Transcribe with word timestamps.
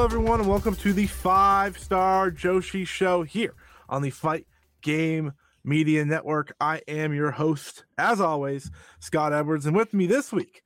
Hello, 0.00 0.08
everyone, 0.08 0.40
and 0.40 0.48
welcome 0.48 0.74
to 0.76 0.94
the 0.94 1.06
Five 1.06 1.78
Star 1.78 2.30
Joshi 2.30 2.86
Show 2.86 3.22
here 3.22 3.52
on 3.86 4.00
the 4.00 4.08
Fight 4.08 4.46
Game 4.80 5.34
Media 5.62 6.06
Network. 6.06 6.54
I 6.58 6.80
am 6.88 7.12
your 7.12 7.32
host, 7.32 7.84
as 7.98 8.18
always, 8.18 8.70
Scott 8.98 9.34
Edwards, 9.34 9.66
and 9.66 9.76
with 9.76 9.92
me 9.92 10.06
this 10.06 10.32
week 10.32 10.62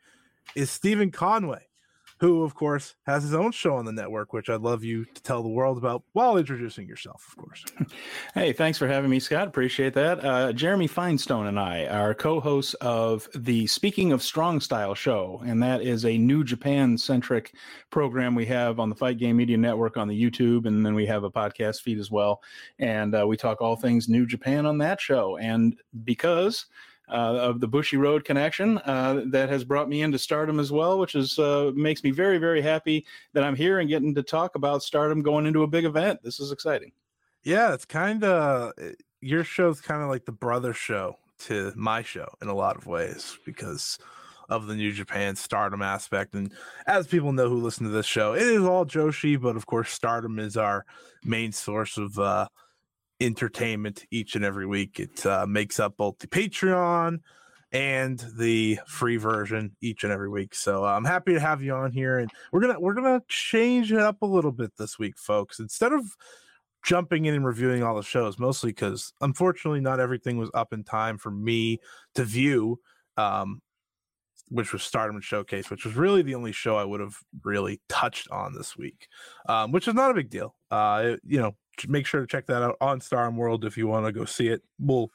is 0.54 0.70
Steven 0.70 1.10
Conway, 1.10 1.66
who, 2.18 2.42
of 2.42 2.54
course, 2.54 2.94
has 3.06 3.22
his 3.22 3.34
own 3.34 3.52
show 3.52 3.74
on 3.74 3.84
the 3.84 3.92
network, 3.92 4.32
which 4.32 4.48
I'd 4.48 4.60
love 4.60 4.84
you 4.84 5.04
to 5.04 5.22
tell 5.22 5.42
the 5.42 5.48
world 5.48 5.78
about 5.78 6.04
while 6.12 6.36
introducing 6.36 6.86
yourself, 6.86 7.26
of 7.28 7.36
course. 7.36 7.64
Hey, 8.34 8.52
thanks 8.52 8.78
for 8.78 8.88
having 8.88 9.10
me, 9.10 9.20
Scott. 9.20 9.46
Appreciate 9.46 9.94
that. 9.94 10.24
Uh, 10.24 10.52
Jeremy 10.52 10.88
Finestone 10.88 11.46
and 11.46 11.58
I 11.58 11.86
are 11.86 12.14
co 12.14 12.40
hosts 12.40 12.74
of 12.74 13.28
the 13.34 13.66
Speaking 13.68 14.10
of 14.10 14.22
Strong 14.22 14.60
Style 14.60 14.94
show, 14.94 15.40
and 15.46 15.62
that 15.62 15.82
is 15.82 16.04
a 16.04 16.18
New 16.18 16.42
Japan 16.42 16.98
centric 16.98 17.54
program 17.90 18.34
we 18.34 18.46
have 18.46 18.80
on 18.80 18.88
the 18.88 18.96
Fight 18.96 19.18
Game 19.18 19.36
Media 19.36 19.56
Network 19.56 19.96
on 19.96 20.08
the 20.08 20.20
YouTube, 20.20 20.66
and 20.66 20.84
then 20.84 20.94
we 20.94 21.06
have 21.06 21.22
a 21.22 21.30
podcast 21.30 21.82
feed 21.82 21.98
as 21.98 22.10
well. 22.10 22.42
And 22.80 23.14
uh, 23.14 23.26
we 23.26 23.36
talk 23.36 23.60
all 23.60 23.76
things 23.76 24.08
New 24.08 24.26
Japan 24.26 24.66
on 24.66 24.78
that 24.78 25.00
show. 25.00 25.36
And 25.36 25.76
because 26.04 26.66
uh, 27.08 27.12
of 27.12 27.60
the 27.60 27.68
Bushiroad 27.68 28.24
connection 28.24 28.78
uh, 28.78 29.22
that 29.26 29.48
has 29.48 29.64
brought 29.64 29.88
me 29.88 30.02
into 30.02 30.18
Stardom 30.18 30.58
as 30.58 30.72
well, 30.72 30.98
which 30.98 31.14
is 31.14 31.38
uh, 31.38 31.70
makes 31.74 32.02
me 32.02 32.10
very 32.10 32.38
very 32.38 32.62
happy 32.62 33.06
that 33.32 33.44
I'm 33.44 33.56
here 33.56 33.80
and 33.80 33.88
getting 33.88 34.14
to 34.14 34.22
talk 34.22 34.54
about 34.54 34.82
Stardom 34.82 35.22
going 35.22 35.46
into 35.46 35.62
a 35.62 35.66
big 35.66 35.84
event. 35.84 36.20
This 36.22 36.40
is 36.40 36.52
exciting. 36.52 36.92
Yeah, 37.42 37.74
it's 37.74 37.84
kind 37.84 38.24
of 38.24 38.72
your 39.20 39.44
show's 39.44 39.80
kind 39.80 40.02
of 40.02 40.08
like 40.08 40.24
the 40.24 40.32
brother 40.32 40.72
show 40.72 41.16
to 41.40 41.72
my 41.76 42.02
show 42.02 42.28
in 42.40 42.48
a 42.48 42.54
lot 42.54 42.76
of 42.76 42.86
ways 42.86 43.38
because 43.44 43.98
of 44.48 44.66
the 44.66 44.74
New 44.74 44.92
Japan 44.92 45.36
Stardom 45.36 45.82
aspect. 45.82 46.34
And 46.34 46.52
as 46.86 47.06
people 47.06 47.32
know 47.32 47.48
who 47.48 47.60
listen 47.60 47.84
to 47.84 47.92
this 47.92 48.06
show, 48.06 48.34
it 48.34 48.42
is 48.42 48.62
all 48.62 48.84
Joshi, 48.84 49.40
but 49.40 49.56
of 49.56 49.66
course, 49.66 49.90
Stardom 49.90 50.38
is 50.38 50.56
our 50.56 50.84
main 51.24 51.52
source 51.52 51.96
of 51.96 52.18
uh, 52.18 52.48
entertainment 53.20 54.04
each 54.10 54.34
and 54.34 54.44
every 54.44 54.66
week. 54.66 55.00
It 55.00 55.24
uh, 55.24 55.46
makes 55.46 55.78
up 55.78 55.96
both 55.96 56.18
the 56.18 56.26
Patreon 56.26 57.20
and 57.72 58.24
the 58.36 58.78
free 58.86 59.16
version 59.16 59.76
each 59.80 60.04
and 60.04 60.12
every 60.12 60.28
week. 60.28 60.54
So 60.54 60.84
uh, 60.84 60.92
I'm 60.92 61.04
happy 61.04 61.34
to 61.34 61.40
have 61.40 61.60
you 61.60 61.74
on 61.74 61.92
here, 61.92 62.18
and 62.18 62.30
we're 62.52 62.60
gonna 62.60 62.78
we're 62.78 62.94
gonna 62.94 63.22
change 63.28 63.92
it 63.92 63.98
up 63.98 64.22
a 64.22 64.26
little 64.26 64.52
bit 64.52 64.72
this 64.78 64.98
week, 64.98 65.18
folks. 65.18 65.58
Instead 65.58 65.92
of 65.92 66.04
jumping 66.84 67.24
in 67.24 67.34
and 67.34 67.44
reviewing 67.44 67.82
all 67.82 67.96
the 67.96 68.02
shows, 68.02 68.38
mostly 68.38 68.70
because 68.70 69.12
unfortunately 69.20 69.80
not 69.80 70.00
everything 70.00 70.36
was 70.36 70.50
up 70.54 70.72
in 70.72 70.84
time 70.84 71.18
for 71.18 71.30
me 71.30 71.80
to 72.14 72.24
view. 72.24 72.80
Um, 73.16 73.60
which 74.48 74.72
was 74.74 74.82
Stardom 74.82 75.20
Showcase, 75.22 75.70
which 75.70 75.86
was 75.86 75.94
really 75.94 76.20
the 76.20 76.34
only 76.34 76.52
show 76.52 76.76
I 76.76 76.84
would 76.84 77.00
have 77.00 77.16
really 77.42 77.80
touched 77.88 78.28
on 78.30 78.52
this 78.54 78.76
week, 78.76 79.08
um, 79.48 79.72
which 79.72 79.88
is 79.88 79.94
not 79.94 80.10
a 80.10 80.14
big 80.14 80.28
deal. 80.28 80.54
Uh, 80.70 81.16
you 81.24 81.40
know, 81.40 81.56
make 81.88 82.06
sure 82.06 82.20
to 82.20 82.26
check 82.26 82.46
that 82.46 82.62
out 82.62 82.76
on 82.80 83.00
Stardom 83.00 83.36
World 83.36 83.64
if 83.64 83.76
you 83.76 83.86
want 83.86 84.06
to 84.06 84.12
go 84.12 84.24
see 84.24 84.48
it. 84.48 84.62
We'll 84.78 85.10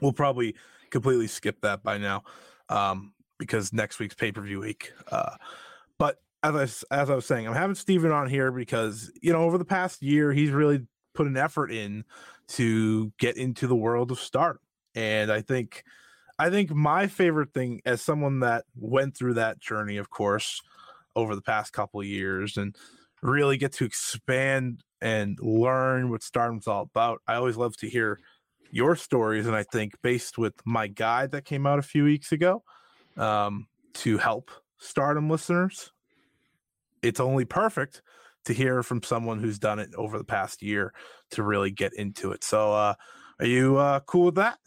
we'll 0.00 0.12
probably 0.12 0.54
completely 0.90 1.26
skip 1.26 1.60
that 1.62 1.82
by 1.82 1.98
now 1.98 2.22
um, 2.68 3.12
because 3.38 3.72
next 3.72 3.98
week's 3.98 4.14
pay 4.14 4.32
per 4.32 4.42
view 4.42 4.60
week. 4.60 4.92
Uh, 5.10 5.36
but 5.98 6.18
as 6.42 6.84
I 6.90 7.00
as 7.00 7.10
I 7.10 7.14
was 7.14 7.26
saying, 7.26 7.46
I'm 7.46 7.54
having 7.54 7.74
Steven 7.74 8.10
on 8.10 8.28
here 8.28 8.52
because 8.52 9.10
you 9.20 9.32
know 9.32 9.42
over 9.42 9.58
the 9.58 9.64
past 9.64 10.02
year 10.02 10.32
he's 10.32 10.50
really 10.50 10.86
put 11.14 11.26
an 11.26 11.36
effort 11.36 11.70
in 11.70 12.04
to 12.48 13.12
get 13.18 13.36
into 13.36 13.66
the 13.66 13.76
world 13.76 14.10
of 14.10 14.18
Stardom, 14.18 14.60
and 14.94 15.30
I 15.30 15.40
think 15.40 15.84
I 16.38 16.50
think 16.50 16.70
my 16.70 17.06
favorite 17.06 17.52
thing 17.52 17.82
as 17.84 18.02
someone 18.02 18.40
that 18.40 18.64
went 18.74 19.16
through 19.16 19.34
that 19.34 19.60
journey, 19.60 19.96
of 19.96 20.10
course, 20.10 20.60
over 21.14 21.34
the 21.34 21.42
past 21.42 21.72
couple 21.72 22.02
years 22.02 22.56
and 22.56 22.74
really 23.22 23.56
get 23.56 23.72
to 23.74 23.84
expand 23.84 24.82
and 25.02 25.36
learn 25.40 26.10
what 26.10 26.22
Stardom's 26.22 26.68
all 26.68 26.82
about. 26.82 27.20
I 27.26 27.34
always 27.34 27.56
love 27.56 27.76
to 27.78 27.88
hear 27.88 28.20
your 28.70 28.96
stories, 28.96 29.46
and 29.46 29.54
I 29.54 29.64
think 29.64 30.00
based 30.00 30.38
with 30.38 30.54
my 30.64 30.86
guide 30.86 31.32
that 31.32 31.44
came 31.44 31.66
out 31.66 31.78
a 31.78 31.82
few 31.82 32.04
weeks 32.04 32.32
ago 32.32 32.62
um, 33.18 33.66
to 33.94 34.16
help 34.16 34.50
Stardom 34.78 35.28
listeners, 35.28 35.92
it's 37.02 37.20
only 37.20 37.44
perfect 37.44 38.00
to 38.44 38.54
hear 38.54 38.82
from 38.82 39.02
someone 39.02 39.40
who's 39.40 39.58
done 39.58 39.78
it 39.78 39.90
over 39.96 40.18
the 40.18 40.24
past 40.24 40.62
year 40.62 40.94
to 41.30 41.42
really 41.42 41.70
get 41.70 41.92
into 41.94 42.32
it. 42.32 42.44
So, 42.44 42.72
uh, 42.72 42.94
are 43.40 43.46
you 43.46 43.76
uh, 43.76 44.00
cool 44.00 44.26
with 44.26 44.36
that? 44.36 44.58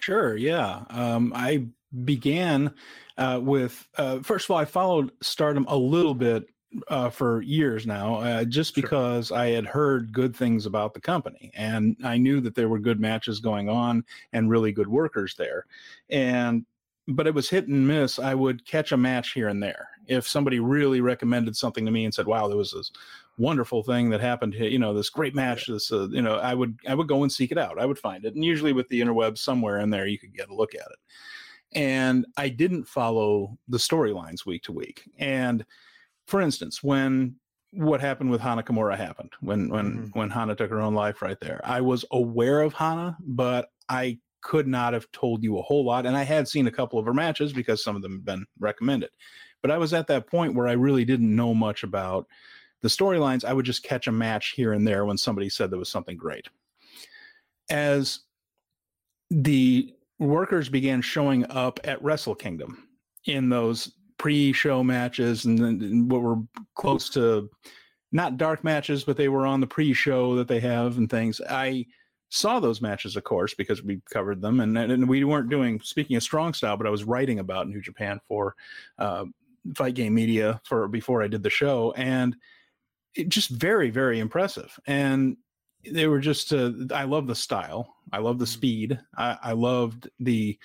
Sure. 0.00 0.36
Yeah. 0.36 0.84
Um, 0.88 1.32
I 1.34 1.66
began 2.04 2.74
uh, 3.18 3.40
with 3.42 3.86
uh, 3.96 4.20
first 4.20 4.46
of 4.46 4.52
all, 4.52 4.58
I 4.58 4.64
followed 4.64 5.12
Stardom 5.22 5.66
a 5.68 5.76
little 5.76 6.14
bit 6.14 6.48
uh, 6.88 7.10
for 7.10 7.42
years 7.42 7.86
now, 7.86 8.16
uh, 8.16 8.44
just 8.44 8.74
sure. 8.74 8.82
because 8.82 9.32
I 9.32 9.48
had 9.48 9.66
heard 9.66 10.12
good 10.12 10.34
things 10.34 10.66
about 10.66 10.94
the 10.94 11.00
company 11.00 11.50
and 11.54 11.96
I 12.04 12.16
knew 12.16 12.40
that 12.40 12.54
there 12.54 12.68
were 12.68 12.78
good 12.78 13.00
matches 13.00 13.40
going 13.40 13.68
on 13.68 14.04
and 14.32 14.50
really 14.50 14.72
good 14.72 14.88
workers 14.88 15.34
there. 15.36 15.66
And 16.10 16.64
but 17.08 17.28
it 17.28 17.34
was 17.34 17.48
hit 17.48 17.68
and 17.68 17.86
miss. 17.86 18.18
I 18.18 18.34
would 18.34 18.66
catch 18.66 18.90
a 18.90 18.96
match 18.96 19.32
here 19.32 19.46
and 19.46 19.62
there. 19.62 19.90
If 20.08 20.26
somebody 20.26 20.58
really 20.58 21.00
recommended 21.00 21.56
something 21.56 21.84
to 21.84 21.92
me 21.92 22.04
and 22.04 22.12
said, 22.12 22.26
"Wow, 22.26 22.48
there 22.48 22.56
was 22.56 22.72
this 22.72 22.90
wonderful 23.38 23.82
thing 23.82 24.10
that 24.10 24.20
happened 24.20 24.54
here, 24.54 24.68
you 24.68 24.78
know, 24.78 24.94
this 24.94 25.10
great 25.10 25.34
match, 25.34 25.66
this, 25.66 25.92
uh, 25.92 26.08
you 26.08 26.22
know, 26.22 26.36
I 26.36 26.54
would, 26.54 26.78
I 26.88 26.94
would 26.94 27.08
go 27.08 27.22
and 27.22 27.30
seek 27.30 27.52
it 27.52 27.58
out. 27.58 27.78
I 27.78 27.86
would 27.86 27.98
find 27.98 28.24
it. 28.24 28.34
And 28.34 28.44
usually 28.44 28.72
with 28.72 28.88
the 28.88 29.00
interwebs 29.00 29.38
somewhere 29.38 29.78
in 29.78 29.90
there, 29.90 30.06
you 30.06 30.18
could 30.18 30.34
get 30.34 30.48
a 30.48 30.54
look 30.54 30.74
at 30.74 30.80
it. 30.80 30.98
And 31.72 32.26
I 32.36 32.48
didn't 32.48 32.84
follow 32.84 33.58
the 33.68 33.78
storylines 33.78 34.46
week 34.46 34.62
to 34.64 34.72
week. 34.72 35.02
And 35.18 35.64
for 36.26 36.40
instance, 36.40 36.82
when 36.82 37.36
what 37.72 38.00
happened 38.00 38.30
with 38.30 38.40
Hana 38.40 38.62
Kimura 38.62 38.96
happened, 38.96 39.32
when, 39.40 39.68
when, 39.68 39.92
mm-hmm. 39.92 40.18
when 40.18 40.30
Hana 40.30 40.54
took 40.54 40.70
her 40.70 40.80
own 40.80 40.94
life 40.94 41.22
right 41.22 41.38
there, 41.40 41.60
I 41.64 41.80
was 41.80 42.04
aware 42.10 42.62
of 42.62 42.72
Hana, 42.74 43.16
but 43.20 43.70
I 43.88 44.18
could 44.42 44.66
not 44.66 44.92
have 44.92 45.10
told 45.12 45.42
you 45.42 45.58
a 45.58 45.62
whole 45.62 45.84
lot. 45.84 46.06
And 46.06 46.16
I 46.16 46.22
had 46.22 46.48
seen 46.48 46.66
a 46.66 46.72
couple 46.72 46.98
of 46.98 47.06
her 47.06 47.14
matches 47.14 47.52
because 47.52 47.82
some 47.82 47.96
of 47.96 48.02
them 48.02 48.12
have 48.12 48.24
been 48.24 48.46
recommended. 48.58 49.10
But 49.60 49.70
I 49.70 49.78
was 49.78 49.92
at 49.92 50.06
that 50.06 50.28
point 50.28 50.54
where 50.54 50.68
I 50.68 50.72
really 50.72 51.04
didn't 51.04 51.34
know 51.34 51.52
much 51.54 51.82
about 51.82 52.26
the 52.82 52.88
storylines. 52.88 53.44
I 53.44 53.52
would 53.52 53.64
just 53.64 53.82
catch 53.82 54.06
a 54.06 54.12
match 54.12 54.50
here 54.50 54.72
and 54.72 54.86
there 54.86 55.04
when 55.04 55.18
somebody 55.18 55.48
said 55.48 55.70
there 55.70 55.78
was 55.78 55.90
something 55.90 56.16
great. 56.16 56.46
As 57.68 58.20
the 59.30 59.92
workers 60.18 60.68
began 60.68 61.02
showing 61.02 61.50
up 61.50 61.80
at 61.84 62.02
Wrestle 62.02 62.34
Kingdom 62.34 62.88
in 63.26 63.48
those 63.48 63.92
pre-show 64.18 64.82
matches 64.82 65.44
and, 65.44 65.60
and 65.60 66.10
what 66.10 66.22
were 66.22 66.38
close 66.74 67.10
to 67.10 67.50
not 68.12 68.36
dark 68.36 68.64
matches, 68.64 69.04
but 69.04 69.16
they 69.16 69.28
were 69.28 69.46
on 69.46 69.60
the 69.60 69.66
pre-show 69.66 70.36
that 70.36 70.48
they 70.48 70.60
have 70.60 70.96
and 70.96 71.10
things. 71.10 71.40
I 71.48 71.86
saw 72.28 72.60
those 72.60 72.80
matches, 72.80 73.16
of 73.16 73.24
course, 73.24 73.54
because 73.54 73.82
we 73.82 74.00
covered 74.10 74.40
them, 74.40 74.60
and 74.60 74.76
and 74.76 75.08
we 75.08 75.24
weren't 75.24 75.50
doing 75.50 75.80
speaking 75.80 76.16
of 76.16 76.22
strong 76.22 76.54
style, 76.54 76.76
but 76.76 76.86
I 76.86 76.90
was 76.90 77.04
writing 77.04 77.38
about 77.38 77.68
New 77.68 77.80
Japan 77.80 78.20
for 78.26 78.54
uh, 78.98 79.24
Fight 79.76 79.94
Game 79.94 80.14
Media 80.14 80.60
for 80.64 80.88
before 80.88 81.22
I 81.22 81.28
did 81.28 81.42
the 81.42 81.50
show, 81.50 81.92
and 81.96 82.36
it 83.14 83.28
just 83.28 83.50
very 83.50 83.90
very 83.90 84.18
impressive. 84.18 84.78
And 84.86 85.36
they 85.88 86.06
were 86.06 86.20
just 86.20 86.52
uh, 86.52 86.72
I 86.92 87.04
love 87.04 87.26
the 87.26 87.34
style, 87.34 87.94
I 88.12 88.18
love 88.18 88.38
the 88.38 88.44
mm-hmm. 88.44 88.52
speed, 88.52 89.00
I, 89.16 89.38
I 89.42 89.52
loved 89.52 90.08
the 90.18 90.58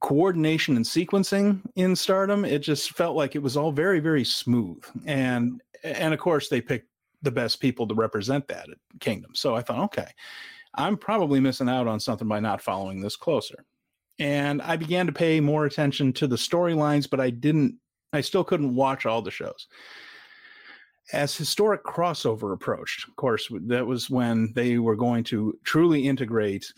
coordination 0.00 0.76
and 0.76 0.84
sequencing 0.84 1.60
in 1.76 1.96
Stardom. 1.96 2.44
It 2.44 2.60
just 2.60 2.92
felt 2.92 3.16
like 3.16 3.34
it 3.34 3.42
was 3.42 3.56
all 3.56 3.72
very 3.72 4.00
very 4.00 4.24
smooth, 4.24 4.84
and 5.06 5.60
and 5.82 6.14
of 6.14 6.20
course 6.20 6.48
they 6.48 6.60
picked 6.60 6.88
the 7.22 7.30
best 7.30 7.60
people 7.60 7.86
to 7.86 7.94
represent 7.94 8.46
that 8.48 8.68
at 8.68 8.78
Kingdom. 9.00 9.32
So 9.34 9.56
I 9.56 9.62
thought, 9.62 9.84
okay, 9.84 10.08
I'm 10.74 10.96
probably 10.96 11.40
missing 11.40 11.68
out 11.68 11.86
on 11.86 12.00
something 12.00 12.28
by 12.28 12.40
not 12.40 12.62
following 12.62 13.00
this 13.00 13.16
closer. 13.16 13.64
And 14.18 14.62
I 14.62 14.76
began 14.76 15.06
to 15.06 15.12
pay 15.12 15.40
more 15.40 15.66
attention 15.66 16.12
to 16.14 16.26
the 16.26 16.36
storylines, 16.36 17.08
but 17.08 17.20
I 17.20 17.30
didn't, 17.30 17.76
I 18.12 18.20
still 18.20 18.44
couldn't 18.44 18.74
watch 18.74 19.06
all 19.06 19.22
the 19.22 19.30
shows. 19.30 19.66
As 21.12 21.36
historic 21.36 21.84
crossover 21.84 22.52
approached, 22.52 23.08
of 23.08 23.16
course, 23.16 23.48
that 23.66 23.86
was 23.86 24.10
when 24.10 24.52
they 24.54 24.78
were 24.78 24.96
going 24.96 25.24
to 25.24 25.58
truly 25.64 26.06
integrate 26.06 26.72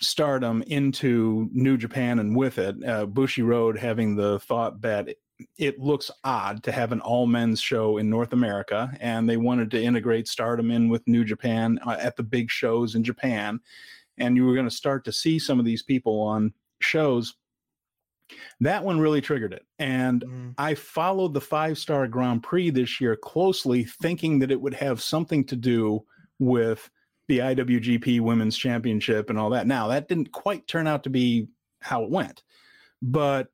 stardom 0.00 0.62
into 0.66 1.48
New 1.52 1.76
Japan 1.76 2.18
and 2.18 2.36
with 2.36 2.58
it, 2.58 2.76
uh, 2.84 3.06
Bushiroad 3.06 3.78
having 3.78 4.16
the 4.16 4.38
thought 4.40 4.80
that 4.82 5.08
it 5.56 5.78
looks 5.78 6.10
odd 6.24 6.62
to 6.64 6.72
have 6.72 6.92
an 6.92 7.00
all 7.00 7.26
men's 7.26 7.60
show 7.60 7.98
in 7.98 8.10
North 8.10 8.32
America, 8.32 8.90
and 9.00 9.28
they 9.28 9.36
wanted 9.36 9.70
to 9.70 9.82
integrate 9.82 10.28
Stardom 10.28 10.70
in 10.70 10.88
with 10.88 11.06
New 11.06 11.24
Japan 11.24 11.78
uh, 11.86 11.96
at 11.98 12.16
the 12.16 12.22
big 12.22 12.50
shows 12.50 12.94
in 12.94 13.04
Japan, 13.04 13.60
and 14.16 14.36
you 14.36 14.44
were 14.44 14.54
going 14.54 14.68
to 14.68 14.74
start 14.74 15.04
to 15.04 15.12
see 15.12 15.38
some 15.38 15.58
of 15.58 15.64
these 15.64 15.82
people 15.82 16.20
on 16.20 16.52
shows. 16.80 17.34
That 18.60 18.84
one 18.84 19.00
really 19.00 19.20
triggered 19.20 19.52
it, 19.52 19.64
and 19.78 20.24
mm. 20.24 20.54
I 20.58 20.74
followed 20.74 21.34
the 21.34 21.40
five 21.40 21.78
star 21.78 22.06
Grand 22.08 22.42
Prix 22.42 22.70
this 22.70 23.00
year 23.00 23.16
closely, 23.16 23.84
thinking 23.84 24.40
that 24.40 24.50
it 24.50 24.60
would 24.60 24.74
have 24.74 25.00
something 25.00 25.44
to 25.46 25.56
do 25.56 26.04
with 26.38 26.90
the 27.28 27.38
IWGP 27.38 28.20
Women's 28.20 28.56
Championship 28.56 29.30
and 29.30 29.38
all 29.38 29.50
that. 29.50 29.66
Now 29.66 29.88
that 29.88 30.08
didn't 30.08 30.32
quite 30.32 30.66
turn 30.66 30.86
out 30.86 31.04
to 31.04 31.10
be 31.10 31.48
how 31.80 32.02
it 32.02 32.10
went, 32.10 32.42
but 33.00 33.48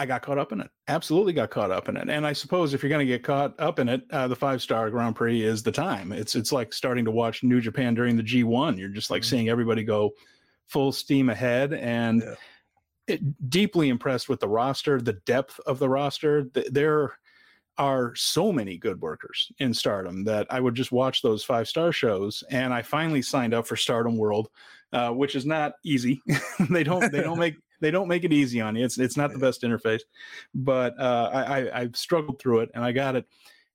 I 0.00 0.06
got 0.06 0.22
caught 0.22 0.38
up 0.38 0.50
in 0.50 0.62
it. 0.62 0.70
Absolutely 0.88 1.34
got 1.34 1.50
caught 1.50 1.70
up 1.70 1.90
in 1.90 1.96
it. 1.98 2.08
And 2.08 2.26
I 2.26 2.32
suppose 2.32 2.72
if 2.72 2.82
you're 2.82 2.88
going 2.88 3.06
to 3.06 3.12
get 3.12 3.22
caught 3.22 3.54
up 3.60 3.78
in 3.78 3.86
it, 3.86 4.02
uh, 4.10 4.28
the 4.28 4.34
five 4.34 4.62
star 4.62 4.88
Grand 4.88 5.14
Prix 5.14 5.42
is 5.42 5.62
the 5.62 5.70
time. 5.70 6.10
It's 6.10 6.34
it's 6.34 6.52
like 6.52 6.72
starting 6.72 7.04
to 7.04 7.10
watch 7.10 7.42
New 7.42 7.60
Japan 7.60 7.92
during 7.94 8.16
the 8.16 8.22
G1. 8.22 8.78
You're 8.78 8.88
just 8.88 9.10
like 9.10 9.20
mm-hmm. 9.20 9.28
seeing 9.28 9.48
everybody 9.50 9.84
go 9.84 10.12
full 10.68 10.90
steam 10.90 11.28
ahead 11.28 11.74
and 11.74 12.22
yeah. 12.22 12.34
it, 13.14 13.50
deeply 13.50 13.90
impressed 13.90 14.30
with 14.30 14.40
the 14.40 14.48
roster, 14.48 15.02
the 15.02 15.12
depth 15.12 15.60
of 15.66 15.78
the 15.78 15.88
roster. 15.88 16.44
There 16.70 17.18
are 17.80 18.14
so 18.14 18.52
many 18.52 18.76
good 18.76 19.00
workers 19.00 19.50
in 19.58 19.72
Stardom 19.72 20.22
that 20.24 20.46
I 20.50 20.60
would 20.60 20.74
just 20.74 20.92
watch 20.92 21.22
those 21.22 21.42
five 21.42 21.66
star 21.66 21.92
shows. 21.92 22.44
And 22.50 22.74
I 22.74 22.82
finally 22.82 23.22
signed 23.22 23.54
up 23.54 23.66
for 23.66 23.74
Stardom 23.74 24.18
World, 24.18 24.48
uh, 24.92 25.10
which 25.12 25.34
is 25.34 25.46
not 25.46 25.72
easy. 25.82 26.20
they 26.70 26.84
don't 26.84 27.10
they 27.10 27.22
don't 27.22 27.38
make 27.38 27.54
they 27.80 27.90
don't 27.90 28.06
make 28.06 28.24
it 28.24 28.34
easy 28.34 28.60
on 28.60 28.76
you. 28.76 28.84
It's 28.84 28.98
it's 28.98 29.16
not 29.16 29.32
the 29.32 29.38
best 29.38 29.62
interface, 29.62 30.02
but 30.54 30.92
uh, 31.00 31.30
I, 31.32 31.42
I, 31.42 31.80
I 31.80 31.88
struggled 31.94 32.38
through 32.38 32.60
it 32.60 32.70
and 32.74 32.84
I 32.84 32.92
got 32.92 33.16
it. 33.16 33.24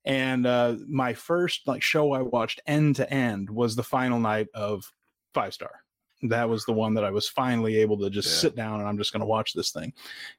And 0.04 0.46
uh, 0.46 0.76
my 0.86 1.12
first 1.12 1.66
like 1.66 1.82
show 1.82 2.12
I 2.12 2.22
watched 2.22 2.60
end 2.64 2.94
to 2.96 3.12
end 3.12 3.50
was 3.50 3.74
the 3.74 3.82
final 3.82 4.20
night 4.20 4.46
of 4.54 4.88
Five 5.34 5.52
Star. 5.52 5.80
That 6.22 6.48
was 6.48 6.64
the 6.64 6.72
one 6.72 6.94
that 6.94 7.04
I 7.04 7.10
was 7.10 7.28
finally 7.28 7.76
able 7.78 7.98
to 7.98 8.08
just 8.08 8.28
yeah. 8.28 8.40
sit 8.40 8.56
down 8.56 8.78
and 8.78 8.88
I'm 8.88 8.98
just 8.98 9.12
going 9.12 9.20
to 9.20 9.26
watch 9.26 9.52
this 9.52 9.72
thing. 9.72 9.92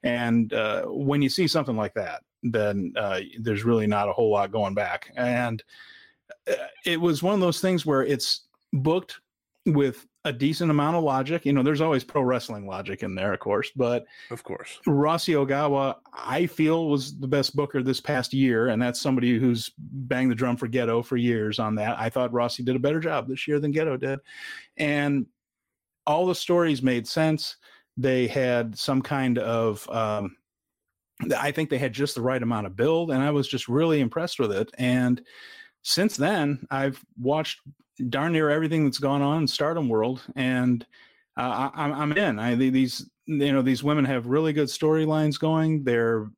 And 0.04 0.54
uh, 0.54 0.86
when 0.86 1.22
you 1.22 1.30
see 1.30 1.48
something 1.50 1.75
like 1.75 1.94
that, 1.96 2.22
then 2.51 2.94
uh, 2.95 3.21
there's 3.39 3.63
really 3.63 3.88
not 3.88 4.09
a 4.09 4.13
whole 4.13 4.31
lot 4.31 4.51
going 4.51 4.73
back. 4.73 5.11
And 5.15 5.63
uh, 6.49 6.53
it 6.85 6.99
was 6.99 7.23
one 7.23 7.33
of 7.33 7.39
those 7.39 7.61
things 7.61 7.85
where 7.85 8.03
it's 8.03 8.47
booked 8.73 9.19
with 9.65 10.05
a 10.27 10.33
decent 10.33 10.71
amount 10.71 10.97
of 10.97 11.03
logic. 11.03 11.45
You 11.45 11.53
know, 11.53 11.63
there's 11.63 11.81
always 11.81 12.03
pro 12.03 12.21
wrestling 12.21 12.67
logic 12.67 13.01
in 13.01 13.15
there, 13.15 13.33
of 13.33 13.39
course, 13.39 13.71
but 13.75 14.05
of 14.29 14.44
course, 14.44 14.79
Rossi 14.85 15.33
Ogawa, 15.33 15.95
I 16.13 16.45
feel 16.47 16.89
was 16.89 17.17
the 17.17 17.27
best 17.27 17.55
booker 17.55 17.81
this 17.81 18.01
past 18.01 18.33
year, 18.33 18.67
and 18.67 18.81
that's 18.81 18.99
somebody 18.99 19.39
who's 19.39 19.71
banged 19.77 20.31
the 20.31 20.35
drum 20.35 20.57
for 20.57 20.67
Gedo 20.67 21.03
for 21.05 21.17
years 21.17 21.59
on 21.59 21.75
that. 21.75 21.97
I 21.99 22.09
thought 22.09 22.33
Rossi 22.33 22.63
did 22.63 22.75
a 22.75 22.79
better 22.79 22.99
job 22.99 23.27
this 23.27 23.47
year 23.47 23.59
than 23.59 23.73
Gedo 23.73 23.99
did, 23.99 24.19
and 24.75 25.25
all 26.05 26.25
the 26.25 26.35
stories 26.35 26.81
made 26.83 27.07
sense. 27.07 27.57
They 27.95 28.27
had 28.27 28.77
some 28.77 29.01
kind 29.01 29.38
of, 29.38 29.89
um, 29.89 30.38
I 31.38 31.52
think 31.52 31.69
they 31.69 31.78
had 31.78 31.94
just 31.94 32.16
the 32.16 32.22
right 32.22 32.42
amount 32.42 32.68
of 32.68 32.75
build, 32.75 33.12
and 33.12 33.24
I 33.24 33.31
was 33.31 33.48
just 33.48 33.68
really 33.68 34.02
impressed 34.02 34.40
with 34.40 34.52
it. 34.52 34.69
And 34.78 35.22
since 35.81 36.16
then, 36.18 36.66
I've 36.69 37.04
watched 37.19 37.62
darn 38.10 38.34
near 38.34 38.50
everything 38.50 38.84
that's 38.84 39.00
gone 39.00 39.22
on 39.22 39.42
in 39.42 39.48
Stardom 39.48 39.90
World, 39.90 40.22
and 40.36 40.86
uh, 41.38 41.69
I, 41.74 42.02
am 42.02 42.12
in. 42.14 42.40
I 42.40 42.56
these 42.56 43.09
you 43.26 43.52
know 43.52 43.62
these 43.62 43.83
women 43.83 44.06
have 44.06 44.28
really 44.28 44.54
good 44.54 44.68
storylines 44.68 45.40
going. 45.40 45.83
They're 45.83 46.30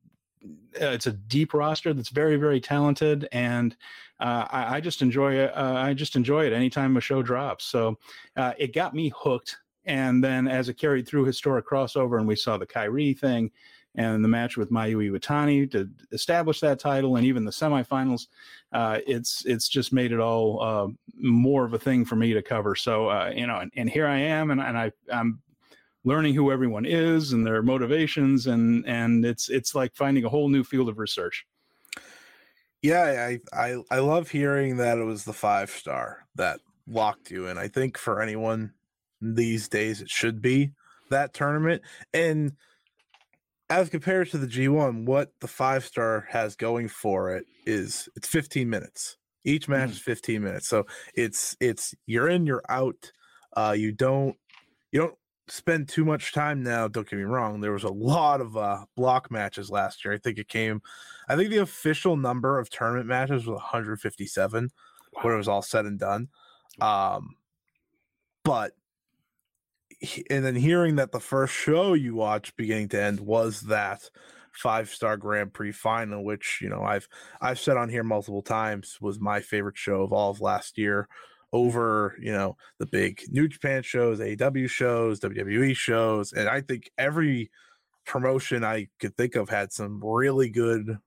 uh, 0.82 0.88
it's 0.88 1.08
a 1.08 1.14
deep 1.14 1.54
roster 1.54 1.94
that's 1.94 2.10
very 2.10 2.38
very 2.38 2.62
talented, 2.62 3.28
and 3.32 3.76
uh, 4.20 4.46
I, 4.50 4.76
I, 4.76 4.82
just 4.82 5.02
enjoy 5.02 5.36
it. 5.36 5.56
Uh, 5.56 5.76
I 5.76 5.94
just 5.94 6.18
enjoy 6.18 6.46
it 6.46 6.52
anytime 6.52 6.98
a 6.98 7.02
show 7.02 7.22
drops. 7.22 7.66
So 7.66 7.98
uh, 8.36 8.54
it 8.58 8.74
got 8.74 8.94
me 8.94 9.12
hooked. 9.16 9.58
And 9.86 10.22
then 10.22 10.48
as 10.48 10.68
it 10.68 10.74
carried 10.74 11.08
through 11.08 11.24
historic 11.24 11.66
crossover, 11.66 12.20
and 12.20 12.28
we 12.28 12.36
saw 12.36 12.58
the 12.58 12.68
Kairi 12.68 13.18
thing, 13.18 13.50
and 13.96 14.24
the 14.24 14.30
match 14.30 14.58
with 14.58 14.72
Mayu 14.72 15.12
Iwatani 15.12 15.70
to 15.72 15.90
establish 16.12 16.60
that 16.62 16.80
title, 16.80 17.16
and 17.16 17.26
even 17.26 17.46
the 17.46 17.52
semifinals. 17.52 18.28
Uh, 18.72 19.00
it's 19.08 19.44
it's 19.46 19.68
just 19.68 19.92
made 19.92 20.12
it 20.12 20.20
all 20.20 20.62
uh, 20.62 20.88
more 21.18 21.66
of 21.66 21.74
a 21.74 21.80
thing 21.80 22.06
for 22.06 22.16
me 22.16 22.34
to 22.34 22.42
cover. 22.42 22.76
So 22.76 23.10
uh, 23.10 23.32
you 23.36 23.48
know, 23.48 23.60
and, 23.60 23.72
and, 23.76 23.90
here 23.90 24.08
I 24.08 24.20
am, 24.20 24.52
and, 24.52 24.62
and 24.62 24.78
I 24.78 24.92
I'm 25.12 25.42
learning 26.04 26.36
who 26.36 26.52
everyone 26.52 26.86
is 26.86 27.34
and 27.34 27.46
their 27.46 27.64
motivations, 27.64 28.48
and 28.48 28.86
and 28.88 29.26
it's 29.26 29.50
it's 29.50 29.74
like 29.74 29.96
finding 29.96 30.24
a 30.24 30.30
whole 30.30 30.50
new 30.50 30.64
field 30.64 30.90
of 30.90 31.00
research. 31.00 31.46
Yeah, 32.82 33.02
I 33.02 33.40
I 33.52 33.82
I 33.90 34.00
love 34.00 34.30
hearing 34.30 34.78
that 34.78 34.98
it 34.98 35.04
was 35.04 35.26
the 35.26 35.34
five 35.34 35.70
star 35.72 36.26
that 36.36 36.60
locked 36.88 37.32
you 37.32 37.48
in. 37.48 37.58
I 37.58 37.68
think 37.68 37.98
for 37.98 38.22
anyone 38.22 38.74
these 39.22 39.68
days, 39.68 40.02
it 40.02 40.10
should 40.10 40.42
be 40.42 40.72
that 41.10 41.34
tournament 41.34 41.82
and 42.14 42.54
as 43.70 43.90
compared 43.90 44.30
to 44.32 44.38
the 44.38 44.48
G1, 44.48 45.06
what 45.06 45.32
the 45.42 45.48
five 45.48 45.86
star 45.86 46.28
has 46.30 46.56
going 46.56 46.88
for 46.88 47.36
it 47.36 47.46
is 47.66 48.10
it's 48.16 48.28
15 48.28 48.70
minutes. 48.70 49.18
Each 49.46 49.68
match 49.68 49.90
mm. 49.90 49.94
is 49.94 50.00
15 50.00 50.44
minutes. 50.44 50.68
So 50.68 50.86
it's 51.14 51.56
it's 51.60 51.94
you're 52.06 52.28
in, 52.28 52.46
you're 52.46 52.64
out. 52.70 53.12
Uh 53.56 53.76
you 53.78 53.92
don't 53.92 54.36
you 54.92 55.00
don't 55.00 55.16
spend 55.48 55.88
too 55.88 56.06
much 56.06 56.34
time 56.34 56.62
now, 56.64 56.88
don't 56.88 57.10
get 57.10 57.18
me 57.18 57.24
wrong. 57.24 57.62
There 57.62 57.72
was 57.72 57.84
a 57.84 57.90
lot 57.90 58.42
of 58.42 58.58
uh 58.58 58.86
block 58.96 59.30
matches 59.32 59.70
last 59.70 60.04
year. 60.04 60.14
I 60.14 60.18
think 60.18 60.40
it 60.40 60.48
came 60.48 60.82
I 61.28 61.36
think 61.36 61.52
the 61.52 61.58
official 61.58 62.18
number 62.18 62.60
of 62.60 62.70
tournament 62.70 63.08
matches 63.08 63.46
was 63.46 63.56
157 63.56 64.70
wow. 65.14 65.22
when 65.22 65.34
it 65.34 65.38
was 65.38 65.48
all 65.48 65.62
said 65.62 65.86
and 65.86 66.00
done. 66.00 66.30
Um 66.82 67.36
but 68.44 68.74
and 70.30 70.46
then 70.46 70.56
hearing 70.56 70.96
that 70.96 71.12
the 71.12 71.20
first 71.20 71.54
show 71.54 71.94
you 71.94 72.16
watched 72.16 72.56
beginning 72.56 72.90
to 72.90 73.02
end 73.02 73.20
was 73.20 73.62
that 73.62 74.10
five 74.52 74.90
star 74.90 75.18
Grand 75.18 75.54
Prix 75.54 75.72
final, 75.72 76.24
which 76.24 76.60
you 76.62 76.70
know 76.70 76.84
I've 76.84 77.08
I've 77.42 77.60
said 77.60 77.78
on 77.78 77.90
here 77.90 78.04
multiple 78.04 78.42
times 78.42 78.98
was 79.02 79.20
my 79.20 79.40
favorite 79.42 79.78
show 79.78 80.02
of 80.02 80.14
all 80.14 80.32
of 80.32 80.42
last 80.42 80.78
year. 80.78 81.08
Over 81.52 82.16
you 82.22 82.32
know 82.32 82.58
the 82.78 82.86
big 82.86 83.22
New 83.30 83.48
Japan 83.48 83.82
shows, 83.82 84.22
AW 84.22 84.68
shows, 84.68 85.20
WWE 85.20 85.76
shows, 85.76 86.32
and 86.32 86.48
I 86.48 86.62
think 86.62 86.92
every 86.98 87.50
promotion 88.06 88.64
I 88.64 88.88
could 89.00 89.16
think 89.16 89.36
of 89.36 89.50
had 89.50 89.72
some 89.72 90.00
really 90.04 90.50
good, 90.50 90.98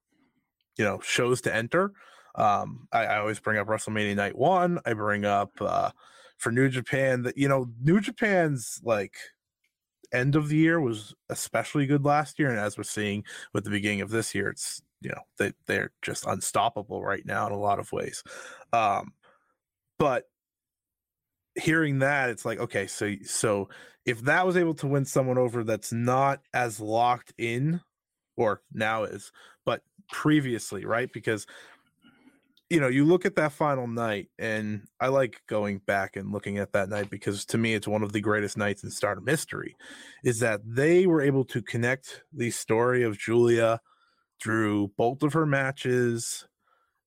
you 0.77 0.85
know, 0.85 1.01
shows 1.01 1.41
to 1.43 1.55
enter. 1.55 1.93
Um, 2.35 2.89
I, 2.93 3.05
I 3.05 3.19
always 3.19 3.41
bring 3.41 3.59
up 3.59 3.69
WrestleMania 3.69 4.17
Night 4.17 4.37
One. 4.37 4.81
I 4.85 4.95
bring 4.95 5.25
up 5.25 5.51
uh, 5.61 5.91
for 6.43 6.51
New 6.51 6.69
Japan 6.69 7.23
that 7.23 7.39
you 7.39 7.49
know 7.49 7.71
New 7.81 8.01
Japan's 8.01 8.81
like 8.83 9.15
end 10.13 10.35
of 10.35 10.49
the 10.49 10.57
year 10.57 10.81
was 10.81 11.15
especially 11.31 11.87
good 11.87 12.05
last 12.05 12.39
year, 12.39 12.51
and 12.51 12.59
as 12.59 12.77
we're 12.77 12.83
seeing 12.83 13.25
with 13.55 13.65
the 13.65 13.71
beginning 13.71 14.01
of 14.01 14.11
this 14.11 14.35
year, 14.35 14.51
it's 14.51 14.83
you 15.01 15.11
know 15.11 15.23
they 15.39 15.53
they're 15.67 15.93
just 16.03 16.27
unstoppable 16.27 17.03
right 17.03 17.25
now 17.25 17.47
in 17.47 17.53
a 17.53 17.59
lot 17.59 17.79
of 17.79 17.93
ways. 17.93 18.25
Um, 18.73 19.13
but 20.01 20.25
hearing 21.55 22.01
that, 22.01 22.29
it's 22.29 22.45
like 22.45 22.59
okay, 22.59 22.89
so 22.89 23.15
so 23.25 23.69
if 24.05 24.21
that 24.23 24.45
was 24.45 24.57
able 24.57 24.75
to 24.75 24.89
win 24.89 25.05
someone 25.05 25.39
over 25.39 25.63
that's 25.63 25.93
not 25.93 26.41
as 26.53 26.81
locked 26.81 27.33
in, 27.39 27.81
or 28.37 28.63
now 28.73 29.05
is, 29.05 29.31
but 29.65 29.83
previously, 30.11 30.85
right? 30.85 31.13
Because 31.13 31.47
you 32.73 32.81
know, 32.81 32.89
you 32.89 33.05
look 33.05 33.27
at 33.27 33.37
that 33.37 33.53
final 33.53 33.87
night, 33.87 34.29
and 34.39 34.89
I 34.99 35.09
like 35.09 35.43
going 35.47 35.83
back 35.87 36.17
and 36.17 36.33
looking 36.33 36.57
at 36.57 36.73
that 36.73 36.89
night 36.89 37.11
because 37.11 37.45
to 37.47 37.59
me, 37.59 37.75
it's 37.75 37.87
one 37.87 38.03
of 38.03 38.13
the 38.13 38.21
greatest 38.23 38.57
nights 38.57 38.83
in 38.83 38.91
Stardom 38.91 39.27
history. 39.27 39.77
Is 40.25 40.39
that 40.41 40.63
they 40.65 41.07
were 41.07 41.21
able 41.21 41.45
to 41.45 41.61
connect 41.61 42.23
the 42.33 42.51
story 42.51 43.03
of 43.03 43.19
Giulia 43.19 43.79
through 44.43 44.91
both 44.97 45.23
of 45.23 45.35
her 45.35 45.45
matches, 45.45 46.47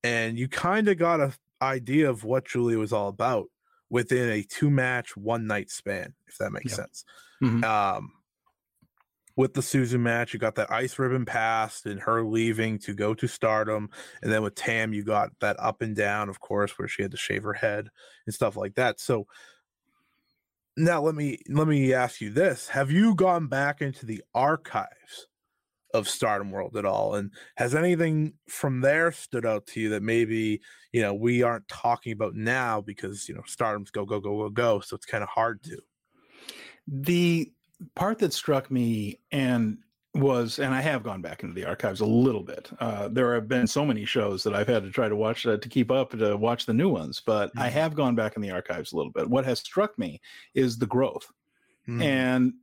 and 0.03 0.37
you 0.37 0.47
kind 0.47 0.87
of 0.87 0.99
got 0.99 1.19
an 1.19 1.33
idea 1.59 2.11
of 2.11 2.23
what 2.23 2.45
Giulia 2.45 2.77
was 2.77 2.93
all 2.93 3.07
about 3.07 3.47
within 3.89 4.29
a 4.29 4.43
two 4.43 4.69
match, 4.69 5.17
one 5.17 5.47
night 5.47 5.71
span, 5.71 6.13
if 6.27 6.37
that 6.37 6.51
makes 6.51 6.75
sense. 6.75 7.03
Mm-hmm. 7.41 7.63
Um, 7.63 8.11
with 9.37 9.53
the 9.53 9.61
Susan 9.61 10.01
match, 10.01 10.33
you 10.33 10.39
got 10.39 10.55
that 10.55 10.71
ice 10.71 10.97
ribbon 10.97 11.25
passed 11.25 11.85
and 11.85 11.99
her 11.99 12.23
leaving 12.23 12.79
to 12.79 12.93
go 12.93 13.13
to 13.13 13.27
stardom. 13.27 13.89
And 14.21 14.31
then 14.31 14.41
with 14.43 14.55
Tam, 14.55 14.93
you 14.93 15.03
got 15.03 15.31
that 15.41 15.57
up 15.59 15.81
and 15.81 15.95
down, 15.95 16.29
of 16.29 16.39
course, 16.39 16.77
where 16.77 16.87
she 16.87 17.01
had 17.01 17.11
to 17.11 17.17
shave 17.17 17.43
her 17.43 17.53
head 17.53 17.89
and 18.25 18.33
stuff 18.33 18.55
like 18.55 18.75
that. 18.75 18.99
So 18.99 19.27
now 20.77 21.01
let 21.01 21.15
me 21.15 21.39
let 21.49 21.67
me 21.67 21.93
ask 21.93 22.21
you 22.21 22.31
this. 22.31 22.67
Have 22.69 22.91
you 22.91 23.15
gone 23.15 23.47
back 23.47 23.81
into 23.81 24.05
the 24.05 24.23
archives 24.33 25.27
of 25.93 26.09
Stardom 26.09 26.51
World 26.51 26.75
at 26.77 26.85
all? 26.85 27.15
And 27.15 27.31
has 27.57 27.75
anything 27.75 28.33
from 28.49 28.81
there 28.81 29.11
stood 29.11 29.45
out 29.45 29.67
to 29.67 29.79
you 29.81 29.89
that 29.89 30.03
maybe, 30.03 30.61
you 30.91 31.01
know, 31.01 31.13
we 31.13 31.43
aren't 31.43 31.67
talking 31.67 32.13
about 32.13 32.35
now 32.35 32.81
because, 32.81 33.27
you 33.27 33.35
know, 33.35 33.43
Stardom's 33.45 33.91
go, 33.91 34.05
go, 34.05 34.19
go, 34.19 34.37
go, 34.37 34.49
go. 34.49 34.79
So 34.79 34.95
it's 34.95 35.05
kind 35.05 35.23
of 35.23 35.29
hard 35.29 35.61
to. 35.63 35.79
The 36.87 37.51
part 37.95 38.19
that 38.19 38.33
struck 38.33 38.71
me 38.71 39.19
and 39.31 39.77
was, 40.15 40.59
and 40.59 40.73
I 40.73 40.81
have 40.81 41.03
gone 41.03 41.21
back 41.21 41.43
into 41.43 41.53
the 41.53 41.65
archives 41.65 41.99
a 41.99 42.05
little 42.05 42.43
bit. 42.43 42.69
Uh, 42.79 43.09
there 43.09 43.33
have 43.35 43.47
been 43.47 43.67
so 43.67 43.85
many 43.85 44.05
shows 44.05 44.43
that 44.43 44.55
I've 44.55 44.67
had 44.67 44.83
to 44.83 44.89
try 44.89 45.09
to 45.09 45.15
watch 45.15 45.45
uh, 45.45 45.57
to 45.57 45.69
keep 45.69 45.91
up 45.91 46.11
to 46.11 46.37
watch 46.37 46.65
the 46.65 46.73
new 46.73 46.89
ones, 46.89 47.21
but 47.25 47.49
mm-hmm. 47.49 47.59
I 47.59 47.69
have 47.69 47.95
gone 47.95 48.15
back 48.15 48.35
in 48.35 48.41
the 48.41 48.51
archives 48.51 48.93
a 48.93 48.97
little 48.97 49.11
bit. 49.11 49.29
What 49.29 49.45
has 49.45 49.59
struck 49.59 49.97
me 49.99 50.21
is 50.53 50.77
the 50.77 50.85
growth, 50.85 51.29
mm-hmm. 51.87 52.01
and 52.01 52.53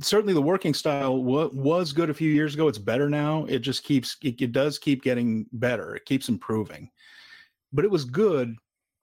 certainly 0.00 0.34
the 0.34 0.42
working 0.42 0.74
style 0.74 1.18
w- 1.18 1.50
was 1.52 1.92
good 1.92 2.10
a 2.10 2.14
few 2.14 2.30
years 2.30 2.54
ago. 2.54 2.68
It's 2.68 2.78
better 2.78 3.10
now. 3.10 3.44
It 3.44 3.60
just 3.60 3.84
keeps 3.84 4.16
it, 4.22 4.40
it 4.40 4.52
does 4.52 4.78
keep 4.78 5.02
getting 5.02 5.46
better. 5.52 5.94
It 5.94 6.06
keeps 6.06 6.30
improving, 6.30 6.90
but 7.72 7.84
it 7.84 7.90
was 7.90 8.04
good 8.04 8.56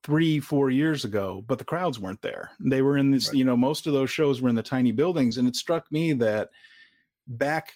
three, 0.06 0.40
four 0.40 0.70
years 0.70 1.04
ago, 1.04 1.44
but 1.48 1.58
the 1.58 1.66
crowds 1.66 2.00
weren't 2.00 2.22
there. 2.22 2.52
They 2.60 2.84
were 2.84 3.00
in 3.00 3.10
this, 3.10 3.30
right. 3.30 3.38
you 3.38 3.44
know, 3.44 3.58
most 3.58 3.88
of 3.88 3.94
those 3.94 4.12
shows 4.12 4.40
were 4.40 4.50
in 4.50 4.56
the 4.56 4.62
tiny 4.62 4.92
buildings. 4.92 5.40
And 5.40 5.48
it 5.48 5.56
struck 5.56 5.92
me 5.92 6.14
that 6.14 6.52
back 7.26 7.74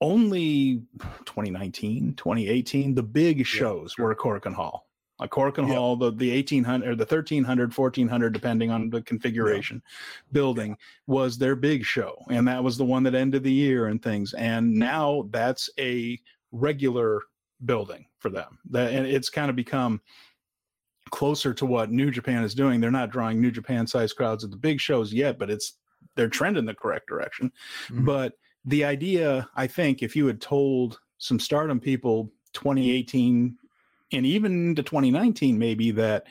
only 0.00 0.82
2019, 1.26 2.14
2018, 2.16 2.96
the 2.96 3.04
big 3.04 3.46
shows 3.46 3.94
yeah. 3.96 4.04
were 4.04 4.14
Korakuen 4.16 4.52
Hall. 4.52 4.88
A 5.20 5.28
Korakuen 5.28 5.68
yeah. 5.68 5.74
Hall, 5.74 5.94
the, 5.94 6.10
the 6.10 6.34
1800 6.34 6.88
or 6.88 6.96
the 6.96 7.04
1300, 7.04 7.72
1400, 7.72 8.32
depending 8.32 8.72
on 8.72 8.90
the 8.90 9.00
configuration 9.02 9.80
yeah. 9.80 10.32
building, 10.32 10.76
was 11.06 11.38
their 11.38 11.54
big 11.54 11.84
show. 11.84 12.16
And 12.30 12.48
that 12.48 12.64
was 12.64 12.76
the 12.76 12.84
one 12.84 13.04
that 13.04 13.14
ended 13.14 13.44
the 13.44 13.52
year 13.52 13.86
and 13.86 14.02
things. 14.02 14.34
And 14.34 14.74
now 14.74 15.28
that's 15.30 15.70
a 15.78 16.18
regular 16.50 17.20
building 17.64 18.06
for 18.18 18.28
them. 18.28 18.58
That, 18.70 18.92
and 18.92 19.06
it's 19.06 19.30
kind 19.30 19.50
of 19.50 19.54
become 19.54 20.00
closer 21.10 21.54
to 21.54 21.66
what 21.66 21.90
New 21.90 22.10
Japan 22.10 22.42
is 22.42 22.54
doing. 22.54 22.80
They're 22.80 22.90
not 22.90 23.10
drawing 23.10 23.40
New 23.40 23.50
Japan 23.50 23.86
size 23.86 24.12
crowds 24.12 24.44
at 24.44 24.50
the 24.50 24.56
big 24.56 24.80
shows 24.80 25.12
yet, 25.12 25.38
but 25.38 25.50
it's 25.50 25.74
they're 26.16 26.28
trending 26.28 26.64
the 26.64 26.74
correct 26.74 27.08
direction. 27.08 27.52
Mm-hmm. 27.86 28.04
But 28.04 28.34
the 28.64 28.84
idea, 28.84 29.48
I 29.56 29.66
think, 29.66 30.02
if 30.02 30.16
you 30.16 30.26
had 30.26 30.40
told 30.40 31.00
some 31.18 31.38
stardom 31.38 31.80
people 31.80 32.32
2018 32.52 33.56
and 34.12 34.26
even 34.26 34.74
to 34.74 34.82
2019, 34.82 35.58
maybe 35.58 35.90
that 35.92 36.26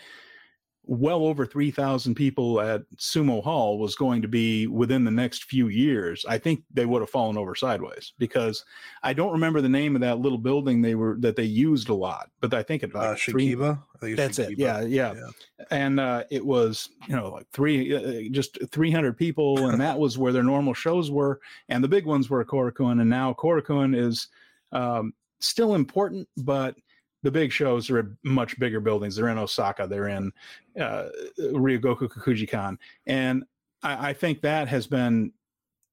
well 0.85 1.25
over 1.25 1.45
3,000 1.45 2.13
people 2.13 2.59
at 2.59 2.81
Sumo 2.97 3.41
Hall 3.41 3.79
was 3.79 3.95
going 3.95 4.21
to 4.21 4.27
be 4.27 4.67
within 4.67 5.05
the 5.05 5.11
next 5.11 5.45
few 5.45 5.69
years, 5.69 6.25
I 6.27 6.37
think 6.37 6.63
they 6.73 6.85
would 6.85 7.01
have 7.01 7.09
fallen 7.09 7.37
over 7.37 7.55
sideways 7.55 8.13
because 8.17 8.65
I 9.01 9.13
don't 9.13 9.31
remember 9.31 9.61
the 9.61 9.69
name 9.69 9.95
of 9.95 10.01
that 10.01 10.19
little 10.19 10.37
building 10.37 10.81
they 10.81 10.95
were 10.95 11.15
that 11.19 11.37
they 11.37 11.43
used 11.43 11.89
a 11.89 11.93
lot, 11.93 12.29
but 12.41 12.53
I 12.53 12.63
think 12.63 12.83
it 12.83 12.93
like 12.93 13.07
uh, 13.07 13.15
three, 13.15 14.15
that's 14.15 14.37
Shin-Kiba. 14.37 14.51
it. 14.51 14.57
Yeah, 14.59 14.81
yeah, 14.81 15.13
yeah. 15.13 15.65
And 15.71 15.99
uh, 15.99 16.25
it 16.29 16.45
was 16.45 16.89
you 17.07 17.15
know 17.15 17.29
like 17.29 17.47
three, 17.51 17.95
uh, 17.95 18.29
just 18.31 18.57
300 18.71 19.17
people, 19.17 19.69
and 19.69 19.79
that 19.79 19.97
was 19.97 20.17
where 20.17 20.33
their 20.33 20.43
normal 20.43 20.73
shows 20.73 21.09
were, 21.09 21.39
and 21.69 21.83
the 21.83 21.87
big 21.87 22.05
ones 22.05 22.29
were 22.29 22.43
Korakuen, 22.43 22.99
and 22.99 23.09
now 23.09 23.33
Korakuen 23.33 23.95
is 23.95 24.27
um, 24.73 25.13
still 25.39 25.75
important, 25.75 26.27
but 26.37 26.75
the 27.23 27.31
big 27.31 27.51
shows 27.51 27.89
are 27.89 28.15
much 28.23 28.59
bigger 28.59 28.79
buildings. 28.79 29.15
They're 29.15 29.29
in 29.29 29.37
Osaka. 29.37 29.87
They're 29.87 30.09
in 30.09 30.31
uh, 30.79 31.07
Ryogoku 31.39 32.09
Kokugikan, 32.09 32.77
and 33.07 33.43
I, 33.81 34.09
I, 34.09 34.13
think 34.13 34.41
that 34.41 34.67
has 34.67 34.85
been 34.85 35.31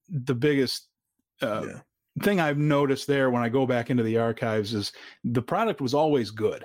the 0.08 0.34
biggest 0.34 0.88
uh, 1.40 1.66
yeah. 1.66 1.80
thing 2.22 2.40
I've 2.40 2.58
noticed 2.58 3.06
there 3.06 3.30
when 3.30 3.42
I 3.42 3.48
go 3.48 3.64
back 3.64 3.90
into 3.90 4.02
the 4.02 4.18
archives 4.18 4.74
is 4.74 4.92
the 5.24 5.42
product 5.42 5.80
was 5.80 5.94
always 5.94 6.30
good, 6.30 6.64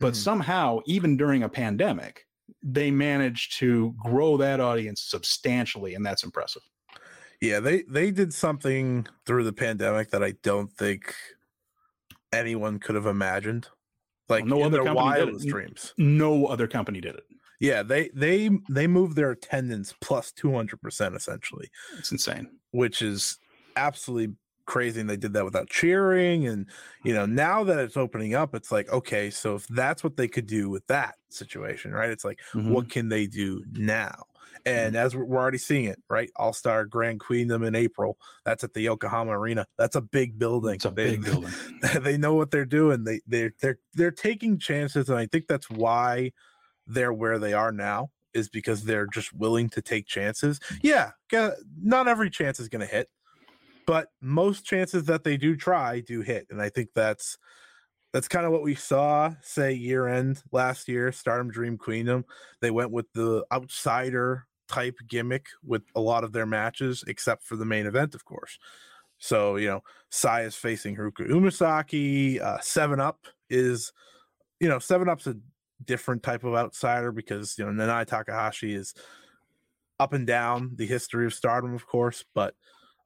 but 0.00 0.14
mm-hmm. 0.14 0.22
somehow 0.22 0.80
even 0.86 1.16
during 1.16 1.42
a 1.42 1.48
pandemic, 1.48 2.26
they 2.62 2.90
managed 2.90 3.58
to 3.58 3.94
grow 3.98 4.36
that 4.36 4.60
audience 4.60 5.02
substantially, 5.02 5.94
and 5.94 6.06
that's 6.06 6.22
impressive. 6.22 6.62
Yeah, 7.40 7.60
they 7.60 7.82
they 7.82 8.12
did 8.12 8.32
something 8.32 9.06
through 9.26 9.44
the 9.44 9.52
pandemic 9.52 10.10
that 10.10 10.22
I 10.22 10.34
don't 10.42 10.72
think 10.72 11.14
anyone 12.32 12.78
could 12.78 12.94
have 12.94 13.06
imagined 13.06 13.68
like 14.28 14.44
well, 14.44 14.58
no 14.58 14.62
other 14.62 14.84
company 14.84 15.26
did 15.26 15.44
it. 15.44 15.48
dreams. 15.48 15.94
No 15.98 16.46
other 16.46 16.66
company 16.66 17.00
did 17.00 17.14
it. 17.16 17.24
Yeah, 17.60 17.82
they 17.82 18.10
they 18.14 18.50
they 18.68 18.86
moved 18.86 19.16
their 19.16 19.30
attendance 19.30 19.94
plus 20.00 20.32
two 20.32 20.52
hundred 20.52 20.80
percent 20.80 21.14
essentially. 21.14 21.70
It's 21.98 22.12
insane. 22.12 22.48
Which 22.72 23.02
is 23.02 23.38
absolutely 23.76 24.34
crazy 24.66 25.00
and 25.00 25.10
they 25.10 25.16
did 25.16 25.34
that 25.34 25.44
without 25.44 25.68
cheering 25.68 26.46
and 26.46 26.66
you 27.02 27.12
know 27.12 27.26
now 27.26 27.62
that 27.62 27.78
it's 27.78 27.98
opening 27.98 28.34
up 28.34 28.54
it's 28.54 28.72
like 28.72 28.90
okay 28.90 29.28
so 29.28 29.56
if 29.56 29.66
that's 29.68 30.02
what 30.02 30.16
they 30.16 30.26
could 30.26 30.46
do 30.46 30.70
with 30.70 30.86
that 30.86 31.16
situation 31.28 31.92
right 31.92 32.08
it's 32.08 32.24
like 32.24 32.40
mm-hmm. 32.54 32.72
what 32.72 32.88
can 32.88 33.10
they 33.10 33.26
do 33.26 33.62
now 33.72 34.24
and 34.66 34.94
mm-hmm. 34.94 35.04
as 35.04 35.16
we're 35.16 35.36
already 35.36 35.58
seeing 35.58 35.84
it 35.84 36.00
right? 36.08 36.30
All-star 36.36 36.84
grand 36.86 37.20
queendom 37.20 37.62
in 37.62 37.74
april 37.74 38.18
that's 38.44 38.64
at 38.64 38.74
the 38.74 38.82
yokohama 38.82 39.38
arena. 39.38 39.66
That's 39.78 39.96
a 39.96 40.00
big 40.00 40.38
building. 40.38 40.76
It's 40.76 40.84
a 40.84 40.90
they, 40.90 41.16
big 41.16 41.24
building. 41.24 41.52
they 42.00 42.16
know 42.16 42.34
what 42.34 42.50
they're 42.50 42.64
doing. 42.64 43.04
They 43.04 43.20
they're 43.26 43.54
they're 43.60 43.78
they're 43.94 44.10
taking 44.10 44.58
chances 44.58 45.08
and 45.08 45.18
i 45.18 45.26
think 45.26 45.46
that's 45.46 45.70
why 45.70 46.32
they're 46.86 47.12
where 47.12 47.38
they 47.38 47.52
are 47.52 47.72
now 47.72 48.10
is 48.34 48.48
because 48.48 48.84
they're 48.84 49.06
just 49.06 49.32
willing 49.32 49.68
to 49.70 49.80
take 49.80 50.06
chances. 50.06 50.58
Yeah 50.82 51.12
not 51.82 52.08
every 52.08 52.30
chance 52.30 52.60
is 52.60 52.68
going 52.68 52.80
to 52.80 52.92
hit 52.92 53.08
but 53.86 54.08
most 54.20 54.64
chances 54.64 55.04
that 55.04 55.24
they 55.24 55.36
do 55.36 55.56
try 55.56 56.00
do 56.00 56.20
hit 56.20 56.46
and 56.50 56.60
i 56.60 56.68
think 56.68 56.90
that's 56.94 57.38
that's 58.14 58.28
kind 58.28 58.46
of 58.46 58.52
what 58.52 58.62
we 58.62 58.74
saw 58.74 59.34
say 59.42 59.74
year 59.74 60.08
end 60.08 60.42
last 60.52 60.88
year 60.88 61.12
stardom 61.12 61.50
dream 61.50 61.76
queendom 61.76 62.24
they 62.62 62.70
went 62.70 62.90
with 62.90 63.12
the 63.12 63.44
outsider 63.52 64.46
type 64.68 64.96
gimmick 65.08 65.46
with 65.64 65.82
a 65.94 66.00
lot 66.00 66.24
of 66.24 66.32
their 66.32 66.46
matches 66.46 67.04
except 67.06 67.42
for 67.42 67.56
the 67.56 67.64
main 67.64 67.86
event 67.86 68.14
of 68.14 68.24
course. 68.24 68.58
So 69.18 69.56
you 69.56 69.68
know 69.68 69.82
sai 70.10 70.42
is 70.42 70.56
facing 70.56 70.96
haruka 70.96 71.28
umesaki 71.28 72.40
uh, 72.40 72.58
seven 72.60 73.00
up 73.00 73.26
is 73.50 73.92
you 74.60 74.68
know 74.68 74.78
seven 74.78 75.08
up's 75.08 75.26
a 75.26 75.36
different 75.84 76.22
type 76.22 76.44
of 76.44 76.54
outsider 76.54 77.12
because 77.12 77.56
you 77.58 77.64
know 77.64 77.84
nanae 77.84 78.06
takahashi 78.06 78.74
is 78.74 78.94
up 80.00 80.12
and 80.12 80.26
down 80.26 80.72
the 80.76 80.86
history 80.86 81.26
of 81.26 81.34
stardom 81.34 81.74
of 81.74 81.86
course 81.86 82.24
but 82.34 82.54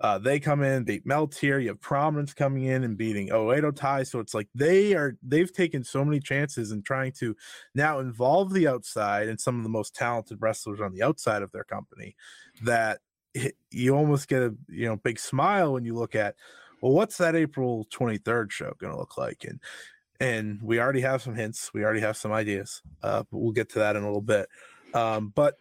Uh, 0.00 0.16
they 0.16 0.38
come 0.38 0.62
in, 0.62 0.84
beat 0.84 1.02
here. 1.40 1.58
You 1.58 1.68
have 1.68 1.80
Prominence 1.80 2.32
coming 2.32 2.64
in 2.64 2.84
and 2.84 2.96
beating 2.96 3.30
Oedo 3.30 3.74
Tai. 3.74 4.04
So 4.04 4.20
it's 4.20 4.34
like 4.34 4.48
they 4.54 4.94
are 4.94 5.16
they've 5.22 5.52
taken 5.52 5.82
so 5.82 6.04
many 6.04 6.20
chances 6.20 6.70
in 6.70 6.82
trying 6.82 7.12
to 7.12 7.34
now 7.74 7.98
involve 7.98 8.52
the 8.52 8.68
outside 8.68 9.28
and 9.28 9.40
some 9.40 9.56
of 9.56 9.64
the 9.64 9.68
most 9.68 9.94
talented 9.94 10.38
wrestlers 10.40 10.80
on 10.80 10.92
the 10.92 11.02
outside 11.02 11.42
of 11.42 11.50
their 11.50 11.64
company 11.64 12.14
that 12.62 13.00
you 13.70 13.94
almost 13.94 14.28
get 14.28 14.42
a 14.42 14.54
you 14.68 14.86
know 14.86 14.96
big 14.96 15.18
smile 15.18 15.72
when 15.72 15.84
you 15.84 15.94
look 15.94 16.14
at 16.14 16.34
well 16.80 16.92
what's 16.92 17.18
that 17.18 17.36
April 17.36 17.86
23rd 17.92 18.50
show 18.50 18.72
going 18.78 18.92
to 18.92 18.98
look 18.98 19.18
like 19.18 19.44
and 19.44 19.60
and 20.20 20.60
we 20.62 20.80
already 20.80 21.00
have 21.00 21.22
some 21.22 21.34
hints 21.34 21.72
we 21.74 21.84
already 21.84 22.00
have 22.00 22.16
some 22.16 22.32
ideas 22.32 22.82
uh, 23.02 23.22
but 23.30 23.38
we'll 23.38 23.52
get 23.52 23.68
to 23.68 23.78
that 23.78 23.96
in 23.96 24.02
a 24.02 24.06
little 24.06 24.20
bit 24.20 24.48
um, 24.94 25.32
but 25.34 25.56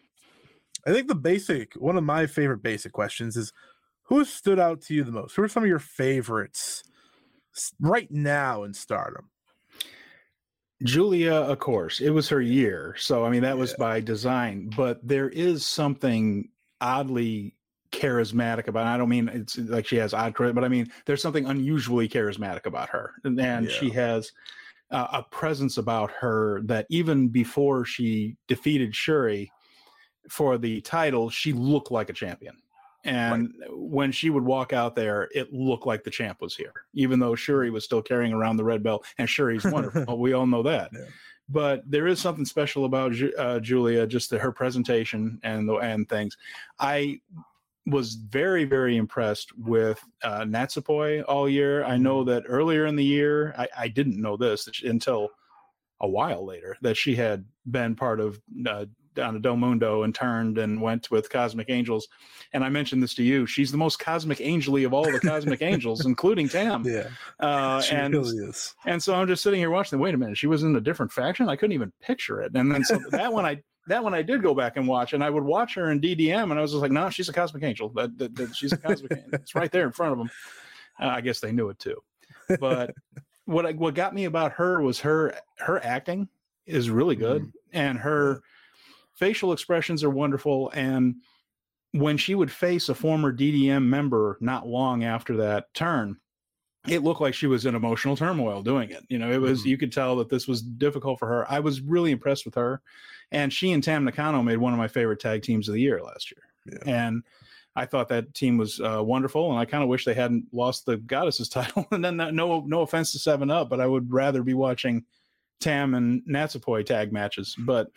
I 0.86 0.94
think 0.94 1.08
the 1.08 1.16
basic 1.16 1.74
one 1.74 1.98
of 1.98 2.04
my 2.04 2.26
favorite 2.26 2.64
basic 2.64 2.94
questions 2.94 3.36
is 3.36 3.52
who 4.08 4.26
stood 4.26 4.60
out 4.60 4.82
to 4.84 4.94
you 4.94 5.04
the 5.04 5.12
most? 5.12 5.36
Who 5.36 5.44
are 5.44 5.48
some 5.48 5.64
of 5.64 5.70
your 5.70 5.80
favorites 5.80 6.84
right 7.80 8.10
now 8.12 8.64
in 8.64 8.74
stardom? 8.74 9.30
Giulia, 10.84 11.34
of 11.34 11.60
course, 11.60 12.00
it 12.00 12.12
was 12.12 12.30
her 12.30 12.42
year. 12.42 12.96
So, 13.00 13.26
I 13.26 13.30
mean, 13.30 13.42
that 13.42 13.56
yeah. 13.56 13.62
was 13.62 13.74
by 13.74 14.00
design, 14.00 14.70
but 14.76 15.06
there 15.06 15.30
is 15.30 15.66
something 15.66 16.50
oddly 16.80 17.56
charismatic 17.92 18.68
about. 18.68 18.86
I 18.86 18.98
don't 18.98 19.10
mean 19.10 19.28
it's 19.30 19.58
like 19.58 19.88
she 19.88 19.98
has 19.98 20.14
odd 20.14 20.36
charisma, 20.36 20.56
but 20.56 20.64
I 20.64 20.68
mean 20.68 20.88
there's 21.06 21.22
something 21.22 21.46
unusually 21.46 22.08
charismatic 22.08 22.66
about 22.66 22.90
her, 22.90 23.14
and, 23.24 23.40
and 23.40 23.68
yeah. 23.68 23.72
she 23.72 23.90
has 23.92 24.32
uh, 24.92 25.08
a 25.14 25.24
presence 25.24 25.78
about 25.78 26.12
her 26.12 26.62
that 26.64 26.86
even 26.90 27.28
before 27.28 27.86
she 27.86 28.36
defeated 28.48 28.94
Syuri 28.94 29.50
for 30.30 30.58
the 30.58 30.82
title, 30.82 31.30
she 31.30 31.54
looked 31.54 31.92
like 31.92 32.10
a 32.10 32.14
champion. 32.14 32.58
And 33.08 33.54
right. 33.60 33.70
when 33.72 34.12
she 34.12 34.30
would 34.30 34.44
walk 34.44 34.74
out 34.74 34.96
there, 34.96 35.30
it 35.34 35.54
looked 35.54 35.88
like 35.88 36.04
the 36.04 36.12
champ 36.12 36.42
was 36.42 36.56
here, 36.56 36.74
even 36.94 37.20
though 37.20 37.32
Syuri 37.32 37.72
was 37.72 37.86
still 37.86 38.02
carrying 38.02 38.34
around 38.34 38.58
the 38.58 38.64
red 38.64 38.84
belt. 38.84 39.06
And 39.18 39.28
Syuri's 39.28 39.66
wonderful. 39.66 40.20
we 40.20 40.34
all 40.34 40.46
know 40.46 40.64
that. 40.64 40.92
Yeah. 40.94 41.06
But 41.50 41.90
there 41.90 42.08
is 42.08 42.20
something 42.20 42.44
special 42.44 42.84
about 42.84 43.14
uh, 43.38 43.60
Giulia, 43.62 44.06
just 44.06 44.30
the, 44.30 44.38
her 44.38 44.52
presentation 44.52 45.40
and 45.44 45.70
the, 45.70 45.76
and 45.76 46.08
things. 46.10 46.36
I 46.80 47.22
was 47.86 48.16
very 48.16 48.66
very 48.66 48.98
impressed 48.98 49.58
with 49.58 50.04
uh, 50.22 50.42
Natsupoi 50.42 51.24
all 51.26 51.48
year. 51.48 51.86
I 51.86 51.96
know 51.96 52.20
mm-hmm. 52.20 52.30
that 52.32 52.44
earlier 52.48 52.86
in 52.86 52.98
the 52.98 53.06
year, 53.06 53.56
I, 53.58 53.68
I 53.78 53.88
didn't 53.88 54.22
know 54.22 54.36
this 54.36 54.68
until 54.84 55.30
a 56.02 56.08
while 56.08 56.46
later 56.46 56.78
that 56.82 56.98
she 56.98 57.16
had 57.16 57.46
been 57.72 57.96
part 57.96 58.20
of 58.20 58.40
uh, 58.68 58.86
Donna 59.18 59.40
Del 59.40 59.58
Mondo 59.58 60.04
and 60.04 60.16
turned 60.16 60.58
and 60.58 60.82
went 60.82 61.12
with 61.12 61.30
Cosmic 61.30 61.70
Angels. 61.70 62.08
And 62.54 62.64
I 62.64 62.70
mentioned 62.70 63.04
this 63.04 63.14
to 63.16 63.24
you. 63.24 63.46
She's 63.46 63.72
the 63.72 63.78
most 63.78 64.00
cosmic 64.00 64.38
angely 64.38 64.86
of 64.86 64.94
all 64.94 65.12
the 65.12 65.20
cosmic 65.20 65.62
angels, 65.64 66.06
including 66.06 66.48
Tam. 66.48 66.86
Yeah. 66.86 67.10
Uh, 67.40 67.82
she 67.82 67.96
and, 67.96 68.14
really 68.14 68.38
is. 68.38 68.76
And 68.86 69.02
so 69.02 69.16
I'm 69.16 69.28
just 69.28 69.44
sitting 69.44 69.60
here 69.60 69.72
watching. 69.72 70.00
Wait 70.00 70.14
a 70.14 70.18
minute, 70.18 70.38
she 70.38 70.48
was 70.48 70.64
in 70.64 70.76
a 70.76 70.82
different 70.82 71.12
faction. 71.12 71.50
I 71.50 71.56
couldn't 71.56 71.74
even 71.74 71.92
picture 72.02 72.42
it. 72.42 72.56
And 72.56 72.72
then 72.72 72.84
so 72.84 73.00
that 73.10 73.34
one 73.34 73.46
I 73.46 73.62
that 73.88 74.04
one 74.04 74.14
I 74.14 74.22
did 74.22 74.44
go 74.44 74.54
back 74.54 74.78
and 74.78 74.88
watch, 74.88 75.14
and 75.14 75.24
I 75.24 75.30
would 75.30 75.44
watch 75.44 75.74
her 75.76 75.92
in 75.92 76.00
DDM, 76.00 76.52
and 76.52 76.54
I 76.54 76.62
was 76.62 76.72
just 76.72 76.82
like, 76.82 76.92
no, 76.92 77.10
she's 77.10 77.30
a 77.30 77.34
cosmic 77.34 77.64
angel. 77.64 77.90
That, 77.90 78.18
that, 78.18 78.36
that 78.36 78.56
she's 78.56 78.74
a 78.74 78.78
cosmic. 78.78 79.14
angel. 79.14 79.30
It's 79.34 79.56
right 79.56 79.72
there 79.72 79.86
in 79.86 79.94
front 79.94 80.12
of 80.14 80.18
them. 80.20 80.30
Uh, 81.02 81.08
I 81.08 81.22
guess 81.22 81.40
they 81.40 81.52
knew 81.52 81.70
it 81.70 81.80
too. 81.80 81.96
But 82.60 82.94
what 83.46 83.66
I, 83.66 83.72
what 83.72 83.96
got 83.96 84.14
me 84.14 84.26
about 84.26 84.52
her 84.54 84.82
was 84.82 85.00
her 85.00 85.34
her 85.60 85.84
acting 85.84 86.28
is 86.66 86.90
really 86.90 87.16
good, 87.16 87.44
mm. 87.44 87.52
and 87.74 87.98
her 87.98 88.44
facial 89.18 89.52
expressions 89.52 90.04
are 90.04 90.10
wonderful. 90.10 90.70
And 90.72 91.16
when 91.92 92.18
she 92.18 92.36
would 92.36 92.52
face 92.52 92.90
a 92.90 92.96
former 92.96 93.34
DDM 93.34 93.84
member 93.84 94.38
not 94.40 94.68
long 94.68 95.04
after 95.04 95.38
that 95.38 95.74
turn, 95.74 96.18
it 96.88 97.04
looked 97.04 97.20
like 97.20 97.34
she 97.34 97.48
was 97.48 97.66
in 97.66 97.76
emotional 97.76 98.16
turmoil 98.16 98.62
doing 98.62 98.92
it. 98.92 99.04
You 99.10 99.18
know, 99.18 99.32
it 99.32 99.42
was, 99.42 99.60
mm-hmm. 99.60 99.70
you 99.70 99.78
could 99.78 99.92
tell 99.92 100.16
that 100.18 100.30
this 100.30 100.48
was 100.48 100.62
difficult 100.62 101.20
for 101.20 101.28
her. 101.28 101.52
I 101.52 101.60
was 101.60 101.82
really 101.82 102.12
impressed 102.12 102.46
with 102.46 102.56
her. 102.56 102.82
And 103.32 103.52
she 103.52 103.72
and 103.72 103.84
Tam 103.84 104.06
Nakano 104.06 104.42
made 104.42 104.58
one 104.58 104.72
of 104.72 104.80
my 104.80 104.88
favorite 104.88 105.20
tag 105.20 105.42
teams 105.42 105.68
of 105.68 105.74
the 105.74 105.82
year 105.82 106.02
last 106.02 106.32
year. 106.32 106.44
Yeah. 106.66 107.06
And 107.06 107.24
I 107.76 107.86
thought 107.86 108.08
that 108.10 108.34
team 108.34 108.58
was 108.58 108.80
uh, 108.80 109.04
wonderful. 109.04 109.52
And 109.52 109.60
I 109.60 109.66
kind 109.66 109.84
of 109.84 109.90
wish 109.90 110.06
they 110.06 110.14
hadn't 110.14 110.46
lost 110.54 110.86
the 110.86 110.98
Goddesses 110.98 111.50
title. 111.50 111.88
and 111.92 112.06
then, 112.06 112.18
that, 112.18 112.34
no, 112.34 112.62
no 112.62 112.82
offense 112.82 113.12
to 113.12 113.20
Seven 113.20 113.52
Up, 113.52 113.70
but 113.70 113.82
I 113.82 113.88
would 113.88 114.14
rather 114.14 114.44
be 114.44 114.54
watching 114.54 115.04
Tam 115.60 115.94
and 115.94 116.22
Natsupoi 116.30 116.86
tag 116.86 117.12
matches. 117.12 117.56
But 117.58 117.92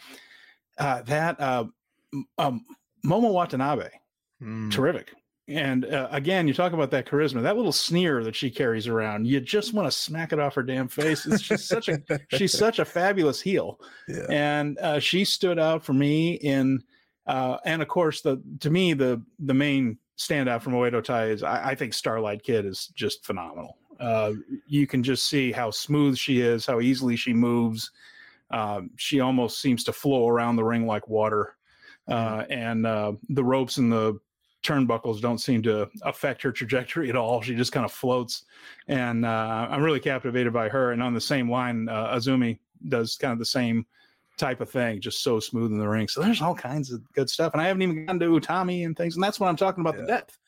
uh, 0.81 1.03
that 1.03 1.41
uh, 1.41 1.65
um, 2.39 2.65
Momo 3.05 3.33
Watanabe, 3.33 3.89
mm. 4.43 4.71
terrific. 4.73 5.13
And 5.47 5.85
uh, 5.85 6.09
again, 6.13 6.47
you 6.47 6.55
talk 6.55 6.73
about 6.73 6.93
that 6.93 7.07
charisma, 7.07 7.43
that 7.43 7.57
little 7.57 7.73
sneer 7.73 8.23
that 8.23 8.37
she 8.37 8.51
carries 8.51 8.87
around. 8.87 9.27
You 9.27 9.41
just 9.41 9.75
want 9.75 9.87
to 9.87 9.91
smack 9.91 10.33
it 10.33 10.39
off 10.39 10.55
her 10.55 10.63
damn 10.63 10.87
face. 10.87 11.27
It's 11.27 11.43
just 11.43 11.67
such 11.67 11.89
a 11.89 12.01
she's 12.29 12.57
such 12.57 12.79
a 12.79 12.85
fabulous 12.85 13.41
heel, 13.41 13.81
yeah. 14.09 14.27
and 14.31 14.79
uh, 14.79 15.01
she 15.01 15.25
stood 15.25 15.59
out 15.59 15.85
for 15.85 15.93
me 15.93 16.35
in. 16.35 16.83
Uh, 17.27 17.59
and 17.65 17.83
of 17.83 17.89
course, 17.89 18.23
the 18.23 18.43
to 18.61 18.71
me 18.71 18.93
the 18.93 19.23
the 19.41 19.55
main 19.55 19.99
standout 20.19 20.63
from 20.63 20.75
Oedo 20.75 21.03
Tai 21.03 21.27
is 21.27 21.43
I, 21.43 21.71
I 21.71 21.75
think 21.75 21.95
Starlight 21.95 22.43
Kid 22.43 22.65
is 22.65 22.87
just 22.95 23.25
phenomenal. 23.25 23.77
Uh, 23.99 24.33
you 24.67 24.87
can 24.87 25.03
just 25.03 25.27
see 25.27 25.53
how 25.53 25.71
smooth 25.71 26.17
she 26.17 26.41
is, 26.41 26.65
how 26.65 26.81
easily 26.81 27.17
she 27.17 27.35
moves. 27.35 27.91
Um, 28.51 28.91
she 28.97 29.21
almost 29.21 29.61
seems 29.61 29.85
to 29.85 29.93
flow 29.93 30.29
around 30.29 30.57
the 30.57 30.65
ring 30.65 30.87
like 30.87 31.09
water, 31.09 31.57
mm-hmm. 32.09 32.41
uh, 32.41 32.43
and 32.51 32.87
uh, 32.87 33.13
the 33.29 33.45
ropes 33.45 33.77
and 33.77 33.93
the 33.93 34.19
turnbuckles 34.63 35.21
don't 35.21 35.39
seem 35.39 35.63
to 35.63 35.89
affect 36.03 36.43
her 36.43 36.53
trajectory 36.53 37.09
at 37.09 37.17
all. 37.17 37.41
She 37.41 37.55
just 37.55 37.73
kind 37.73 37.85
of 37.85 37.93
floats, 37.93 38.45
and 38.89 39.25
uh, 39.25 39.69
I'm 39.71 39.83
really 39.83 40.01
captivated 40.01 40.53
by 40.53 40.69
her. 40.69 40.93
And 40.93 41.03
on 41.03 41.15
the 41.15 41.21
same 41.21 41.51
line, 41.51 41.89
uh, 41.89 42.15
Azumi 42.15 42.59
does 42.89 43.17
kind 43.17 43.33
of 43.33 43.39
the 43.39 43.45
same 43.45 43.87
type 44.37 44.61
of 44.61 44.71
thing, 44.71 45.01
just 45.01 45.23
so 45.23 45.39
smooth 45.39 45.71
in 45.71 45.79
the 45.79 45.89
ring. 45.89 46.09
So 46.09 46.23
there's 46.23 46.43
all 46.43 46.55
kinds 46.55 46.91
of 46.93 47.01
good 47.13 47.31
stuff, 47.31 47.53
and 47.53 47.63
I 47.63 47.67
haven't 47.67 47.83
even 47.83 48.07
gotten 48.07 48.21
to 48.21 48.41
Utami 48.41 48.85
and 48.85 48.97
things, 48.97 49.15
and 49.15 49.23
that's 49.23 49.39
what 49.39 49.49
I'm 49.49 49.57
talking 49.57 49.83
about 49.83 49.95
yeah. 49.95 50.01
the 50.01 50.07
depth. 50.07 50.39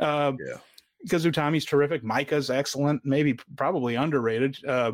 Uh, 0.00 0.32
yeah. 0.46 0.56
Because 1.02 1.26
Utami's 1.26 1.66
terrific, 1.66 2.02
Maika's 2.02 2.48
excellent, 2.48 3.04
maybe 3.04 3.38
probably 3.56 3.94
underrated. 3.94 4.56
Uh, 4.66 4.92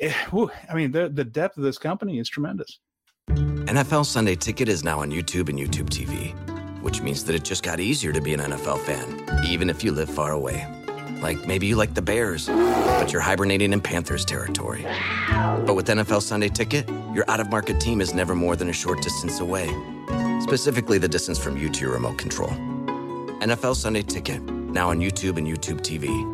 I 0.02 0.74
mean, 0.74 0.92
the 0.92 1.08
the 1.08 1.24
depth 1.24 1.56
of 1.56 1.64
this 1.64 1.78
company 1.78 2.18
is 2.18 2.28
tremendous. 2.28 2.80
NFL 3.28 4.04
Sunday 4.06 4.34
Ticket 4.34 4.68
is 4.68 4.84
now 4.84 5.00
on 5.00 5.10
YouTube 5.10 5.48
and 5.48 5.58
YouTube 5.58 5.88
TV 5.88 6.34
which 6.84 7.00
means 7.00 7.24
that 7.24 7.34
it 7.34 7.42
just 7.42 7.62
got 7.62 7.80
easier 7.80 8.12
to 8.12 8.20
be 8.20 8.34
an 8.34 8.40
NFL 8.40 8.78
fan, 8.80 9.42
even 9.46 9.70
if 9.70 9.82
you 9.82 9.90
live 9.90 10.10
far 10.10 10.32
away. 10.32 10.66
Like 11.22 11.46
maybe 11.46 11.66
you 11.66 11.76
like 11.76 11.94
the 11.94 12.02
Bears, 12.02 12.46
but 12.46 13.10
you're 13.10 13.22
hibernating 13.22 13.72
in 13.72 13.80
Panthers 13.80 14.22
territory. 14.22 14.82
But 15.64 15.76
with 15.76 15.86
NFL 15.86 16.20
Sunday 16.20 16.50
Ticket, 16.50 16.86
your 17.14 17.24
out 17.26 17.40
of 17.40 17.50
market 17.50 17.80
team 17.80 18.02
is 18.02 18.12
never 18.12 18.34
more 18.34 18.54
than 18.54 18.68
a 18.68 18.72
short 18.74 19.00
distance 19.00 19.40
away. 19.40 19.66
Specifically, 20.42 20.98
the 20.98 21.08
distance 21.08 21.38
from 21.38 21.56
you 21.56 21.70
to 21.70 21.80
your 21.80 21.94
remote 21.94 22.18
control. 22.18 22.50
NFL 23.40 23.76
Sunday 23.76 24.02
Ticket, 24.02 24.42
now 24.42 24.90
on 24.90 25.00
YouTube 25.00 25.38
and 25.38 25.46
YouTube 25.46 25.80
TV. 25.80 26.33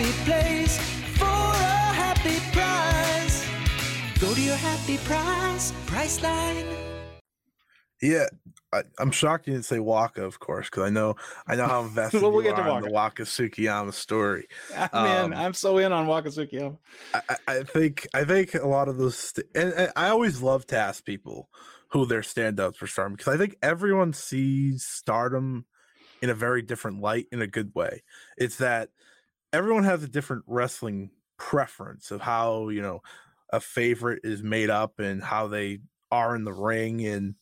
happy 0.00 0.24
place 0.24 0.78
for 1.18 1.24
a 1.24 1.92
happy 1.94 2.38
price. 2.52 3.46
Go 4.18 4.34
to 4.34 4.40
your 4.40 4.56
happy 4.56 4.96
price, 4.98 5.72
Priceline. 5.86 6.66
Yeah, 8.00 8.26
I, 8.72 8.84
am 8.98 9.10
shocked 9.10 9.46
you 9.46 9.52
didn't 9.52 9.66
say 9.66 9.78
Waka, 9.78 10.24
of 10.24 10.38
course, 10.38 10.70
because 10.70 10.84
I 10.84 10.90
know 10.90 11.16
I 11.46 11.54
know 11.54 11.66
how 11.66 11.82
invested 11.84 12.22
well, 12.22 12.32
we'll 12.32 12.42
you 12.42 12.48
get 12.48 12.58
are 12.58 12.64
to 12.64 12.70
Waka. 12.70 12.86
the 12.86 12.92
Waka 12.92 13.22
Tsukiyama 13.24 13.92
story. 13.92 14.46
Man, 14.74 14.88
um, 14.94 15.34
I'm 15.34 15.52
so 15.52 15.76
in 15.76 15.92
on 15.92 16.06
Waka 16.06 16.30
Tsukiyama. 16.30 16.78
I, 17.12 17.36
I, 17.46 17.62
think 17.62 18.06
I 18.14 18.24
think 18.24 18.54
a 18.54 18.66
lot 18.66 18.88
of 18.88 18.96
those, 18.96 19.18
st- 19.18 19.46
and, 19.54 19.74
and, 19.74 19.92
I 19.96 20.08
always 20.08 20.40
love 20.40 20.66
to 20.68 20.78
ask 20.78 21.04
people 21.04 21.50
who 21.90 22.06
their 22.06 22.22
standouts 22.22 22.76
for 22.76 22.86
Stardom 22.86 23.16
because 23.16 23.34
I 23.34 23.36
think 23.36 23.56
everyone 23.60 24.14
sees 24.14 24.82
Stardom 24.82 25.66
in 26.22 26.30
a 26.30 26.34
very 26.34 26.62
different 26.62 27.02
light 27.02 27.26
in 27.32 27.42
a 27.42 27.46
good 27.46 27.74
way. 27.74 28.02
It's 28.38 28.56
that 28.56 28.88
everyone 29.52 29.84
has 29.84 30.02
a 30.02 30.08
different 30.08 30.44
wrestling 30.46 31.10
preference 31.38 32.10
of 32.10 32.20
how 32.20 32.68
you 32.68 32.82
know 32.82 33.00
a 33.50 33.60
favorite 33.60 34.20
is 34.24 34.42
made 34.42 34.70
up 34.70 34.98
and 34.98 35.22
how 35.22 35.48
they 35.48 35.80
are 36.10 36.36
in 36.36 36.44
the 36.44 36.52
ring 36.52 37.04
and 37.06 37.34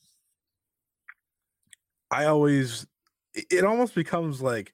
I 2.10 2.24
always 2.26 2.86
it 3.34 3.64
almost 3.64 3.94
becomes 3.94 4.40
like 4.42 4.72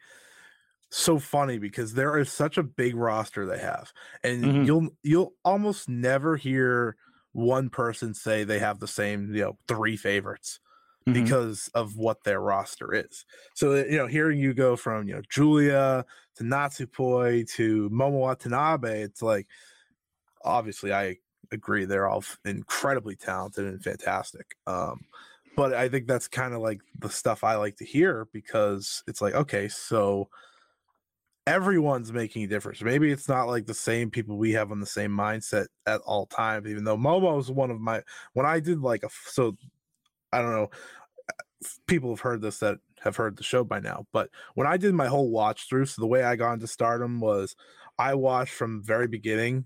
so 0.91 1.19
funny 1.19 1.59
because 1.59 1.95
there 1.95 2.19
is 2.19 2.31
such 2.33 2.59
a 2.59 2.65
big 2.65 2.97
roster 2.97 3.47
they 3.47 3.59
have, 3.59 3.93
and 4.25 4.53
Mhm. 4.53 4.67
you'll 4.67 4.91
you'll 5.03 5.35
almost 5.45 5.89
never 5.89 6.37
hear 6.37 6.97
one 7.33 7.71
person 7.71 8.15
say 8.15 8.45
they 8.45 8.61
have 8.61 8.81
the 8.81 8.89
same 8.89 9.35
you 9.35 9.43
know 9.43 9.59
three 9.69 9.97
favorites 9.97 10.61
Mhm. 11.07 11.35
because 11.35 11.69
of 11.75 11.97
what 11.97 12.25
their 12.25 12.41
roster 12.41 12.93
is. 12.95 13.25
So 13.55 13.73
uh, 13.73 13.85
you 13.85 13.97
know, 13.99 14.07
hearing 14.07 14.39
you 14.39 14.55
go 14.55 14.77
from 14.77 15.09
you 15.09 15.15
know 15.15 15.23
Giulia 15.31 16.05
to 16.37 16.45
Natsupoi 16.45 17.49
to 17.53 17.91
Momo 17.91 18.21
Watanabe, 18.21 19.03
it's 19.03 19.23
like 19.23 19.49
obviously 20.45 20.93
I 20.93 21.19
agree 21.53 21.85
they're 21.85 22.09
all 22.09 22.25
incredibly 22.45 23.17
talented 23.17 23.67
and 23.67 23.83
fantastic. 23.83 24.57
Um, 24.67 25.07
but 25.57 25.73
I 25.75 25.89
think 25.89 26.09
that's 26.09 26.29
kind 26.29 26.55
of 26.55 26.61
like 26.61 26.81
the 26.99 27.11
stuff 27.11 27.45
I 27.45 27.57
like 27.57 27.77
to 27.77 27.85
hear 27.85 28.27
because 28.33 29.03
it's 29.07 29.21
like 29.21 29.35
okay, 29.35 29.69
so 29.69 30.29
everyone's 31.47 32.13
making 32.13 32.45
a 32.45 32.47
difference. 32.47 32.81
Maybe 32.83 33.11
it's 33.13 33.29
not 33.29 33.45
like 33.49 33.67
the 33.67 33.75
same 33.75 34.11
people 34.11 34.37
we 34.39 34.53
have 34.53 34.71
on 34.71 34.81
the 34.81 34.87
same 34.87 35.11
mindset 35.11 35.67
at 35.87 36.01
all 36.03 36.27
times. 36.27 36.67
Even 36.69 36.85
though 36.85 36.97
Momo 36.97 37.39
is 37.39 37.51
one 37.51 37.71
of 37.71 37.81
my 37.81 38.03
when 38.33 38.47
I 38.47 38.61
did 38.61 38.81
like 38.81 39.03
a 39.03 39.11
so 39.11 39.57
I 40.35 40.43
don't 40.43 40.53
know 40.53 40.71
people 41.87 42.11
have 42.11 42.21
heard 42.21 42.43
this 42.43 42.59
that 42.59 42.79
have 43.03 43.17
heard 43.17 43.37
the 43.37 43.43
show 43.43 43.65
by 43.65 43.81
now 43.81 44.07
but 44.13 44.31
when 44.55 44.67
i 44.67 44.77
did 44.77 44.95
my 44.95 45.07
whole 45.07 45.31
watch 45.31 45.69
through 45.69 45.87
so 45.87 46.01
the 46.01 46.07
way 46.07 46.23
i 46.23 46.37
got 46.37 46.55
into 46.55 46.67
stardom 46.67 47.21
was 47.21 47.55
i 47.99 48.15
watched 48.15 48.53
from 48.53 48.83
very 48.83 49.07
beginning 49.07 49.65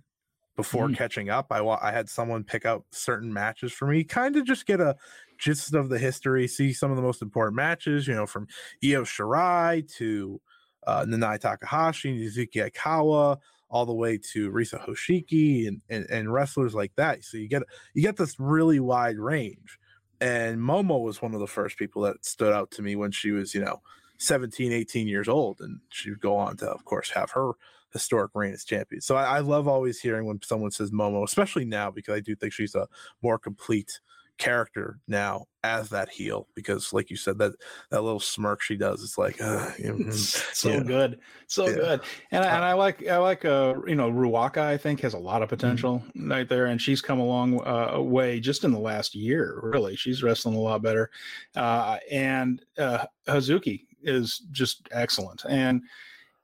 before 0.56 0.88
Mm. 0.88 0.96
catching 0.96 1.30
up 1.30 1.46
I, 1.50 1.60
wa- 1.60 1.78
I 1.80 1.92
had 1.92 2.08
someone 2.08 2.44
pick 2.44 2.66
out 2.66 2.84
certain 2.90 3.32
matches 3.32 3.72
for 3.72 3.86
me 3.86 4.04
kind 4.04 4.36
of 4.36 4.44
just 4.44 4.66
get 4.66 4.80
a 4.80 4.96
gist 5.38 5.74
of 5.74 5.88
the 5.88 5.98
history 5.98 6.48
see 6.48 6.72
some 6.72 6.90
of 6.90 6.96
the 6.96 7.02
most 7.02 7.22
important 7.22 7.56
matches 7.56 8.08
you 8.08 8.14
know 8.14 8.26
from 8.26 8.48
io 8.84 9.04
shirai 9.04 9.88
to 9.96 10.40
uh, 10.86 11.04
nanae 11.04 11.38
takahashi 11.40 12.12
yuzuki 12.26 12.70
aikawa 12.70 13.38
all 13.70 13.86
the 13.86 13.94
way 13.94 14.18
to 14.18 14.50
risa 14.50 14.84
hoshiki 14.84 15.68
and, 15.68 15.80
and 15.88 16.06
and 16.10 16.32
wrestlers 16.32 16.74
like 16.74 16.94
that 16.96 17.22
so 17.24 17.36
you 17.36 17.48
get 17.48 17.62
you 17.94 18.02
get 18.02 18.16
this 18.16 18.38
really 18.40 18.80
wide 18.80 19.18
range 19.18 19.77
and 20.20 20.58
Momo 20.58 21.02
was 21.02 21.22
one 21.22 21.34
of 21.34 21.40
the 21.40 21.46
first 21.46 21.78
people 21.78 22.02
that 22.02 22.24
stood 22.24 22.52
out 22.52 22.70
to 22.72 22.82
me 22.82 22.96
when 22.96 23.10
she 23.12 23.30
was, 23.30 23.54
you 23.54 23.60
know, 23.60 23.80
17, 24.18 24.72
18 24.72 25.06
years 25.06 25.28
old. 25.28 25.60
And 25.60 25.80
she 25.90 26.10
would 26.10 26.20
go 26.20 26.36
on 26.36 26.56
to, 26.58 26.66
of 26.66 26.84
course, 26.84 27.10
have 27.10 27.30
her 27.32 27.52
historic 27.92 28.32
reign 28.34 28.52
as 28.52 28.64
champion. 28.64 29.00
So 29.00 29.16
I, 29.16 29.36
I 29.36 29.38
love 29.40 29.68
always 29.68 30.00
hearing 30.00 30.26
when 30.26 30.40
someone 30.42 30.70
says 30.70 30.90
Momo, 30.90 31.24
especially 31.24 31.64
now, 31.64 31.90
because 31.90 32.14
I 32.14 32.20
do 32.20 32.34
think 32.34 32.52
she's 32.52 32.74
a 32.74 32.88
more 33.22 33.38
complete 33.38 34.00
character 34.38 35.00
now 35.08 35.44
as 35.64 35.88
that 35.90 36.08
heel 36.08 36.46
because 36.54 36.92
like 36.92 37.10
you 37.10 37.16
said 37.16 37.36
that 37.38 37.52
that 37.90 38.02
little 38.02 38.20
smirk 38.20 38.62
she 38.62 38.76
does 38.76 39.02
it's 39.02 39.18
like 39.18 39.40
uh, 39.40 39.68
so 40.12 40.70
yeah. 40.70 40.80
good 40.80 41.18
so 41.48 41.66
Yeah. 41.66 41.72
good 41.74 42.00
and 42.30 42.44
I, 42.44 42.54
and 42.54 42.64
I 42.64 42.72
like 42.74 43.06
i 43.08 43.16
like 43.16 43.44
uh 43.44 43.74
you 43.86 43.96
know 43.96 44.10
ruaka 44.10 44.58
i 44.58 44.76
think 44.76 45.00
has 45.00 45.14
a 45.14 45.18
lot 45.18 45.42
of 45.42 45.48
potential 45.48 46.02
right 46.14 46.48
there 46.48 46.66
and 46.66 46.80
she's 46.80 47.02
come 47.02 47.18
a 47.18 47.26
long 47.26 47.60
uh, 47.66 48.00
way 48.00 48.38
just 48.38 48.62
in 48.62 48.70
the 48.70 48.78
last 48.78 49.14
year 49.16 49.58
really 49.62 49.96
she's 49.96 50.22
wrestling 50.22 50.54
a 50.54 50.60
lot 50.60 50.82
better 50.82 51.10
uh 51.56 51.98
and 52.10 52.64
uh 52.78 53.04
hazuki 53.26 53.86
is 54.02 54.38
just 54.52 54.88
excellent 54.92 55.44
and 55.48 55.82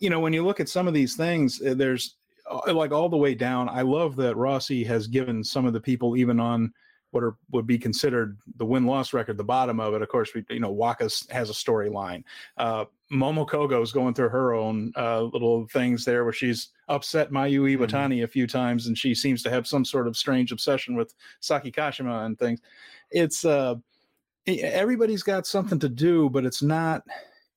you 0.01 0.11
know 0.11 0.19
when 0.19 0.33
you 0.33 0.45
look 0.45 0.59
at 0.59 0.69
some 0.69 0.89
of 0.89 0.95
these 0.95 1.15
things 1.15 1.63
uh, 1.63 1.75
there's 1.75 2.17
uh, 2.51 2.73
like 2.75 2.91
all 2.91 3.09
the 3.09 3.17
way 3.17 3.37
down 3.37 3.69
i 3.69 3.83
love 3.83 4.17
that 4.17 4.37
rossi 4.37 4.83
has 4.83 5.07
given 5.07 5.45
some 5.45 5.65
of 5.65 5.73
the 5.73 5.81
people 5.81 6.17
even 6.17 6.41
on 6.41 6.73
what 7.15 7.23
are 7.23 7.37
would 7.53 7.67
be 7.67 7.79
considered 7.79 8.37
the 8.57 8.67
win 8.67 8.85
loss 8.85 9.13
record, 9.13 9.37
the 9.37 9.45
bottom 9.45 9.79
of 9.79 9.95
it. 9.95 10.03
Of 10.03 10.09
course, 10.09 10.35
we 10.35 10.45
you 10.51 10.59
know 10.59 10.73
Waka 10.73 11.09
has 11.31 11.49
a 11.49 11.53
storyline. 11.53 12.25
Uh, 12.59 12.87
Momo 13.13 13.49
Kogo's 13.49 13.93
going 13.93 14.15
through 14.15 14.31
her 14.31 14.53
own 14.53 14.93
uh, 14.97 15.23
little 15.23 15.67
things 15.69 16.05
there, 16.05 16.25
where 16.25 16.33
she's 16.33 16.71
upset 16.89 17.31
Mayu 17.31 17.79
Iwatani 17.79 18.25
a 18.25 18.29
few 18.29 18.49
times, 18.49 18.89
and 18.89 18.99
she 18.99 19.15
seems 19.15 19.45
to 19.45 19.51
have 19.51 19.67
some 19.67 19.85
sort 19.85 20.09
of 20.09 20.17
strange 20.17 20.51
obsession 20.51 20.97
with 20.97 21.15
Saki 21.39 21.71
Kashima 21.71 22.27
and 22.27 22.37
things. 22.37 22.61
It's 23.13 23.45
uh, 23.45 23.77
everybody's 24.47 25.23
got 25.23 25.47
something 25.47 25.79
to 25.79 25.89
do, 25.89 26.29
but 26.29 26.45
it's 26.45 26.63
not 26.63 27.05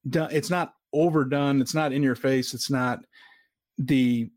done. 0.07 0.29
It's 0.31 0.51
not 0.51 0.75
overdone. 0.93 1.61
It's 1.61 1.73
not 1.73 1.91
in 1.93 2.03
your 2.03 2.15
face. 2.15 2.53
It's 2.53 2.69
not 2.69 2.99
the 3.79 4.29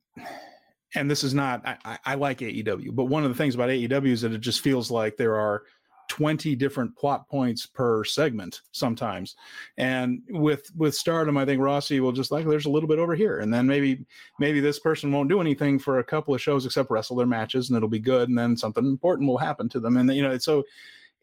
and 0.94 1.10
this 1.10 1.22
is 1.24 1.34
not 1.34 1.62
I, 1.66 1.98
I, 2.04 2.14
like 2.14 2.38
AEW, 2.38 2.94
but 2.94 3.04
one 3.04 3.24
of 3.24 3.30
the 3.30 3.36
things 3.36 3.54
about 3.54 3.68
AEW 3.68 4.08
is 4.08 4.22
that 4.22 4.32
it 4.32 4.40
just 4.40 4.60
feels 4.60 4.90
like 4.90 5.16
there 5.16 5.36
are 5.36 5.62
20 6.08 6.56
different 6.56 6.94
plot 6.96 7.28
points 7.28 7.66
per 7.66 8.02
segment 8.02 8.62
sometimes. 8.72 9.36
And 9.78 10.22
with 10.28 10.70
with 10.76 10.96
stardom, 10.96 11.36
I 11.36 11.44
think 11.44 11.62
Rossi 11.62 12.00
will 12.00 12.10
just 12.10 12.32
like 12.32 12.46
there's 12.46 12.66
a 12.66 12.70
little 12.70 12.88
bit 12.88 12.98
over 12.98 13.14
here. 13.14 13.38
And 13.38 13.54
then 13.54 13.66
maybe 13.66 14.04
maybe 14.40 14.58
this 14.58 14.80
person 14.80 15.12
won't 15.12 15.28
do 15.28 15.40
anything 15.40 15.78
for 15.78 16.00
a 16.00 16.04
couple 16.04 16.34
of 16.34 16.42
shows 16.42 16.66
except 16.66 16.90
wrestle 16.90 17.16
their 17.16 17.26
matches 17.26 17.70
and 17.70 17.76
it'll 17.76 17.88
be 17.88 18.00
good. 18.00 18.28
And 18.28 18.36
then 18.36 18.56
something 18.56 18.84
important 18.84 19.28
will 19.28 19.38
happen 19.38 19.68
to 19.68 19.78
them. 19.78 19.96
And 19.96 20.12
you 20.12 20.22
know, 20.22 20.32
it's 20.32 20.44
so 20.44 20.64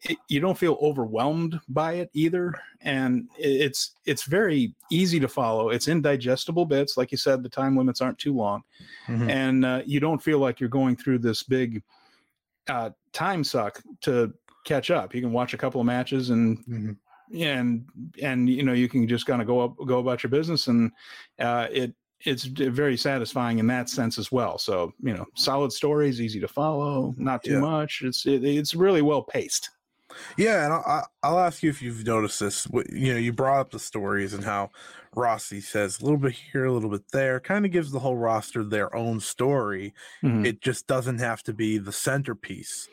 it, 0.02 0.16
you 0.28 0.38
don't 0.40 0.56
feel 0.58 0.78
overwhelmed 0.80 1.58
by 1.68 1.94
it 1.94 2.10
either 2.14 2.54
and 2.82 3.28
it's 3.36 3.92
it's 4.06 4.22
very 4.24 4.74
easy 4.90 5.18
to 5.18 5.26
follow 5.28 5.70
it's 5.70 5.88
indigestible 5.88 6.64
bits 6.64 6.96
like 6.96 7.10
you 7.10 7.18
said 7.18 7.42
the 7.42 7.48
time 7.48 7.76
limits 7.76 8.00
aren't 8.00 8.18
too 8.18 8.34
long 8.34 8.62
Mhm. 9.08 9.28
and 9.30 9.64
uh, 9.64 9.82
you 9.84 9.98
don't 10.00 10.22
feel 10.22 10.38
like 10.38 10.60
you're 10.60 10.68
going 10.68 10.94
through 10.96 11.18
this 11.18 11.42
big 11.42 11.82
uh, 12.68 12.90
time 13.12 13.42
suck 13.42 13.82
to 14.02 14.32
catch 14.64 14.90
up 14.90 15.14
you 15.14 15.20
can 15.20 15.32
watch 15.32 15.52
a 15.54 15.58
couple 15.58 15.80
of 15.80 15.86
matches 15.86 16.30
and 16.30 16.58
Mhm. 16.66 16.96
and 17.34 17.84
and 18.22 18.48
you 18.48 18.62
know 18.62 18.72
you 18.74 18.88
can 18.88 19.08
just 19.08 19.26
kind 19.26 19.40
of 19.40 19.46
go 19.48 19.60
up 19.60 19.74
go 19.86 19.98
about 19.98 20.22
your 20.22 20.30
business 20.30 20.68
and 20.68 20.92
uh, 21.40 21.66
it 21.72 21.92
it's 22.24 22.44
very 22.44 22.96
satisfying 22.96 23.58
in 23.58 23.66
that 23.68 23.88
sense 23.88 24.18
as 24.18 24.30
well 24.32 24.58
so 24.58 24.92
you 25.02 25.12
know 25.14 25.24
solid 25.34 25.72
stories 25.72 26.20
easy 26.20 26.40
to 26.40 26.48
follow 26.48 27.14
not 27.18 27.42
too 27.44 27.52
Yeah. 27.54 27.60
much 27.60 28.02
it's 28.04 28.26
it, 28.26 28.44
it's 28.44 28.74
really 28.74 29.02
well 29.02 29.22
paced 29.22 29.70
Yeah, 30.36 30.64
and 30.64 30.72
I'll, 30.72 31.06
I'll 31.22 31.38
ask 31.38 31.62
you 31.62 31.70
if 31.70 31.82
you've 31.82 32.04
noticed 32.06 32.40
this. 32.40 32.66
You 32.90 33.12
know, 33.14 33.18
you 33.18 33.32
brought 33.32 33.60
up 33.60 33.70
the 33.70 33.78
stories 33.78 34.34
and 34.34 34.44
how 34.44 34.70
Rossi 35.14 35.60
says 35.60 36.00
a 36.00 36.04
little 36.04 36.18
bit 36.18 36.32
here, 36.32 36.64
a 36.64 36.72
little 36.72 36.90
bit 36.90 37.10
there, 37.12 37.40
kind 37.40 37.64
of 37.66 37.72
gives 37.72 37.90
the 37.90 38.00
whole 38.00 38.16
roster 38.16 38.64
their 38.64 38.94
own 38.94 39.20
story. 39.20 39.94
Mhm. 40.22 40.44
It 40.44 40.60
just 40.60 40.86
doesn't 40.86 41.18
have 41.18 41.42
to 41.44 41.52
be 41.54 41.78
the 41.78 41.92
centerpiece 41.92 42.88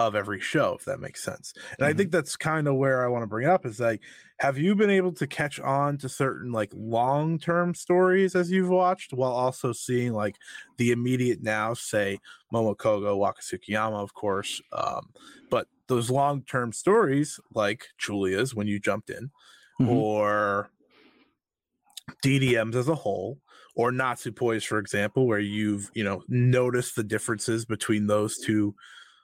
of 0.00 0.14
every 0.14 0.38
show, 0.40 0.74
if 0.74 0.84
that 0.84 1.00
makes 1.00 1.22
sense. 1.24 1.52
And 1.78 1.86
I 1.86 1.92
Mhm. 1.92 1.96
think 1.96 2.12
that's 2.12 2.36
kind 2.36 2.68
of 2.68 2.76
where 2.76 3.04
I 3.04 3.08
want 3.08 3.22
to 3.24 3.26
bring 3.26 3.48
it 3.48 3.50
up 3.50 3.66
is 3.66 3.80
like, 3.80 4.00
have 4.38 4.56
you 4.56 4.76
been 4.76 4.90
able 4.90 5.12
to 5.14 5.26
catch 5.26 5.58
on 5.58 5.98
to 5.98 6.08
certain 6.08 6.52
like 6.52 6.70
long 6.72 7.36
term 7.38 7.74
stories 7.74 8.36
as 8.36 8.50
you've 8.52 8.68
watched 8.68 9.12
while 9.12 9.32
also 9.32 9.72
seeing 9.72 10.12
like 10.12 10.36
the 10.76 10.92
immediate 10.92 11.42
now, 11.42 11.74
say 11.74 12.20
Momokogo, 12.52 13.16
Waka 13.18 13.42
Tsukiyama, 13.42 14.00
of 14.00 14.14
course, 14.14 14.60
um, 14.72 15.12
but 15.50 15.66
those 15.88 16.10
long 16.10 16.42
term 16.44 16.72
stories 16.72 17.40
like 17.54 17.86
Giulia's 17.98 18.54
when 18.54 18.66
you 18.66 18.78
jumped 18.78 19.10
in, 19.10 19.30
Mhm. 19.80 19.88
or 19.88 20.70
DDM's 22.24 22.76
as 22.76 22.88
a 22.88 22.94
whole, 22.94 23.40
or 23.74 23.90
Natsupoi's, 23.92 24.64
for 24.64 24.78
example, 24.78 25.26
where 25.26 25.38
you've 25.38 25.90
you 25.94 26.04
know 26.04 26.22
noticed 26.28 26.96
the 26.96 27.04
differences 27.04 27.64
between 27.64 28.06
those 28.06 28.38
two, 28.38 28.74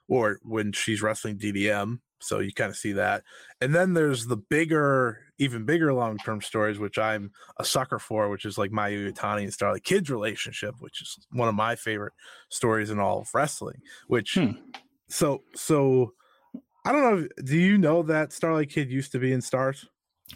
or 0.07 0.39
when 0.43 0.71
she's 0.71 1.01
wrestling 1.01 1.37
DDM, 1.37 1.99
so 2.19 2.39
you 2.39 2.53
kind 2.53 2.69
of 2.69 2.77
see 2.77 2.93
that. 2.93 3.23
And 3.59 3.73
then 3.75 3.93
there's 3.93 4.27
the 4.27 4.37
bigger, 4.37 5.19
even 5.39 5.65
bigger 5.65 5.93
long 5.93 6.17
term 6.17 6.41
stories, 6.41 6.79
which 6.79 6.97
I'm 6.97 7.31
a 7.57 7.65
sucker 7.65 7.99
for, 7.99 8.29
which 8.29 8.45
is 8.45 8.57
like 8.57 8.71
Mayu 8.71 9.11
Iwatani 9.11 9.43
and 9.43 9.53
Starlight 9.53 9.83
Kid's 9.83 10.09
relationship, 10.09 10.75
which 10.79 11.01
is 11.01 11.17
one 11.31 11.49
of 11.49 11.55
my 11.55 11.75
favorite 11.75 12.13
stories 12.49 12.89
in 12.89 12.99
all 12.99 13.21
of 13.21 13.29
wrestling. 13.33 13.81
Which 14.07 14.35
Hmm. 14.35 14.51
so 15.09 15.43
so 15.55 16.13
I 16.85 16.91
don't 16.91 17.01
know. 17.01 17.27
Do 17.43 17.57
you 17.57 17.77
know 17.77 18.03
that 18.03 18.31
Starlight 18.31 18.69
Kid 18.69 18.91
used 18.91 19.11
to 19.13 19.19
be 19.19 19.33
in 19.33 19.41
Stars? 19.41 19.87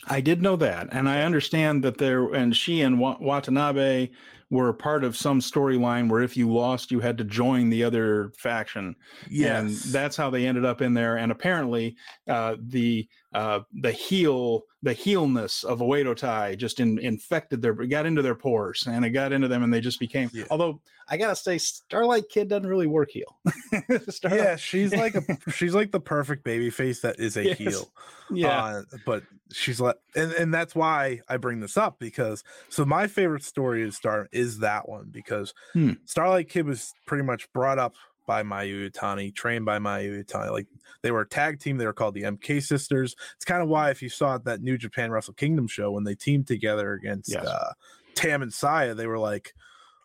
I 0.07 0.21
did 0.21 0.41
know 0.41 0.55
that, 0.57 0.89
and 0.91 1.07
I 1.07 1.21
understand 1.21 1.83
that 1.83 1.97
there 1.97 2.33
and 2.33 2.55
she 2.55 2.81
and 2.81 2.99
Watanabe 2.99 4.09
were 4.49 4.69
a 4.69 4.73
part 4.73 5.03
of 5.03 5.15
some 5.15 5.39
storyline 5.39 6.09
where 6.09 6.21
if 6.23 6.35
you 6.35 6.51
lost, 6.51 6.91
you 6.91 6.99
had 6.99 7.17
to 7.19 7.23
join 7.23 7.69
the 7.69 7.83
other 7.83 8.31
faction, 8.37 8.95
and 9.43 9.69
that's 9.69 10.15
how 10.17 10.29
they 10.29 10.47
ended 10.47 10.65
up 10.65 10.81
in 10.81 10.93
there. 10.93 11.17
And 11.17 11.31
apparently, 11.31 11.95
uh, 12.27 12.55
the 12.59 13.07
uh, 13.33 13.59
the 13.81 13.91
heel 13.91 14.63
the 14.81 14.93
heelness 14.93 15.63
of 15.65 15.79
Oedo 15.79 16.15
Tai 16.15 16.55
just 16.55 16.79
in, 16.79 16.97
infected 16.99 17.61
their 17.61 17.73
got 17.73 18.05
into 18.05 18.21
their 18.21 18.33
pores, 18.35 18.87
and 18.87 19.03
it 19.05 19.09
got 19.11 19.31
into 19.33 19.47
them, 19.47 19.61
and 19.63 19.73
they 19.73 19.81
just 19.81 19.99
became. 19.99 20.29
Yeah. 20.33 20.45
Although 20.49 20.81
I 21.07 21.17
gotta 21.17 21.35
say, 21.35 21.57
Starlight 21.57 22.29
Kid 22.29 22.47
doesn't 22.49 22.67
really 22.67 22.87
work 22.87 23.09
heel. 23.11 23.37
Yeah, 24.23 24.55
she's 24.55 24.93
like 24.93 25.15
a 25.15 25.21
she's 25.51 25.73
like 25.75 25.91
the 25.91 25.99
perfect 25.99 26.43
baby 26.43 26.69
face 26.69 27.01
that 27.01 27.19
is 27.19 27.37
a 27.37 27.43
Yes. 27.45 27.57
heel. 27.57 27.91
yeah, 28.31 28.63
Uh, 28.63 28.81
but 29.05 29.23
she's 29.51 29.79
like, 29.81 29.95
and, 30.15 30.31
and 30.33 30.53
that's 30.53 30.75
why 30.75 31.21
I 31.27 31.37
bring 31.37 31.59
this 31.59 31.77
up 31.77 31.99
because 31.99 32.43
so 32.69 32.85
my 32.85 33.07
favorite 33.07 33.43
story 33.43 33.81
is 33.83 33.95
Star 33.95 34.27
is 34.39 34.59
that 34.59 34.87
one 34.87 35.09
because 35.11 35.53
Hmm. 35.73 35.91
Starlight 36.05 36.49
Kid 36.49 36.65
was 36.65 36.93
pretty 37.05 37.23
much 37.23 37.51
brought 37.53 37.79
up 37.79 37.95
by 38.25 38.43
Mayu 38.43 38.89
Iwatani, 38.89 39.33
trained 39.33 39.65
by 39.65 39.79
Mayu 39.79 40.23
Iwatani. 40.23 40.51
Like 40.51 40.67
they 41.01 41.11
were 41.11 41.21
a 41.21 41.27
tag 41.27 41.59
team, 41.59 41.77
they 41.77 41.85
were 41.85 41.93
called 41.93 42.13
the 42.13 42.23
MK 42.23 42.61
Sisters. 42.61 43.15
It's 43.35 43.45
kind 43.45 43.61
of 43.63 43.69
why 43.69 43.89
if 43.89 44.01
you 44.01 44.09
saw 44.09 44.37
that 44.39 44.61
New 44.61 44.77
Japan 44.77 45.09
Wrestle 45.11 45.33
Kingdom 45.33 45.67
show 45.67 45.91
when 45.91 46.03
they 46.03 46.15
teamed 46.15 46.45
together 46.47 46.93
against 46.93 47.31
Yes. 47.31 47.45
uh, 47.45 47.73
Tam 48.15 48.41
and 48.43 48.53
Saya, 48.53 48.93
they 48.93 49.07
were 49.07 49.17
like 49.17 49.53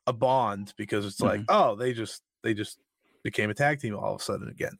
a 0.06 0.12
bond 0.12 0.72
because 0.76 1.04
it's 1.06 1.20
like, 1.20 1.40
oh, 1.48 1.76
they 1.76 1.92
just 1.92 2.22
they 2.42 2.54
just 2.54 2.78
became 3.22 3.50
a 3.50 3.54
tag 3.54 3.80
team 3.80 3.94
all 3.96 4.14
of 4.14 4.20
a 4.20 4.24
sudden 4.24 4.48
again. 4.48 4.72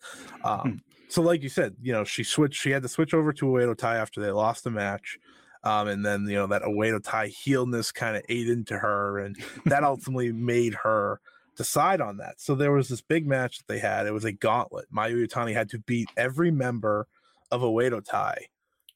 Um, 0.45 0.83
so 1.09 1.21
like 1.23 1.43
you 1.43 1.49
said, 1.49 1.77
you 1.83 1.93
know, 1.93 2.05
she 2.05 2.25
switched. 2.25 2.61
She 2.61 2.71
had 2.71 2.83
to 2.83 2.89
switch 2.89 3.13
over 3.15 3.33
to 3.33 3.45
Oedo 3.47 3.77
Tai 3.77 3.97
after 3.97 4.21
they 4.21 4.31
lost 4.31 4.65
the 4.65 4.71
match. 4.71 5.19
Um, 5.65 5.89
and 5.89 6.05
then 6.05 6.27
you 6.27 6.35
know 6.35 6.47
that 6.47 6.63
Oedo 6.63 7.03
Tai 7.03 7.29
heelness 7.29 7.91
kind 7.93 8.17
of 8.17 8.23
ate 8.29 8.49
into 8.49 8.79
her, 8.79 9.19
and 9.19 9.37
that 9.65 9.83
ultimately 9.85 10.31
made 10.31 10.75
her 10.75 11.21
decide 11.57 12.01
on 12.01 12.19
that. 12.19 12.41
So 12.41 12.55
there 12.55 12.73
was 12.73 12.89
this 12.89 13.01
big 13.01 13.27
match 13.27 13.59
that 13.59 13.67
they 13.67 13.79
had. 13.79 14.07
It 14.07 14.13
was 14.13 14.25
a 14.25 14.33
gauntlet. 14.33 14.87
Mayu 14.95 15.27
Iwatani 15.27 15.55
had 15.55 15.71
to 15.71 15.79
beat 15.79 16.09
every 16.17 16.51
member 16.51 17.07
of 17.51 17.63
Oedo 17.63 18.05
Tai 18.05 18.47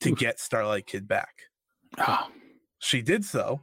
to 0.00 0.14
get 0.14 0.40
Starlight 0.40 0.86
Kid 0.86 1.08
back. 1.08 1.34
Oh, 1.98 2.28
She 2.78 3.02
did 3.02 3.24
so. 3.24 3.60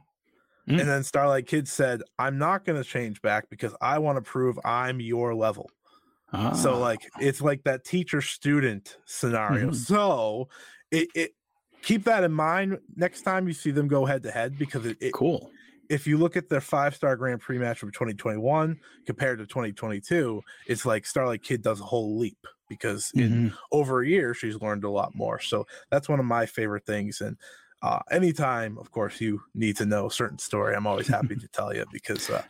Mm. 0.68 0.80
And 0.80 0.88
then 0.88 1.04
Starlight 1.04 1.46
Kid 1.46 1.68
said, 1.68 2.02
I'm 2.18 2.38
not 2.38 2.64
going 2.64 2.82
to 2.82 2.88
change 2.88 3.22
back 3.22 3.48
because 3.50 3.74
I 3.80 3.98
want 3.98 4.16
to 4.16 4.22
prove 4.22 4.58
I'm 4.64 5.00
your 5.00 5.34
level. 5.34 5.70
So, 6.54 6.74
ah. 6.74 6.78
like, 6.78 7.08
it's 7.20 7.40
like 7.40 7.62
that 7.64 7.84
teacher 7.84 8.20
student 8.20 8.98
scenario. 9.06 9.70
Mhm. 9.70 9.74
So, 9.76 10.48
it, 10.90 11.08
it, 11.14 11.30
keep 11.86 12.02
that 12.04 12.24
in 12.24 12.32
mind 12.32 12.78
next 12.96 13.22
time 13.22 13.46
you 13.46 13.54
see 13.54 13.70
them 13.70 13.86
go 13.86 14.04
head 14.04 14.22
to 14.24 14.30
head 14.30 14.58
because 14.58 14.84
it, 14.84 14.98
it, 15.00 15.12
cool. 15.12 15.52
if 15.88 16.06
you 16.06 16.18
look 16.18 16.36
at 16.36 16.48
their 16.48 16.60
five 16.60 16.94
star 16.96 17.16
Grand 17.16 17.40
Prix 17.40 17.58
match 17.58 17.78
from 17.78 17.92
2021 17.92 18.80
compared 19.06 19.38
to 19.38 19.46
2022, 19.46 20.42
it's 20.66 20.84
like 20.84 21.06
Starlight 21.06 21.42
Kid 21.42 21.62
does 21.62 21.80
a 21.80 21.84
whole 21.84 22.18
leap 22.18 22.44
because 22.68 23.12
in 23.16 23.50
Mhm. 23.50 23.56
over 23.70 24.02
a 24.02 24.08
year 24.08 24.34
she's 24.34 24.60
learned 24.60 24.82
a 24.82 24.90
lot 24.90 25.14
more. 25.14 25.38
So 25.40 25.66
that's 25.90 26.08
one 26.08 26.18
of 26.18 26.26
my 26.26 26.44
favorite 26.46 26.84
things. 26.86 27.20
And 27.20 27.36
uh, 27.82 28.00
anytime, 28.10 28.78
of 28.78 28.90
course, 28.90 29.20
you 29.20 29.42
need 29.54 29.76
to 29.76 29.86
know 29.86 30.06
a 30.06 30.10
certain 30.10 30.38
story, 30.38 30.74
I'm 30.74 30.86
always 30.88 31.06
happy 31.08 31.36
to 31.36 31.48
tell 31.48 31.72
you 31.72 31.84
because 31.92 32.28
uh, 32.30 32.42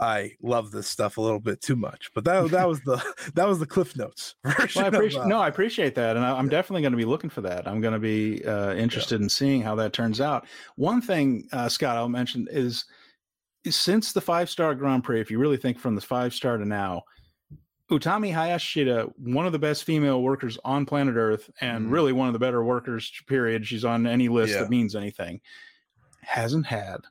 I 0.00 0.32
love 0.42 0.70
this 0.72 0.88
stuff 0.88 1.18
a 1.18 1.20
little 1.20 1.38
bit 1.40 1.60
too 1.60 1.76
much. 1.76 2.10
But 2.14 2.24
that 2.24 2.50
that 2.50 2.68
was 2.68 2.80
the 2.80 3.02
that 3.34 3.46
was 3.46 3.58
the 3.58 3.66
Cliff 3.66 3.96
Notes 3.96 4.34
version. 4.44 4.82
Well, 4.82 5.02
I 5.02 5.06
of, 5.06 5.16
uh, 5.16 5.26
no, 5.26 5.40
I 5.40 5.48
appreciate 5.48 5.94
that, 5.94 6.16
and 6.16 6.24
I, 6.24 6.36
I'm 6.36 6.48
definitely 6.48 6.82
going 6.82 6.92
to 6.92 6.98
be 6.98 7.04
looking 7.04 7.30
for 7.30 7.40
that. 7.42 7.68
I'm 7.68 7.80
going 7.80 7.94
to 7.94 8.00
be 8.00 8.44
uh, 8.44 8.74
interested 8.74 9.20
in 9.20 9.28
seeing 9.28 9.62
how 9.62 9.74
that 9.76 9.92
turns 9.92 10.20
out. 10.20 10.46
One 10.76 11.00
thing, 11.00 11.48
uh, 11.52 11.68
Scott, 11.68 11.96
I'll 11.96 12.08
mention 12.08 12.48
is 12.50 12.84
since 13.68 14.12
the 14.12 14.20
five 14.20 14.50
star 14.50 14.74
Grand 14.74 15.04
Prix, 15.04 15.20
if 15.20 15.30
you 15.30 15.38
really 15.38 15.56
think 15.56 15.78
from 15.78 15.94
the 15.94 16.00
five 16.00 16.34
star 16.34 16.56
to 16.58 16.64
now, 16.64 17.02
Utami 17.90 18.32
Hayashida, 18.34 19.12
one 19.18 19.46
of 19.46 19.52
the 19.52 19.58
best 19.58 19.84
female 19.84 20.22
workers 20.22 20.58
on 20.64 20.86
planet 20.86 21.16
Earth, 21.16 21.50
and 21.60 21.86
Mhm. 21.86 21.92
really 21.92 22.12
one 22.12 22.26
of 22.28 22.32
the 22.32 22.38
better 22.38 22.64
workers. 22.64 23.12
Period. 23.28 23.66
She's 23.66 23.84
on 23.84 24.06
any 24.06 24.28
list 24.28 24.54
Yeah. 24.54 24.60
that 24.60 24.70
means 24.70 24.96
anything. 24.96 25.40
Hasn't 26.22 26.66
had 26.66 27.02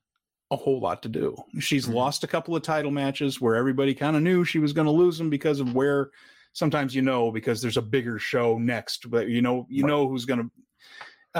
a 0.54 0.56
whole 0.56 0.80
lot 0.80 1.02
to 1.04 1.10
do. 1.10 1.36
She's 1.60 1.88
Mhm. 1.88 1.94
lost 1.96 2.24
a 2.24 2.28
couple 2.28 2.56
of 2.56 2.62
title 2.62 2.92
matches 2.92 3.42
where 3.42 3.56
everybody 3.56 3.94
kind 3.94 4.16
of 4.16 4.22
knew 4.22 4.46
she 4.46 4.60
was 4.60 4.72
going 4.74 4.86
to 4.86 4.92
lose 4.92 5.18
them 5.18 5.30
because 5.30 5.60
of 5.60 5.74
where. 5.74 6.12
Sometimes 6.56 6.94
you 6.94 7.02
know 7.02 7.32
because 7.32 7.64
there's 7.64 7.78
a 7.78 7.82
bigger 7.82 8.20
show 8.20 8.60
next, 8.60 9.10
but 9.10 9.28
you 9.28 9.42
know 9.42 9.66
you 9.70 9.84
Right. 9.84 9.90
know 9.90 10.08
who's 10.08 10.26
going 10.26 10.40
to. 10.42 10.52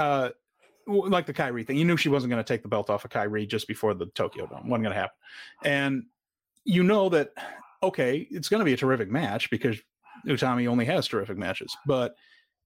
Uh, 0.00 0.30
like 0.88 1.24
the 1.24 1.32
Kairi 1.32 1.64
thing, 1.64 1.76
you 1.76 1.84
knew 1.84 1.96
she 1.96 2.08
wasn't 2.08 2.30
going 2.32 2.42
to 2.44 2.46
take 2.52 2.62
the 2.62 2.68
belt 2.68 2.90
off 2.90 3.04
of 3.04 3.10
Kairi 3.12 3.48
just 3.48 3.68
before 3.68 3.94
the 3.94 4.06
Tokyo 4.06 4.46
Dome. 4.46 4.68
wasn't 4.68 4.82
going 4.84 4.94
to 4.94 5.00
happen, 5.00 5.16
and 5.64 6.06
you 6.64 6.82
know 6.82 7.08
that 7.10 7.32
okay, 7.82 8.26
it's 8.30 8.48
going 8.48 8.58
to 8.58 8.64
be 8.64 8.72
a 8.72 8.76
terrific 8.76 9.08
match 9.08 9.50
because 9.50 9.76
Utami 10.26 10.66
only 10.66 10.84
has 10.86 11.06
terrific 11.06 11.36
matches, 11.38 11.76
but 11.86 12.16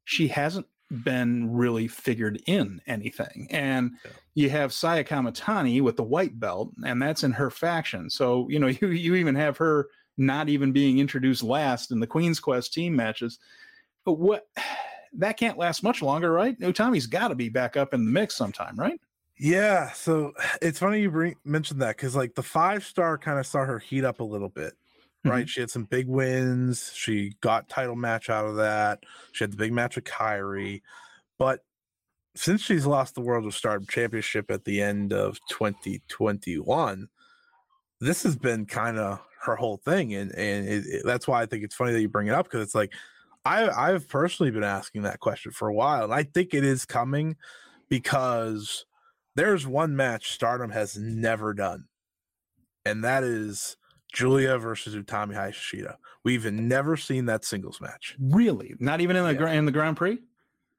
she 0.04 0.26
hasn't 0.28 0.66
been 0.90 1.52
really 1.52 1.86
figured 1.88 2.42
in 2.46 2.80
anything. 2.86 3.46
And 3.50 3.92
Yeah. 4.04 4.10
you 4.34 4.50
have 4.50 4.72
Saya 4.72 5.04
Kamitani 5.04 5.82
with 5.82 5.96
the 5.96 6.02
white 6.02 6.38
belt, 6.40 6.72
and 6.84 7.00
that's 7.00 7.24
in 7.24 7.32
her 7.32 7.50
faction. 7.50 8.08
So, 8.10 8.48
you 8.48 8.58
know, 8.58 8.66
you, 8.80 8.88
you 8.88 9.14
even 9.16 9.34
have 9.34 9.56
her 9.58 9.88
not 10.16 10.48
even 10.48 10.72
being 10.72 10.98
introduced 10.98 11.42
last 11.42 11.90
in 11.92 12.00
the 12.00 12.06
Queen's 12.06 12.40
Quest 12.40 12.72
team 12.72 12.96
matches. 12.96 13.38
But 14.04 14.14
what 14.14 14.48
that 15.14 15.36
can't 15.38 15.58
last 15.58 15.82
much 15.82 16.02
longer, 16.02 16.32
right? 16.32 16.58
Utami's 16.60 17.06
got 17.06 17.28
to 17.28 17.34
be 17.34 17.48
back 17.48 17.76
up 17.76 17.94
in 17.94 18.04
the 18.04 18.10
mix 18.10 18.34
sometime, 18.36 18.76
right? 18.76 19.00
Yeah, 19.38 19.92
so 19.92 20.32
it's 20.62 20.78
funny 20.78 21.00
you 21.02 21.10
bring 21.10 21.36
mentioned 21.44 21.80
that 21.82 21.96
because 21.96 22.16
like 22.16 22.34
the 22.34 22.42
five 22.42 22.84
star 22.84 23.18
kind 23.18 23.38
of 23.38 23.46
saw 23.46 23.64
her 23.64 23.78
heat 23.78 24.04
up 24.04 24.20
a 24.20 24.24
little 24.24 24.48
bit, 24.48 24.74
right? 25.24 25.40
Mm-hmm. 25.40 25.46
She 25.46 25.60
had 25.60 25.70
some 25.70 25.84
big 25.84 26.08
wins. 26.08 26.92
She 26.94 27.34
got 27.40 27.68
title 27.68 27.96
match 27.96 28.30
out 28.30 28.46
of 28.46 28.56
that. 28.56 29.00
She 29.32 29.44
had 29.44 29.52
the 29.52 29.56
big 29.56 29.72
match 29.72 29.96
with 29.96 30.04
Kairi, 30.04 30.82
but 31.38 31.60
since 32.36 32.62
she's 32.62 32.86
lost 32.86 33.14
the 33.14 33.20
World 33.20 33.46
of 33.46 33.54
Stardom 33.54 33.86
Championship 33.88 34.50
at 34.50 34.64
the 34.64 34.80
end 34.80 35.12
of 35.12 35.38
2021, 35.48 37.08
this 38.00 38.22
has 38.22 38.36
been 38.36 38.64
kind 38.66 38.98
of 38.98 39.20
her 39.42 39.56
whole 39.56 39.78
thing, 39.78 40.14
and 40.14 40.32
and 40.32 40.68
it, 40.68 40.84
it- 40.86 41.02
that's 41.04 41.26
why 41.28 41.42
I 41.42 41.46
think 41.46 41.64
it's 41.64 41.74
funny 41.74 41.92
that 41.92 42.00
you 42.00 42.08
bring 42.08 42.28
it 42.28 42.34
up 42.34 42.46
because 42.46 42.62
it's 42.62 42.74
like 42.74 42.92
I 43.44 43.68
I've 43.68 44.08
personally 44.08 44.50
been 44.52 44.64
asking 44.64 45.02
that 45.02 45.20
question 45.20 45.52
for 45.52 45.68
a 45.68 45.74
while, 45.74 46.04
and 46.04 46.14
I 46.14 46.22
think 46.24 46.54
it 46.54 46.64
is 46.64 46.84
coming 46.84 47.36
because 47.88 48.84
there's 49.34 49.66
one 49.66 49.96
match 49.96 50.32
Stardom 50.32 50.70
has 50.70 50.96
never 50.96 51.54
done, 51.54 51.86
and 52.84 53.02
that 53.04 53.24
is 53.24 53.76
Giulia 54.12 54.58
versus 54.58 54.94
Utami 54.94 55.34
Hayashida. 55.34 55.96
We've 56.24 56.50
never 56.52 56.96
seen 56.96 57.26
that 57.26 57.44
singles 57.44 57.80
match. 57.80 58.16
Really? 58.18 58.74
Not 58.78 59.00
even 59.00 59.16
in 59.16 59.24
the 59.24 59.34
Yeah. 59.34 59.52
in 59.52 59.64
the 59.66 59.72
Grand 59.72 59.96
Prix? 59.96 60.18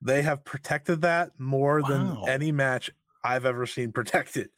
They 0.01 0.21
have 0.21 0.43
protected 0.45 1.01
that 1.01 1.39
more 1.39 1.81
Wow. 1.81 1.87
than 1.89 2.29
any 2.29 2.51
match 2.51 2.89
I've 3.23 3.45
ever 3.45 3.65
seen 3.65 3.91
protected. 3.91 4.49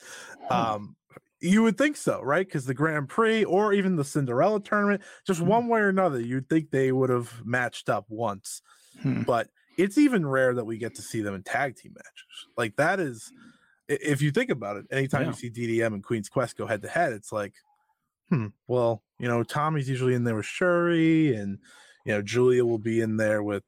Um, 0.50 0.96
you 1.40 1.64
would 1.64 1.78
think 1.78 1.98
so, 1.98 2.22
right? 2.22 2.46
Because 2.46 2.66
the 2.66 2.74
Grand 2.76 3.10
Prix 3.10 3.44
or 3.44 3.74
even 3.74 3.96
the 3.96 4.04
Cinderella 4.06 4.62
tournament, 4.62 5.02
just 5.26 5.40
Hmm. 5.40 5.48
one 5.48 5.68
way 5.68 5.80
or 5.82 5.90
another, 5.90 6.20
you'd 6.20 6.48
think 6.48 6.70
they 6.70 6.92
would 6.92 7.10
have 7.10 7.44
matched 7.46 7.90
up 7.90 8.06
once. 8.10 8.62
Hmm. 9.02 9.24
But 9.24 9.50
it's 9.78 9.98
even 9.98 10.28
rare 10.28 10.54
that 10.54 10.66
we 10.66 10.78
get 10.78 10.94
to 10.96 11.02
see 11.02 11.22
them 11.22 11.34
in 11.34 11.42
tag 11.44 11.76
team 11.76 11.94
matches. 11.96 12.48
Like 12.58 12.76
that 12.76 13.00
is, 13.00 13.32
if 13.88 14.22
you 14.22 14.30
think 14.32 14.52
about 14.52 14.78
it, 14.78 14.86
anytime 14.92 15.22
Yeah. 15.24 15.28
you 15.30 15.34
see 15.34 15.50
DDM 15.50 15.94
and 15.96 16.04
Queen's 16.04 16.30
Quest 16.30 16.56
go 16.58 16.68
head 16.68 16.84
to 16.84 16.88
head, 16.88 17.14
it's 17.14 17.32
like, 17.32 17.56
hmm, 18.32 18.48
well, 18.68 19.04
you 19.20 19.28
know, 19.28 19.44
Tommy's 19.44 19.90
usually 19.90 20.16
in 20.16 20.24
there 20.24 20.36
with 20.36 20.46
Syuri, 20.46 21.38
and 21.38 21.60
you 22.06 22.14
know, 22.14 22.22
Giulia 22.22 22.66
will 22.66 22.80
be 22.80 23.02
in 23.02 23.18
there 23.18 23.44
with 23.44 23.64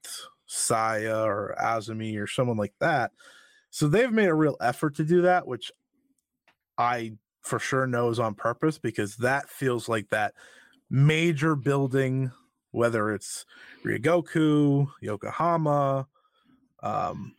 Saya 0.48 1.24
or 1.24 1.56
Azumi 1.62 2.20
or 2.20 2.28
someone 2.28 2.58
like 2.58 2.74
that. 2.80 3.12
So 3.70 3.88
they've 3.88 4.12
made 4.12 4.30
a 4.30 4.36
real 4.36 4.56
effort 4.62 4.96
to 4.96 5.04
do 5.04 5.24
that, 5.24 5.46
which 5.46 5.72
I 6.78 7.14
for 7.42 7.60
sure 7.60 7.86
know 7.86 8.10
is 8.10 8.20
on 8.20 8.36
purpose 8.36 8.78
because 8.80 9.18
that 9.18 9.50
feels 9.50 9.90
like 9.90 10.10
that 10.10 10.34
major 10.90 11.56
building, 11.56 12.32
whether 12.72 13.12
it's 13.12 13.46
Ryogoku, 13.84 14.88
Yokohama, 15.02 16.08
um, 16.82 17.36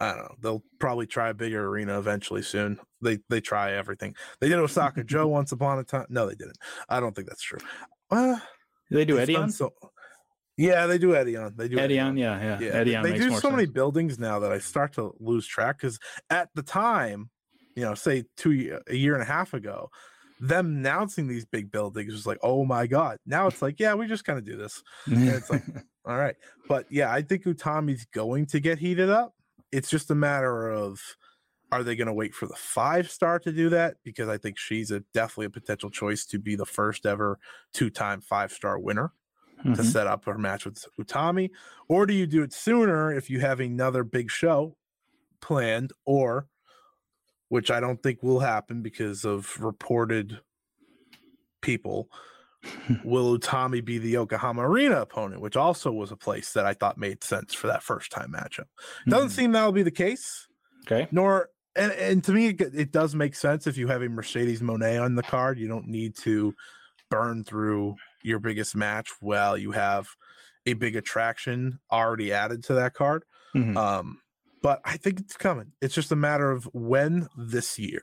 I 0.00 0.14
don't 0.14 0.18
know. 0.18 0.34
They'll 0.40 0.64
probably 0.78 1.06
try 1.06 1.30
a 1.30 1.34
bigger 1.34 1.66
arena 1.66 1.98
eventually 1.98 2.42
soon. 2.42 2.80
They 3.02 3.18
they 3.28 3.40
try 3.40 3.72
everything. 3.72 4.14
They 4.40 4.48
did 4.48 4.58
Osaka-Jo 4.58 5.26
once 5.28 5.52
upon 5.52 5.78
a 5.78 5.84
time. 5.84 6.06
No, 6.08 6.26
they 6.26 6.34
didn't. 6.34 6.58
I 6.88 7.00
don't 7.00 7.14
think 7.14 7.28
that's 7.28 7.42
true. 7.42 7.60
Uh, 8.10 8.38
they 8.90 9.04
do 9.04 9.16
done 9.16 9.26
Edion? 9.26 9.52
So, 9.52 9.72
yeah, 10.56 10.86
they 10.86 10.98
do 10.98 11.10
Edion. 11.10 11.56
They 11.56 11.68
do 11.68 11.76
Edion, 11.76 12.18
yeah, 12.18 12.42
yeah. 12.42 12.58
yeah, 12.60 12.82
Edion 12.82 13.02
they 13.02 13.16
do 13.16 13.38
so 13.38 13.50
many 13.50 13.66
buildings 13.66 14.18
now 14.18 14.40
that 14.40 14.52
I 14.52 14.58
start 14.58 14.94
to 14.94 15.14
lose 15.20 15.46
track 15.46 15.78
because 15.78 15.98
at 16.28 16.48
the 16.54 16.62
time, 16.62 17.30
you 17.76 17.82
know, 17.82 17.94
say 17.94 18.24
two 18.36 18.80
a 18.88 18.94
year 18.94 19.14
and 19.14 19.22
a 19.22 19.26
half 19.26 19.54
ago, 19.54 19.90
them 20.40 20.66
announcing 20.66 21.28
these 21.28 21.44
big 21.44 21.70
buildings 21.70 22.12
was 22.12 22.26
like, 22.26 22.38
oh 22.42 22.64
my 22.64 22.86
god. 22.86 23.18
Now 23.26 23.46
it's 23.46 23.62
like, 23.62 23.78
yeah, 23.78 23.94
we 23.94 24.06
just 24.06 24.24
kind 24.24 24.38
of 24.38 24.44
do 24.44 24.56
this. 24.56 24.82
And 25.06 25.28
it's 25.28 25.50
like, 25.50 25.62
all 26.04 26.16
right, 26.16 26.34
but 26.68 26.86
yeah, 26.90 27.12
I 27.12 27.22
think 27.22 27.44
Utami's 27.44 28.06
going 28.06 28.46
to 28.46 28.60
get 28.60 28.78
heated 28.78 29.10
up. 29.10 29.34
It's 29.70 29.90
just 29.90 30.10
a 30.10 30.14
matter 30.14 30.70
of 30.70 31.00
are 31.72 31.82
they 31.84 31.94
going 31.96 32.06
to 32.06 32.12
wait 32.12 32.34
for 32.34 32.46
the 32.46 32.56
five 32.56 33.10
star 33.10 33.38
to 33.40 33.52
do 33.52 33.68
that? 33.70 33.96
Because 34.04 34.28
I 34.28 34.38
think 34.38 34.58
she's 34.58 34.90
a 34.90 35.00
definitely 35.14 35.46
a 35.46 35.50
potential 35.50 35.90
choice 35.90 36.26
to 36.26 36.38
be 36.38 36.56
the 36.56 36.66
first 36.66 37.06
ever 37.06 37.38
two 37.72 37.90
time 37.90 38.20
five 38.20 38.52
star 38.52 38.78
winner 38.78 39.12
to 39.62 39.70
Mhm. 39.70 39.84
set 39.84 40.06
up 40.06 40.24
her 40.24 40.38
match 40.38 40.64
with 40.64 40.84
Utami, 40.98 41.50
or 41.88 42.06
do 42.06 42.14
you 42.14 42.26
do 42.26 42.42
it 42.42 42.52
sooner 42.52 43.12
if 43.12 43.28
you 43.28 43.40
have 43.40 43.60
another 43.60 44.02
big 44.04 44.30
show 44.30 44.76
planned, 45.42 45.92
or 46.06 46.48
which 47.48 47.70
I 47.70 47.78
don't 47.80 48.02
think 48.02 48.22
will 48.22 48.40
happen 48.40 48.80
because 48.82 49.24
of 49.24 49.60
reported 49.60 50.40
people. 51.60 52.10
will 53.04 53.38
Utami 53.38 53.82
be 53.84 53.96
the 53.98 54.10
Yokohama 54.10 54.62
Arena 54.68 55.00
opponent, 55.00 55.40
which 55.40 55.56
also 55.56 55.90
was 55.90 56.10
a 56.12 56.16
place 56.16 56.52
that 56.52 56.66
I 56.66 56.74
thought 56.74 56.98
made 56.98 57.24
sense 57.24 57.54
for 57.54 57.66
that 57.68 57.82
first 57.82 58.12
time 58.12 58.32
matchup? 58.32 58.66
Doesn't 59.08 59.30
Mhm. 59.30 59.32
seem 59.32 59.52
that'll 59.52 59.72
be 59.72 59.82
the 59.82 59.90
case, 59.90 60.46
Okay. 60.86 61.08
nor 61.10 61.48
and, 61.76 61.92
and 61.92 62.24
to 62.24 62.32
me 62.32 62.48
it, 62.48 62.60
it 62.74 62.92
does 62.92 63.14
make 63.14 63.34
sense 63.34 63.66
if 63.66 63.76
you 63.76 63.86
have 63.88 64.02
a 64.02 64.08
Mercedes 64.08 64.60
Moné 64.60 65.02
on 65.02 65.14
the 65.14 65.22
card. 65.22 65.58
You 65.58 65.68
don't 65.68 65.88
need 65.88 66.16
to 66.18 66.54
burn 67.10 67.44
through 67.44 67.96
your 68.22 68.38
biggest 68.38 68.76
match 68.76 69.10
while 69.20 69.56
you 69.56 69.72
have 69.72 70.08
a 70.66 70.74
big 70.74 70.94
attraction 70.96 71.78
already 71.90 72.32
added 72.32 72.62
to 72.64 72.74
that 72.74 72.94
card. 72.94 73.24
Mhm. 73.54 73.76
Um, 73.76 74.20
but 74.62 74.80
I 74.84 74.96
think 74.98 75.18
it's 75.20 75.36
coming. 75.36 75.72
It's 75.80 75.94
just 75.94 76.12
a 76.12 76.16
matter 76.16 76.50
of 76.50 76.64
when 76.74 77.28
this 77.36 77.78
year. 77.78 78.02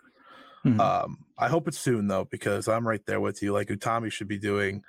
Mhm. 0.66 0.80
Um, 0.80 1.26
I 1.38 1.48
hope 1.50 1.68
it's 1.68 1.78
soon 1.80 2.08
though, 2.08 2.26
because 2.26 2.68
I'm 2.68 2.88
right 2.88 3.06
there 3.06 3.22
with 3.22 3.42
you. 3.44 3.54
Like 3.54 3.68
Utami 3.68 4.12
should 4.12 4.28
be 4.28 4.40
doing 4.40 4.84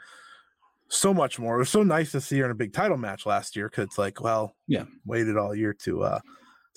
so 0.89 1.13
much 1.13 1.39
more. 1.39 1.57
It 1.57 1.59
was 1.59 1.69
so 1.69 1.83
nice 1.83 2.11
to 2.13 2.21
see 2.21 2.39
her 2.39 2.47
in 2.47 2.51
a 2.51 2.55
big 2.55 2.73
title 2.73 2.97
match 2.97 3.27
last 3.27 3.55
year 3.55 3.69
because 3.69 3.85
it's 3.85 3.99
like, 3.99 4.21
well, 4.23 4.57
Yeah. 4.67 4.85
waited 5.05 5.37
all 5.37 5.55
year 5.55 5.75
to 5.85 6.03
uh 6.03 6.21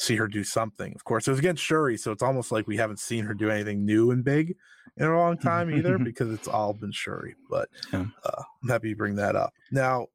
see 0.01 0.15
her 0.15 0.27
do 0.27 0.43
something. 0.43 0.93
Of 0.95 1.03
course, 1.03 1.27
it 1.27 1.31
was 1.31 1.39
against 1.39 1.63
Syuri, 1.69 1.99
so 1.99 2.11
it's 2.11 2.23
almost 2.23 2.51
like 2.51 2.65
we 2.67 2.77
haven't 2.77 2.99
seen 2.99 3.23
her 3.25 3.33
do 3.35 3.49
anything 3.51 3.85
new 3.85 4.09
and 4.11 4.23
big 4.23 4.55
in 4.97 5.05
a 5.05 5.15
long 5.17 5.37
time 5.37 5.69
either 5.69 5.97
because 6.03 6.31
it's 6.33 6.47
all 6.47 6.73
been 6.73 6.91
Syuri. 6.91 7.33
But 7.49 7.69
Yeah. 7.93 8.05
uh, 8.25 8.41
I'm 8.63 8.69
happy 8.69 8.89
you 8.89 8.95
bring 8.95 9.15
that 9.17 9.35
up. 9.35 9.53
Now, 9.71 10.07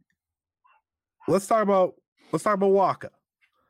let's 1.29 1.46
talk 1.46 1.62
about 1.62 1.94
let's 2.33 2.42
talk 2.42 2.55
about 2.55 2.70
Waka. 2.72 3.11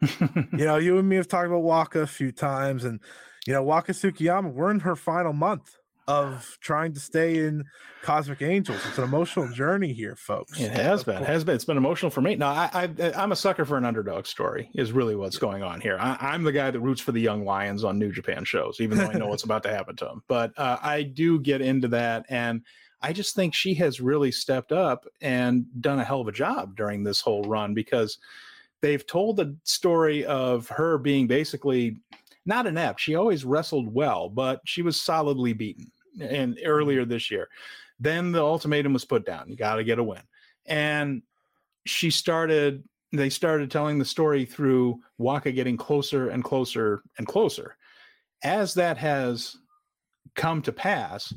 you 0.01 0.47
know, 0.53 0.77
you 0.77 0.99
and 0.99 1.09
me 1.09 1.17
have 1.17 1.29
talked 1.29 1.47
about 1.47 1.63
Waka 1.63 2.01
a 2.01 2.07
few 2.07 2.33
times, 2.33 2.85
and 2.85 3.01
you 3.47 3.53
know, 3.53 3.63
Waka 3.63 3.93
Tsukiyama, 3.93 4.53
we're 4.53 4.71
in 4.71 4.81
her 4.81 4.97
final 4.97 5.33
month 5.33 5.77
of 6.09 6.57
trying 6.61 6.93
to 6.95 7.01
stay 7.01 7.39
in 7.39 7.65
Cosmic 8.03 8.41
Angels. 8.43 8.81
It's 8.87 8.99
an 8.99 9.05
emotional 9.05 9.49
journey 9.49 9.93
here, 9.93 10.15
folks. 10.15 10.59
It 10.61 10.71
has 10.73 11.01
Of 11.01 11.07
been. 11.07 11.17
course. 11.17 11.27
Has 11.29 11.45
been. 11.45 11.55
It's 11.57 11.65
been 11.65 11.77
emotional 11.77 12.11
for 12.11 12.21
me. 12.21 12.37
No, 12.37 12.47
I, 12.47 12.71
I, 12.73 13.13
I'm 13.17 13.33
a 13.33 13.37
sucker 13.37 13.65
for 13.65 13.77
an 13.77 13.85
underdog 13.85 14.27
story. 14.27 14.71
Is 14.75 14.93
really 14.93 15.17
what's 15.17 15.39
going 15.39 15.63
on 15.63 15.81
here. 15.81 15.97
I, 16.01 16.17
I'm 16.21 16.45
the 16.45 16.53
guy 16.53 16.71
that 16.71 16.81
roots 16.81 17.01
for 17.01 17.13
the 17.13 17.21
young 17.21 17.45
lions 17.45 17.83
on 17.83 17.99
New 17.99 18.13
Japan 18.13 18.45
shows, 18.45 18.81
even 18.81 18.99
though 18.99 19.07
I 19.07 19.15
know 19.15 19.27
what's 19.27 19.45
about 19.45 19.63
to 19.65 19.71
happen 19.71 19.97
to 19.97 20.05
them. 20.05 20.23
But 20.29 20.53
uh, 20.57 20.79
I 20.81 21.03
do 21.03 21.41
get 21.41 21.61
into 21.61 21.89
that, 21.89 22.27
and 22.29 22.63
I 23.03 23.13
just 23.13 23.35
think 23.35 23.55
she 23.55 23.75
has 23.75 24.01
really 24.01 24.31
stepped 24.31 24.73
up 24.73 25.07
and 25.21 25.67
done 25.81 25.99
a 25.99 26.05
hell 26.05 26.21
of 26.21 26.29
a 26.29 26.33
job 26.33 26.77
during 26.77 27.03
this 27.03 27.21
whole 27.21 27.43
run 27.43 27.75
because 27.75 28.19
they've 28.81 29.07
told 29.07 29.37
the 29.37 29.57
story 29.65 30.25
of 30.25 30.69
her 30.69 30.99
being 30.99 31.27
basically 31.27 31.97
not 32.47 32.67
inept. 32.67 33.01
She 33.01 33.17
always 33.17 33.45
wrestled 33.45 33.93
well, 33.93 34.29
but 34.29 34.61
she 34.65 34.83
was 34.83 35.01
solidly 35.01 35.53
beaten. 35.53 35.91
And 36.21 36.59
earlier 36.65 37.05
this 37.05 37.31
year, 37.31 37.49
then 37.99 38.33
the 38.33 38.43
ultimatum 38.43 38.93
was 38.93 39.05
put 39.05 39.25
down. 39.25 39.49
You 39.49 39.57
got 39.57 39.77
to 39.77 39.85
get 39.85 39.99
a 39.99 40.05
win. 40.05 40.23
And 40.67 41.23
she 41.85 42.11
started, 42.11 42.85
they 43.13 43.31
started 43.31 43.71
telling 43.71 43.99
the 43.99 44.05
story 44.05 44.45
through 44.45 45.01
Waka 45.19 45.53
getting 45.53 45.77
closer 45.77 46.29
and 46.31 46.43
closer 46.43 47.03
and 47.19 47.27
closer. 47.27 47.77
As 48.43 48.75
that 48.75 48.99
has 48.99 49.57
come 50.35 50.63
to 50.63 50.73
pass, 50.73 51.33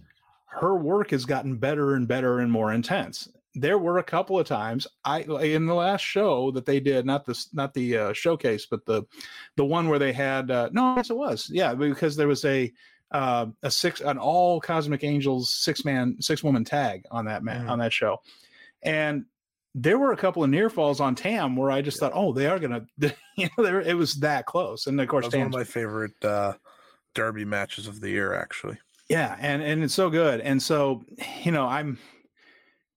her 0.46 0.76
work 0.76 1.12
has 1.12 1.26
gotten 1.26 1.58
better 1.58 1.96
and 1.96 2.08
better 2.08 2.40
and 2.40 2.52
more 2.52 2.74
intense. 2.74 3.30
There 3.56 3.78
were 3.78 3.98
a 3.98 4.04
couple 4.04 4.40
of 4.40 4.48
times 4.48 4.88
I 5.06 5.22
in 5.22 5.66
the 5.66 5.74
last 5.74 6.02
show 6.02 6.52
that 6.52 6.66
they 6.66 6.80
did, 6.80 7.06
not 7.06 7.26
this, 7.26 7.54
not 7.54 7.74
the 7.74 7.98
uh, 7.98 8.14
showcase, 8.14 8.68
but 8.70 8.86
the 8.86 9.04
the 9.56 9.66
one 9.66 9.90
where 9.90 10.00
they 10.00 10.14
had 10.14 10.52
uh, 10.52 10.70
no, 10.72 10.96
yes, 10.96 11.10
it 11.10 11.18
was, 11.18 11.50
yeah, 11.52 11.74
because 11.74 12.16
there 12.16 12.28
was 12.28 12.46
a 12.46 12.72
uh, 13.12 13.48
a 13.64 13.72
six 13.72 14.02
an 14.02 14.18
all 14.18 14.60
Cosmic 14.62 15.04
Angels 15.04 15.50
six 15.54 15.84
man 15.86 16.18
six 16.22 16.44
woman 16.44 16.64
tag 16.64 17.04
on 17.12 17.26
that 17.26 17.44
man 17.44 17.66
Mhm. 17.66 17.70
on 17.70 17.80
that 17.80 17.94
show, 17.94 18.22
and 18.84 19.26
there 19.76 19.98
were 20.00 20.12
a 20.14 20.18
couple 20.18 20.44
of 20.44 20.50
near 20.50 20.70
falls 20.70 21.00
on 21.00 21.14
Tam 21.16 21.56
where 21.56 21.70
I 21.72 21.82
just 21.82 22.00
thought, 22.00 22.12
oh, 22.16 22.34
they 22.34 22.48
are 22.48 22.58
gonna, 22.60 22.86
you 23.38 23.48
know, 23.58 23.64
they 23.64 23.72
were, 23.72 23.82
it 23.82 23.96
was 23.96 24.16
that 24.16 24.46
close, 24.46 24.88
and 24.88 25.00
of 25.00 25.08
course, 25.08 25.26
That's 25.26 25.36
one 25.36 25.48
of 25.48 25.54
my 25.54 25.64
favorite 25.64 26.24
uh, 26.26 26.54
derby 27.14 27.46
matches 27.46 27.88
of 27.88 28.00
the 28.02 28.10
year, 28.10 28.34
actually. 28.34 28.78
yeah, 29.10 29.36
and 29.40 29.62
and 29.62 29.84
it's 29.84 29.94
so 29.94 30.10
good. 30.10 30.42
And 30.42 30.62
so, 30.62 31.04
you 31.44 31.52
know, 31.52 31.66
I'm 31.68 31.98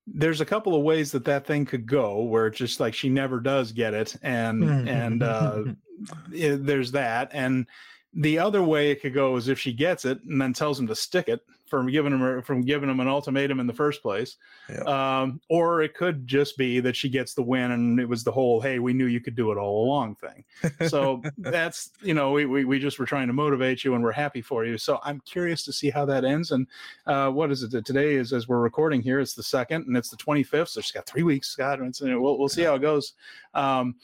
there's 0.07 0.41
a 0.41 0.45
couple 0.47 0.75
of 0.75 0.83
ways 0.83 1.13
that 1.13 1.25
that 1.27 1.47
thing 1.47 1.65
could 1.65 1.87
go 1.87 2.23
where 2.23 2.47
it's 2.49 2.59
just 2.59 2.81
like 2.81 2.93
she 2.95 3.09
never 3.09 3.39
does 3.41 3.71
get 3.73 3.95
it 3.95 4.17
and 4.23 4.89
and 4.89 5.23
uh 5.23 5.63
i- 6.33 6.59
there's 6.59 6.91
that 6.93 7.31
and 7.33 7.67
the 8.15 8.39
other 8.39 8.63
way 8.63 8.91
it 8.91 9.01
could 9.01 9.15
go 9.15 9.37
is 9.37 9.49
if 9.49 9.59
she 9.59 9.73
gets 9.73 10.05
it 10.05 10.23
and 10.25 10.41
then 10.41 10.53
tells 10.53 10.79
him 10.79 10.87
to 10.87 10.95
stick 10.95 11.29
it 11.29 11.41
from 11.73 11.87
giving 11.87 12.13
him 12.13 12.43
from 12.43 12.61
giving 12.61 12.91
him 12.91 13.01
an 13.01 13.09
ultimatum 13.09 13.59
in 13.59 13.67
the 13.67 13.73
first 13.73 14.03
place. 14.03 14.37
Yeah. 14.69 15.23
um 15.23 15.41
or 15.49 15.81
it 15.81 15.95
could 15.95 16.27
just 16.27 16.59
be 16.59 16.81
that 16.81 16.95
she 16.95 17.09
gets 17.09 17.33
the 17.33 17.43
win 17.43 17.71
and 17.71 17.99
it 17.99 18.07
was 18.07 18.25
the 18.25 18.31
whole 18.31 18.61
hey 18.61 18.79
we 18.79 18.93
knew 18.93 19.07
you 19.07 19.21
could 19.21 19.35
do 19.35 19.51
it 19.53 19.57
all 19.57 19.87
along 19.87 20.17
thing. 20.17 20.45
So 20.91 21.23
that's 21.39 21.93
you 22.03 22.13
know 22.13 22.33
we, 22.33 22.45
we 22.45 22.67
we 22.67 22.79
just 22.79 22.99
were 22.99 23.07
trying 23.07 23.29
to 23.29 23.33
motivate 23.33 23.85
you 23.85 23.95
and 23.95 24.05
we're 24.05 24.13
happy 24.13 24.43
for 24.43 24.67
you. 24.67 24.77
So 24.77 25.01
i'm 25.03 25.21
curious 25.21 25.65
to 25.65 25.73
see 25.73 25.89
how 25.89 26.05
that 26.05 26.27
ends. 26.27 26.51
And 26.51 26.67
uh 27.07 27.31
what 27.31 27.51
is 27.51 27.63
it 27.63 27.71
that 27.71 27.87
today 27.87 28.17
is 28.17 28.35
as 28.35 28.47
we're 28.47 28.61
recording 28.61 29.01
here 29.01 29.21
it's 29.21 29.33
the 29.33 29.43
second 29.43 29.87
and 29.87 29.97
it's 29.97 30.11
the 30.11 30.19
25th 30.19 30.69
so 30.69 30.83
she's 30.83 30.93
got 30.93 31.07
three 31.07 31.23
weeks 31.23 31.49
scott 31.49 31.79
and 31.79 31.89
it's, 31.89 32.03
we'll, 32.03 32.39
we'll 32.39 32.51
see 32.51 32.65
how 32.65 32.75
it 32.75 32.83
goes. 32.83 33.15
Um 33.55 33.95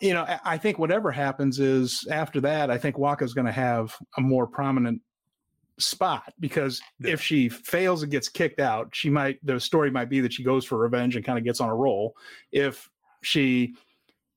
you 0.00 0.12
know 0.14 0.24
I, 0.44 0.58
think 0.58 0.78
whatever 0.78 1.10
happens 1.10 1.58
is 1.58 2.06
after 2.10 2.40
that 2.42 2.70
i 2.70 2.78
think 2.78 2.98
waka's 2.98 3.32
going 3.34 3.46
to 3.46 3.52
have 3.52 3.94
a 4.16 4.20
more 4.20 4.46
prominent 4.46 5.00
spot 5.78 6.32
because 6.40 6.80
Yeah. 7.00 7.12
if 7.12 7.20
she 7.20 7.48
fails 7.48 8.02
and 8.02 8.10
gets 8.10 8.28
kicked 8.28 8.60
out 8.60 8.88
she 8.94 9.10
might 9.10 9.38
the 9.44 9.60
story 9.60 9.90
might 9.90 10.08
be 10.08 10.20
that 10.20 10.32
she 10.32 10.42
goes 10.42 10.64
for 10.64 10.78
revenge 10.78 11.16
and 11.16 11.24
kind 11.24 11.38
of 11.38 11.44
gets 11.44 11.60
on 11.60 11.68
a 11.68 11.74
roll 11.74 12.14
if 12.52 12.88
she 13.22 13.74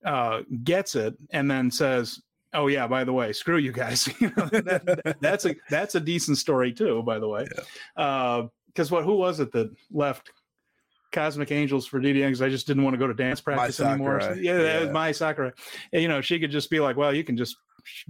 uh, 0.06 0.42
gets 0.64 0.96
it 0.96 1.14
and 1.32 1.52
then 1.52 1.70
says, 1.70 2.22
"Oh 2.54 2.68
yeah, 2.68 2.88
by 2.88 3.04
the 3.04 3.12
way, 3.12 3.34
screw 3.34 3.58
you 3.58 3.74
guys." 3.74 4.08
You 4.22 4.32
know, 4.38 4.46
that- 4.46 4.86
that- 5.04 5.18
that's 5.20 5.46
a 5.46 5.56
that's 5.70 5.96
a 5.96 6.00
decent 6.00 6.38
story 6.38 6.72
too, 6.72 7.04
by 7.04 7.20
the 7.20 7.28
way. 7.28 7.46
Because 7.96 8.92
what 8.92 9.04
who 9.04 9.16
was 9.18 9.42
it 9.42 9.52
that 9.52 9.70
left 9.92 10.32
Cosmic 11.12 11.52
Angels 11.52 11.86
for 11.86 12.00
DDM? 12.00 12.28
Because 12.28 12.42
I 12.42 12.50
just 12.50 12.68
didn't 12.68 12.84
want 12.84 12.94
to 12.94 12.98
go 12.98 13.08
to 13.08 13.14
dance 13.14 13.42
practice 13.42 13.80
anymore. 13.80 14.22
Sakurai, 14.22 14.42
Yeah, 14.42 14.58
that 14.58 14.82
was 14.82 14.90
my 14.92 15.12
Sakura. 15.12 15.54
And, 15.94 16.02
You 16.02 16.08
know, 16.08 16.22
she 16.22 16.40
could 16.40 16.52
just 16.52 16.70
be 16.70 16.80
like, 16.80 16.98
"Well, 16.98 17.14
you 17.14 17.24
can 17.24 17.38
just 17.38 17.58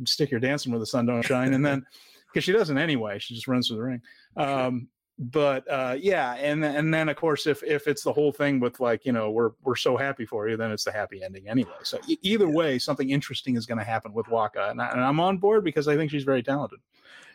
stick 0.05 0.31
your 0.31 0.39
dancing 0.39 0.71
where 0.71 0.79
the 0.79 0.85
sun 0.85 1.05
don't 1.05 1.23
shine," 1.23 1.53
and 1.53 1.65
then 1.65 1.85
because 2.33 2.43
she 2.43 2.51
doesn't 2.51 2.77
anyway, 2.77 3.19
she 3.19 3.33
just 3.33 3.47
runs 3.47 3.67
through 3.67 3.77
the 3.77 3.83
ring. 3.83 4.01
Um, 4.37 4.87
but 5.19 5.69
uh, 5.69 5.97
yeah, 5.99 6.35
and 6.35 6.63
and 6.63 6.93
then 6.93 7.09
of 7.09 7.17
course, 7.17 7.45
if 7.45 7.61
if 7.63 7.87
it's 7.87 8.03
the 8.03 8.13
whole 8.13 8.31
thing 8.31 8.59
with 8.61 8.79
like 8.79 9.05
you 9.05 9.11
know 9.11 9.29
we're 9.31 9.51
we're 9.63 9.75
so 9.75 9.97
happy 9.97 10.25
for 10.25 10.47
you, 10.47 10.55
then 10.55 10.71
it's 10.71 10.85
the 10.85 10.93
happy 10.93 11.21
ending 11.21 11.49
anyway. 11.49 11.71
So 11.83 11.99
e- 12.07 12.17
either 12.21 12.49
way, 12.49 12.79
something 12.79 13.09
interesting 13.09 13.57
is 13.57 13.65
going 13.65 13.79
to 13.79 13.83
happen 13.83 14.13
with 14.13 14.29
Waka, 14.29 14.69
and, 14.69 14.81
I, 14.81 14.89
and 14.91 15.01
I'm 15.01 15.19
on 15.19 15.37
board 15.37 15.65
because 15.65 15.89
I 15.89 15.97
think 15.97 16.09
she's 16.09 16.23
very 16.23 16.41
talented. 16.41 16.79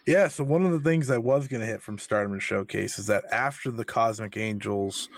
Yeah, 0.07 0.29
so 0.29 0.45
one 0.45 0.65
of 0.65 0.73
the 0.73 0.81
things 0.81 1.11
I 1.11 1.19
was 1.19 1.47
going 1.47 1.61
to 1.61 1.67
hit 1.67 1.83
from 1.83 1.99
Stardom 1.99 2.33
and 2.33 2.43
Showcase 2.43 2.99
is 2.99 3.07
that 3.07 3.25
after 3.31 3.71
the 3.71 3.85
Cosmic 3.85 4.37
Angels 4.37 5.09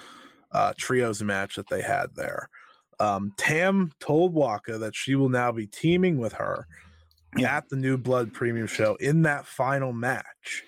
uh, 0.52 0.72
trios 0.76 1.22
match 1.22 1.56
that 1.56 1.68
they 1.68 1.82
had 1.82 2.14
there, 2.14 2.48
um, 3.00 3.32
Tam 3.36 3.92
told 4.00 4.34
Waka 4.34 4.78
that 4.78 4.94
she 4.94 5.14
will 5.14 5.28
now 5.28 5.52
be 5.52 5.66
teaming 5.66 6.18
with 6.18 6.32
her 6.34 6.66
at 7.44 7.68
the 7.68 7.76
New 7.76 7.98
Blood 7.98 8.32
Premium 8.32 8.66
Show 8.66 8.94
in 8.96 9.22
that 9.22 9.46
final 9.46 9.92
match. 9.92 10.64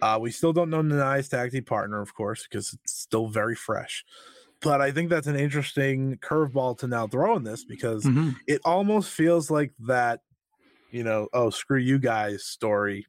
Uh, 0.00 0.18
we 0.20 0.30
still 0.30 0.52
don't 0.52 0.70
know 0.70 0.80
Nanae's 0.80 1.28
tag 1.28 1.50
team 1.50 1.64
partner, 1.64 2.00
of 2.00 2.14
course, 2.14 2.46
because 2.48 2.72
it's 2.72 2.92
still 2.92 3.26
very 3.26 3.54
fresh. 3.54 4.04
But 4.60 4.80
I 4.80 4.90
think 4.90 5.10
that's 5.10 5.26
an 5.26 5.36
interesting 5.36 6.16
curveball 6.18 6.78
to 6.78 6.88
now 6.88 7.06
throw 7.06 7.36
in 7.36 7.44
this 7.44 7.64
because 7.64 8.04
it 8.46 8.60
almost 8.64 9.10
feels 9.10 9.50
like 9.50 9.72
that, 9.86 10.20
you 10.90 11.04
know, 11.04 11.28
oh, 11.32 11.50
screw 11.50 11.78
you 11.78 11.98
guys 11.98 12.44
story 12.44 13.06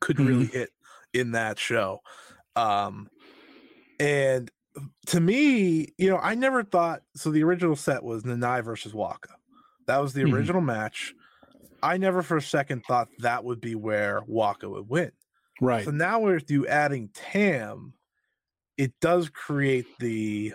could 0.00 0.18
really 0.18 0.46
hit 0.46 0.70
in 1.14 1.32
that 1.32 1.58
show. 1.58 2.00
Um, 2.56 3.08
and 3.98 4.50
to 5.06 5.20
me, 5.20 5.88
you 5.98 6.08
know, 6.08 6.18
I 6.18 6.34
never 6.34 6.62
thought 6.64 7.02
so. 7.14 7.30
The 7.30 7.42
original 7.42 7.76
set 7.76 8.02
was 8.02 8.22
Nanae 8.22 8.64
versus 8.64 8.94
Waka. 8.94 9.34
That 9.86 9.98
was 9.98 10.12
the 10.14 10.22
Mhm. 10.22 10.32
original 10.32 10.60
match. 10.62 11.14
I 11.82 11.96
never 11.96 12.22
for 12.22 12.36
a 12.36 12.42
second 12.42 12.84
thought 12.86 13.08
that 13.18 13.44
would 13.44 13.60
be 13.60 13.74
where 13.74 14.22
Waka 14.26 14.68
would 14.68 14.88
win. 14.88 15.12
Right. 15.60 15.84
So 15.84 15.90
now 15.90 16.20
with 16.20 16.50
you 16.50 16.66
adding 16.66 17.08
Tam, 17.10 17.94
it 18.76 18.98
does 19.00 19.28
create 19.28 19.86
the 19.98 20.54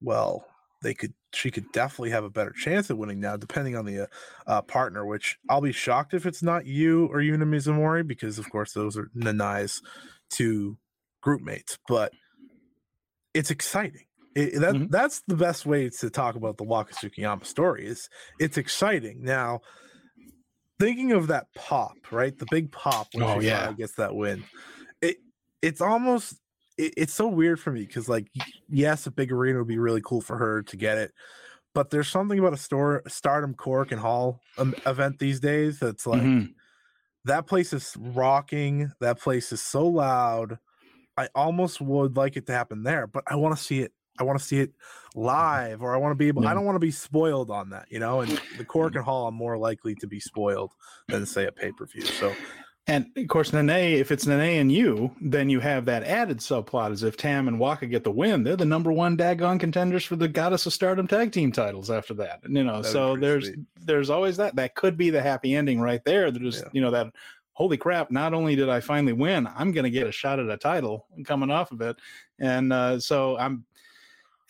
well, 0.00 0.46
they 0.82 0.94
could 0.94 1.14
she 1.32 1.50
could 1.50 1.70
definitely 1.72 2.10
have 2.10 2.24
a 2.24 2.30
better 2.30 2.50
chance 2.52 2.90
at 2.90 2.98
winning 2.98 3.20
now, 3.20 3.36
depending 3.36 3.76
on 3.76 3.84
the 3.84 4.04
uh, 4.04 4.06
uh, 4.46 4.62
partner. 4.62 5.04
Which 5.06 5.38
I'll 5.48 5.60
be 5.60 5.72
shocked 5.72 6.14
if 6.14 6.26
it's 6.26 6.42
not 6.42 6.66
you 6.66 7.06
or 7.06 7.18
Yuna 7.18 7.44
Mizumori, 7.44 8.06
because 8.06 8.38
of 8.38 8.50
course 8.50 8.72
those 8.72 8.96
are 8.96 9.10
Nanae's 9.16 9.82
two 10.30 10.78
group 11.20 11.42
mates. 11.42 11.78
But 11.88 12.12
it's 13.34 13.50
exciting. 13.50 14.06
It, 14.34 14.60
that 14.60 14.76
Mhm. 14.76 14.90
that's 14.90 15.22
the 15.26 15.36
best 15.36 15.66
way 15.66 15.90
to 15.90 16.10
talk 16.10 16.36
about 16.36 16.56
the 16.56 16.64
Waka 16.64 16.94
Tsukiyama 16.94 17.44
story. 17.44 17.86
Is 17.86 18.08
it's 18.38 18.56
exciting 18.58 19.22
now. 19.22 19.60
Thinking 20.78 21.12
of 21.12 21.26
that 21.26 21.48
pop, 21.54 22.10
right? 22.10 22.36
The 22.38 22.46
big 22.46 22.72
pop 22.72 23.08
when 23.12 23.26
Oh, 23.26 23.38
she 23.40 23.44
yeah. 23.46 23.72
gets 23.74 23.94
that 23.96 24.14
win. 24.14 24.46
It 25.02 25.18
it's 25.62 25.80
almost 25.80 26.40
it, 26.78 26.94
it's 26.96 27.14
so 27.14 27.28
weird 27.28 27.60
for 27.60 27.72
me 27.72 27.82
because 27.86 28.08
like 28.08 28.28
yes, 28.68 29.06
a 29.06 29.10
big 29.10 29.32
arena 29.32 29.58
would 29.60 29.68
be 29.68 29.78
really 29.78 30.02
cool 30.02 30.20
for 30.22 30.38
her 30.38 30.62
to 30.64 30.76
get 30.76 30.98
it, 30.98 31.12
but 31.74 31.90
there's 31.90 32.08
something 32.08 32.38
about 32.38 32.54
a 32.54 32.58
store 32.58 33.02
Stardom 33.08 33.54
Korakuen 33.54 33.98
Hall 33.98 34.44
um, 34.58 34.74
event 34.86 35.18
these 35.20 35.40
days 35.40 35.80
that's 35.80 36.06
like 36.06 36.22
Mhm. 36.22 36.54
that 37.24 37.46
place 37.46 37.72
is 37.72 37.96
rocking. 37.98 38.92
That 39.00 39.20
place 39.20 39.52
is 39.52 39.62
so 39.62 39.86
loud. 39.86 40.58
I 41.20 41.28
almost 41.34 41.80
would 41.80 42.16
like 42.16 42.36
it 42.36 42.46
to 42.46 42.52
happen 42.52 42.82
there, 42.82 43.06
but 43.06 43.24
I 43.26 43.36
want 43.36 43.56
to 43.56 43.62
see 43.62 43.80
it. 43.80 43.92
I 44.18 44.22
want 44.22 44.38
to 44.38 44.44
see 44.44 44.60
it 44.60 44.70
mm-hmm. 44.70 45.20
live, 45.20 45.82
or 45.82 45.94
I 45.94 45.98
want 45.98 46.12
to 46.12 46.16
be 46.16 46.28
able. 46.28 46.46
I 46.46 46.54
don't 46.54 46.64
want 46.64 46.76
to 46.76 46.80
be 46.80 46.90
spoiled 46.90 47.50
on 47.50 47.70
that, 47.70 47.86
you 47.90 47.98
know. 47.98 48.20
And 48.20 48.30
the 48.58 48.64
Korakuen 48.64 49.02
Hall, 49.02 49.28
I'm 49.28 49.34
more 49.34 49.56
likely 49.56 49.94
to 49.96 50.06
be 50.06 50.20
spoiled 50.20 50.72
than 51.08 51.26
say 51.26 51.46
a 51.46 51.52
pay 51.52 51.72
per 51.72 51.86
view. 51.86 52.02
So 52.02 52.34
And 52.86 53.06
of 53.16 53.28
course, 53.28 53.52
Nene, 53.52 53.70
if 53.70 54.10
it's 54.10 54.26
Nene 54.26 54.60
and 54.60 54.72
you, 54.72 55.14
then 55.20 55.48
you 55.48 55.60
have 55.60 55.84
that 55.84 56.02
added 56.02 56.38
subplot 56.38 56.90
as 56.90 57.02
if 57.02 57.16
Tam 57.16 57.46
and 57.46 57.60
Waka 57.60 57.86
get 57.86 58.02
the 58.02 58.10
win. 58.10 58.42
They're 58.42 58.56
the 58.56 58.64
number 58.64 58.90
one 58.90 59.16
daggone 59.16 59.60
contenders 59.60 60.04
for 60.04 60.16
the 60.16 60.26
Goddess 60.26 60.66
of 60.66 60.72
Stardom 60.72 61.06
tag 61.06 61.30
team 61.30 61.52
titles 61.52 61.90
after 61.90 62.14
that. 62.14 62.40
You 62.48 62.64
know, 62.64 62.82
That'd 62.82 62.92
so 62.92 63.16
there's 63.16 63.46
sweet. 63.46 63.60
there's 63.80 64.10
always 64.10 64.38
that. 64.38 64.56
That 64.56 64.74
could 64.74 64.96
be 64.96 65.10
the 65.10 65.22
happy 65.22 65.54
ending 65.54 65.80
right 65.80 66.04
there. 66.04 66.30
There's 66.30 66.58
Yeah. 66.58 66.68
you 66.72 66.80
know 66.80 66.90
that 66.90 67.12
holy 67.60 67.76
crap, 67.76 68.10
not 68.10 68.32
only 68.32 68.56
did 68.56 68.70
I 68.70 68.80
finally 68.80 69.12
win, 69.12 69.46
I'm 69.46 69.70
gonna 69.70 69.90
get 69.90 70.06
a 70.06 70.12
shot 70.12 70.40
at 70.40 70.48
a 70.48 70.56
title 70.56 71.06
coming 71.26 71.50
off 71.50 71.72
of 71.72 71.82
it. 71.82 71.96
And 72.38 72.72
uh, 72.72 72.98
so 72.98 73.36
I'm 73.36 73.66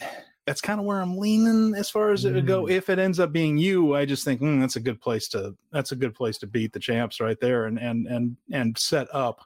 that's 0.46 0.60
kind 0.60 0.78
of 0.80 0.86
where 0.86 1.00
I'm 1.00 1.16
leaning 1.18 1.74
as 1.76 1.90
far 1.90 2.12
as 2.12 2.24
it 2.24 2.34
would 2.34 2.46
go. 2.46 2.68
If 2.68 2.88
it 2.88 2.98
ends 3.00 3.18
up 3.20 3.32
being 3.32 3.58
you, 3.58 3.96
I 3.96 4.04
just 4.04 4.24
think 4.24 4.40
mm, 4.40 4.60
that's 4.60 4.76
a 4.76 4.80
good 4.80 5.00
place 5.00 5.28
to 5.28 5.56
that's 5.72 5.90
a 5.92 5.96
good 5.96 6.14
place 6.14 6.38
to 6.38 6.46
beat 6.46 6.72
the 6.72 6.80
champs 6.80 7.20
right 7.20 7.38
there 7.40 7.66
and 7.66 7.80
and 7.80 8.06
and 8.06 8.36
and 8.52 8.78
set 8.78 9.12
up 9.12 9.40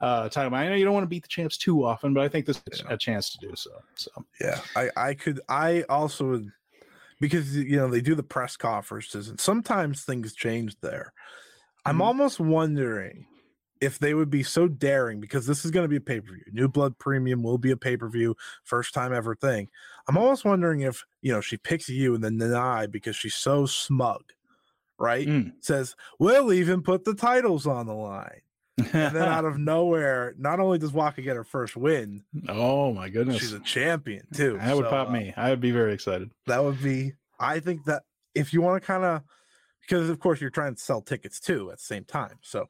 uh 0.00 0.30
title. 0.30 0.54
I 0.54 0.66
know 0.68 0.74
you 0.74 0.84
don't 0.86 0.94
want 0.94 1.04
to 1.04 1.08
beat 1.08 1.22
the 1.22 1.28
champs 1.28 1.58
too 1.58 1.84
often, 1.84 2.14
but 2.14 2.24
I 2.24 2.28
think 2.28 2.46
this 2.46 2.62
is 2.72 2.82
Yeah. 2.82 2.94
a 2.94 2.96
chance 2.96 3.30
to 3.30 3.38
do 3.38 3.54
so. 3.54 3.84
So 3.96 4.10
Yeah, 4.40 4.62
I 4.74 4.90
I 4.96 5.14
could 5.14 5.40
I 5.48 5.82
also 5.90 6.26
would 6.30 6.52
because 7.20 7.56
you 7.56 7.76
know 7.76 7.88
they 7.90 8.00
do 8.00 8.14
the 8.14 8.22
press 8.22 8.56
conferences 8.56 9.28
and 9.28 9.40
sometimes 9.40 10.04
things 10.04 10.34
change 10.34 10.80
there. 10.80 11.12
I'm 11.84 11.98
Mhm. 11.98 12.02
almost 12.02 12.40
wondering 12.40 13.26
if 13.80 13.98
they 13.98 14.12
would 14.12 14.28
be 14.30 14.42
so 14.42 14.68
daring 14.68 15.20
because 15.20 15.46
this 15.46 15.64
is 15.64 15.70
going 15.70 15.84
to 15.84 15.88
be 15.88 15.96
a 15.96 16.00
pay 16.00 16.20
per 16.20 16.32
view. 16.34 16.44
New 16.52 16.68
Blood 16.68 16.98
Premium 16.98 17.42
will 17.42 17.56
be 17.58 17.70
a 17.70 17.76
pay 17.76 17.96
per 17.96 18.08
view, 18.08 18.36
first 18.64 18.92
time 18.92 19.12
ever 19.12 19.34
thing. 19.34 19.68
I'm 20.06 20.18
almost 20.18 20.44
wondering 20.44 20.80
if 20.80 21.04
you 21.22 21.32
know 21.32 21.40
she 21.40 21.56
picks 21.56 21.88
you 21.88 22.14
and 22.14 22.22
then 22.22 22.36
deny 22.38 22.86
because 22.86 23.16
she's 23.16 23.34
so 23.34 23.64
smug, 23.66 24.22
right? 24.98 25.26
Mm. 25.26 25.52
Says 25.60 25.96
we'll 26.18 26.52
even 26.52 26.82
put 26.82 27.04
the 27.04 27.14
titles 27.14 27.66
on 27.66 27.86
the 27.86 27.94
line, 27.94 28.42
and 28.78 29.14
then 29.16 29.28
out 29.28 29.46
of 29.46 29.56
nowhere, 29.58 30.34
not 30.36 30.60
only 30.60 30.78
does 30.78 30.92
Waka 30.92 31.22
get 31.22 31.36
her 31.36 31.44
first 31.44 31.74
win, 31.76 32.24
oh 32.50 32.92
my 32.92 33.08
goodness. 33.08 33.38
she's 33.38 33.52
a 33.54 33.60
champion 33.60 34.26
too. 34.34 34.58
that 34.58 34.76
would 34.76 34.84
So, 34.84 34.90
pop 34.90 35.08
uh, 35.08 35.12
me. 35.12 35.32
I 35.36 35.48
would 35.50 35.60
be 35.60 35.70
very 35.70 35.94
excited. 35.94 36.30
that 36.46 36.62
would 36.62 36.82
be 36.82 37.12
i 37.38 37.58
think 37.60 37.84
that 37.86 38.02
if 38.34 38.52
you 38.52 38.60
want 38.60 38.82
to 38.82 38.86
kind 38.86 39.02
of 39.04 39.22
because 39.80 40.08
of 40.10 40.18
course 40.20 40.40
you're 40.40 40.50
trying 40.50 40.74
to 40.74 40.80
sell 40.80 41.00
tickets 41.02 41.40
too 41.40 41.70
at 41.70 41.78
the 41.78 41.84
same 41.84 42.04
time 42.04 42.38
so 42.42 42.68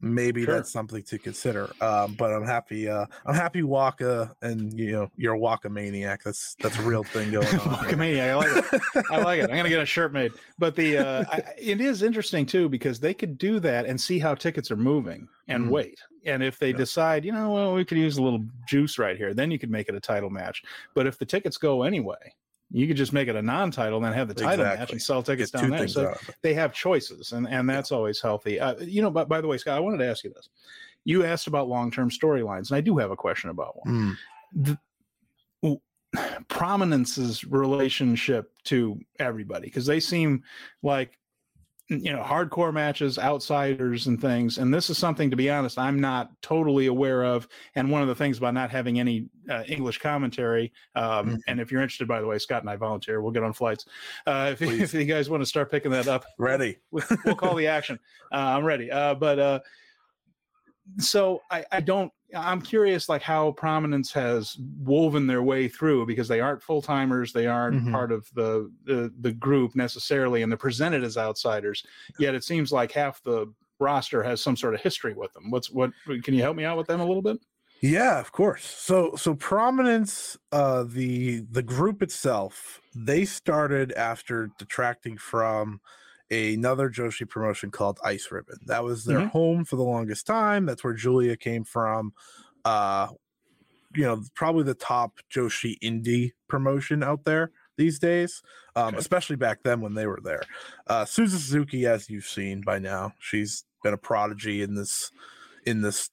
maybe 0.00 0.44
Sure. 0.44 0.56
that's 0.56 0.70
something 0.70 1.02
to 1.04 1.18
consider 1.18 1.74
um 1.80 2.14
but 2.14 2.30
i'm 2.30 2.44
happy 2.44 2.86
uh 2.86 3.06
i'm 3.24 3.34
happy 3.34 3.62
waka 3.62 4.36
and 4.42 4.78
you 4.78 4.92
know 4.92 5.10
you're 5.16 5.32
a 5.34 5.38
waka 5.38 5.70
maniac 5.70 6.22
that's 6.22 6.56
that's 6.60 6.76
a 6.78 6.82
real 6.82 7.02
thing 7.02 7.30
going 7.30 7.46
on 7.46 7.78
here. 7.78 7.96
Wackamania, 7.96 8.28
I 8.30 8.34
like 8.34 8.50
it. 8.50 8.82
I 9.10 9.16
like 9.18 9.40
it. 9.40 9.50
I'm 9.50 9.56
gonna 9.56 9.70
get 9.70 9.80
a 9.80 9.86
shirt 9.96 10.12
made. 10.12 10.34
But 10.58 10.76
the 10.76 10.98
uh, 10.98 11.24
I, 11.30 11.42
it 11.58 11.80
is 11.80 12.02
interesting 12.02 12.44
too 12.44 12.68
because 12.68 13.00
they 13.00 13.14
could 13.14 13.38
do 13.38 13.58
that 13.60 13.86
and 13.86 13.98
see 13.98 14.18
how 14.18 14.34
tickets 14.34 14.70
are 14.70 14.76
moving 14.76 15.28
and 15.48 15.64
Mhm. 15.64 15.70
wait. 15.70 15.98
And 16.26 16.42
if 16.42 16.58
they 16.58 16.70
Yeah. 16.72 16.76
decide, 16.76 17.24
you 17.24 17.32
know, 17.32 17.50
well, 17.52 17.72
we 17.74 17.84
could 17.84 17.96
use 17.98 18.18
a 18.18 18.22
little 18.22 18.44
juice 18.68 18.98
right 18.98 19.16
here, 19.16 19.32
then 19.32 19.50
you 19.50 19.58
could 19.58 19.70
make 19.70 19.88
it 19.88 19.94
a 19.94 20.00
title 20.00 20.28
match. 20.28 20.62
But 20.94 21.06
if 21.06 21.18
the 21.18 21.24
tickets 21.24 21.56
go 21.56 21.84
anyway, 21.84 22.34
you 22.70 22.86
could 22.86 22.96
just 22.96 23.12
make 23.12 23.28
it 23.28 23.36
a 23.36 23.42
non-title 23.42 23.98
and 23.98 24.06
then 24.06 24.12
have 24.12 24.28
the 24.28 24.34
title 24.34 24.64
match 24.64 24.90
and 24.90 25.00
sell 25.00 25.22
tickets 25.22 25.50
Get 25.50 25.60
down 25.60 25.70
there. 25.70 25.88
So 25.88 26.08
out 26.08 26.18
they 26.42 26.54
have 26.54 26.72
choices, 26.72 27.32
and 27.32 27.48
and 27.48 27.68
that's 27.68 27.92
always 27.92 28.20
healthy. 28.20 28.58
Uh, 28.58 28.74
you 28.80 29.02
know, 29.02 29.10
but 29.10 29.28
by 29.28 29.40
the 29.40 29.48
way, 29.48 29.58
Scott, 29.58 29.76
I 29.76 29.80
wanted 29.80 29.98
to 29.98 30.06
ask 30.06 30.24
you 30.24 30.32
this. 30.32 30.48
You 31.04 31.24
asked 31.24 31.46
about 31.46 31.68
long-term 31.68 32.10
storylines, 32.10 32.70
and 32.70 32.76
I 32.76 32.80
do 32.80 32.96
have 32.98 33.10
a 33.12 33.16
question 33.16 33.50
about 33.50 33.76
one 33.84 34.16
Mm, 34.54 34.78
the 35.62 35.78
prominence's 36.48 37.44
relationship 37.44 38.52
to 38.64 38.98
everybody 39.18 39.66
because 39.66 39.86
they 39.86 40.00
seem 40.00 40.42
like 40.82 41.18
you 41.88 42.12
know 42.12 42.20
hardcore 42.20 42.72
matches 42.72 43.16
outsiders 43.16 44.08
and 44.08 44.20
things 44.20 44.58
and 44.58 44.74
this 44.74 44.90
is 44.90 44.98
something 44.98 45.30
to 45.30 45.36
be 45.36 45.48
honest 45.48 45.78
i'm 45.78 46.00
not 46.00 46.30
totally 46.42 46.86
aware 46.86 47.22
of 47.24 47.46
and 47.76 47.88
one 47.88 48.02
of 48.02 48.08
the 48.08 48.14
things 48.14 48.38
about 48.38 48.54
not 48.54 48.70
having 48.70 48.98
any 48.98 49.26
uh, 49.48 49.62
english 49.68 49.98
commentary 49.98 50.72
um, 50.96 51.26
Mhm. 51.28 51.38
and 51.46 51.60
if 51.60 51.70
you're 51.70 51.80
interested 51.82 52.08
by 52.08 52.20
the 52.20 52.26
way 52.26 52.38
scott 52.38 52.62
and 52.62 52.70
i 52.70 52.74
volunteer 52.74 53.20
we'll 53.20 53.30
get 53.30 53.44
on 53.44 53.52
flights 53.52 53.86
uh, 54.26 54.52
if, 54.58 54.62
if 54.62 54.94
you 54.94 55.04
guys 55.04 55.30
want 55.30 55.42
to 55.42 55.46
start 55.46 55.70
picking 55.70 55.92
that 55.92 56.08
up 56.08 56.24
ready 56.38 56.76
we'll 56.90 57.04
we'll 57.24 57.36
call 57.36 57.54
the 57.54 57.68
action. 57.68 58.00
Uh, 58.32 58.36
I'm 58.56 58.64
ready. 58.64 58.90
Uh, 58.90 59.14
but 59.14 59.38
uh, 59.38 59.60
so 60.98 61.42
I, 61.50 61.64
I 61.72 61.80
don't. 61.80 62.12
I'm 62.34 62.60
curious, 62.60 63.08
like 63.08 63.22
how 63.22 63.52
prominence 63.52 64.12
has 64.12 64.56
woven 64.80 65.28
their 65.28 65.42
way 65.44 65.68
through 65.68 66.06
because 66.06 66.26
they 66.26 66.40
aren't 66.40 66.62
full 66.62 66.82
timers, 66.82 67.32
they 67.32 67.46
aren't 67.46 67.84
Mhm. 67.84 67.92
part 67.92 68.10
of 68.10 68.28
the, 68.34 68.70
the 68.84 69.12
the 69.20 69.32
group 69.32 69.76
necessarily, 69.76 70.42
and 70.42 70.50
they're 70.50 70.56
presented 70.58 71.04
as 71.04 71.16
outsiders. 71.16 71.84
Yet 72.18 72.34
it 72.34 72.42
seems 72.44 72.72
like 72.72 72.90
half 72.92 73.22
the 73.22 73.52
roster 73.78 74.22
has 74.24 74.40
some 74.40 74.56
sort 74.56 74.74
of 74.74 74.80
history 74.80 75.14
with 75.14 75.32
them. 75.34 75.50
What's 75.50 75.70
what? 75.70 75.92
Can 76.24 76.34
you 76.34 76.42
help 76.42 76.56
me 76.56 76.64
out 76.64 76.76
with 76.76 76.88
them 76.88 77.00
a 77.00 77.06
little 77.06 77.22
bit? 77.22 77.38
Yeah, 77.80 78.18
of 78.18 78.32
course. 78.32 78.64
So 78.64 79.14
so 79.16 79.34
prominence 79.34 80.36
uh 80.50 80.82
the 80.84 81.40
the 81.50 81.62
group 81.62 82.02
itself, 82.02 82.80
they 82.94 83.24
started 83.24 83.92
after 83.92 84.50
detracting 84.58 85.16
from 85.18 85.80
another 86.30 86.90
Joshi 86.90 87.28
promotion 87.28 87.70
called 87.70 87.98
Ice 88.04 88.30
Ribbon. 88.30 88.58
That 88.66 88.84
was 88.84 89.04
their 89.04 89.20
Mhm. 89.20 89.30
home 89.30 89.64
for 89.64 89.76
the 89.76 89.84
longest 89.84 90.26
time. 90.26 90.66
That's 90.66 90.82
where 90.82 90.94
Giulia 90.94 91.36
came 91.36 91.64
from. 91.64 92.12
Uh 92.64 93.08
you 93.94 94.02
know, 94.02 94.22
probably 94.34 94.62
the 94.62 94.74
top 94.74 95.20
Joshi 95.30 95.78
indie 95.80 96.32
promotion 96.48 97.02
out 97.02 97.24
there 97.24 97.50
these 97.78 97.98
days, 97.98 98.42
um, 98.74 98.88
Okay. 98.88 98.98
especially 98.98 99.36
back 99.36 99.62
then 99.62 99.80
when 99.80 99.94
they 99.94 100.06
were 100.06 100.20
there. 100.22 100.42
Uh, 100.86 101.04
Suzu 101.06 101.28
Suzuki, 101.30 101.86
as 101.86 102.10
you've 102.10 102.26
seen 102.26 102.60
by 102.60 102.78
now, 102.78 103.14
she's 103.20 103.64
been 103.82 103.94
a 103.94 103.98
prodigy 103.98 104.60
in 104.60 104.74
this 104.74 105.10
in 105.64 105.80
this 105.80 106.10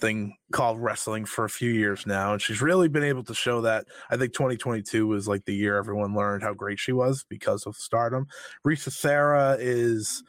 thing 0.00 0.36
called 0.52 0.78
wrestling 0.78 1.24
for 1.24 1.44
a 1.44 1.50
few 1.50 1.70
years 1.70 2.06
now, 2.06 2.32
and 2.32 2.42
she's 2.42 2.62
really 2.62 2.88
been 2.88 3.04
able 3.04 3.24
to 3.24 3.34
show 3.34 3.60
that. 3.62 3.86
I 4.10 4.16
think 4.16 4.32
2022 4.32 5.06
was 5.06 5.26
like 5.26 5.44
the 5.44 5.54
year 5.54 5.76
everyone 5.76 6.14
learned 6.14 6.42
how 6.42 6.54
great 6.54 6.78
she 6.78 6.92
was 6.92 7.24
because 7.28 7.66
of 7.66 7.76
Stardom. 7.76 8.26
Risa 8.66 8.92
Sera 8.92 9.56
is 9.58 10.22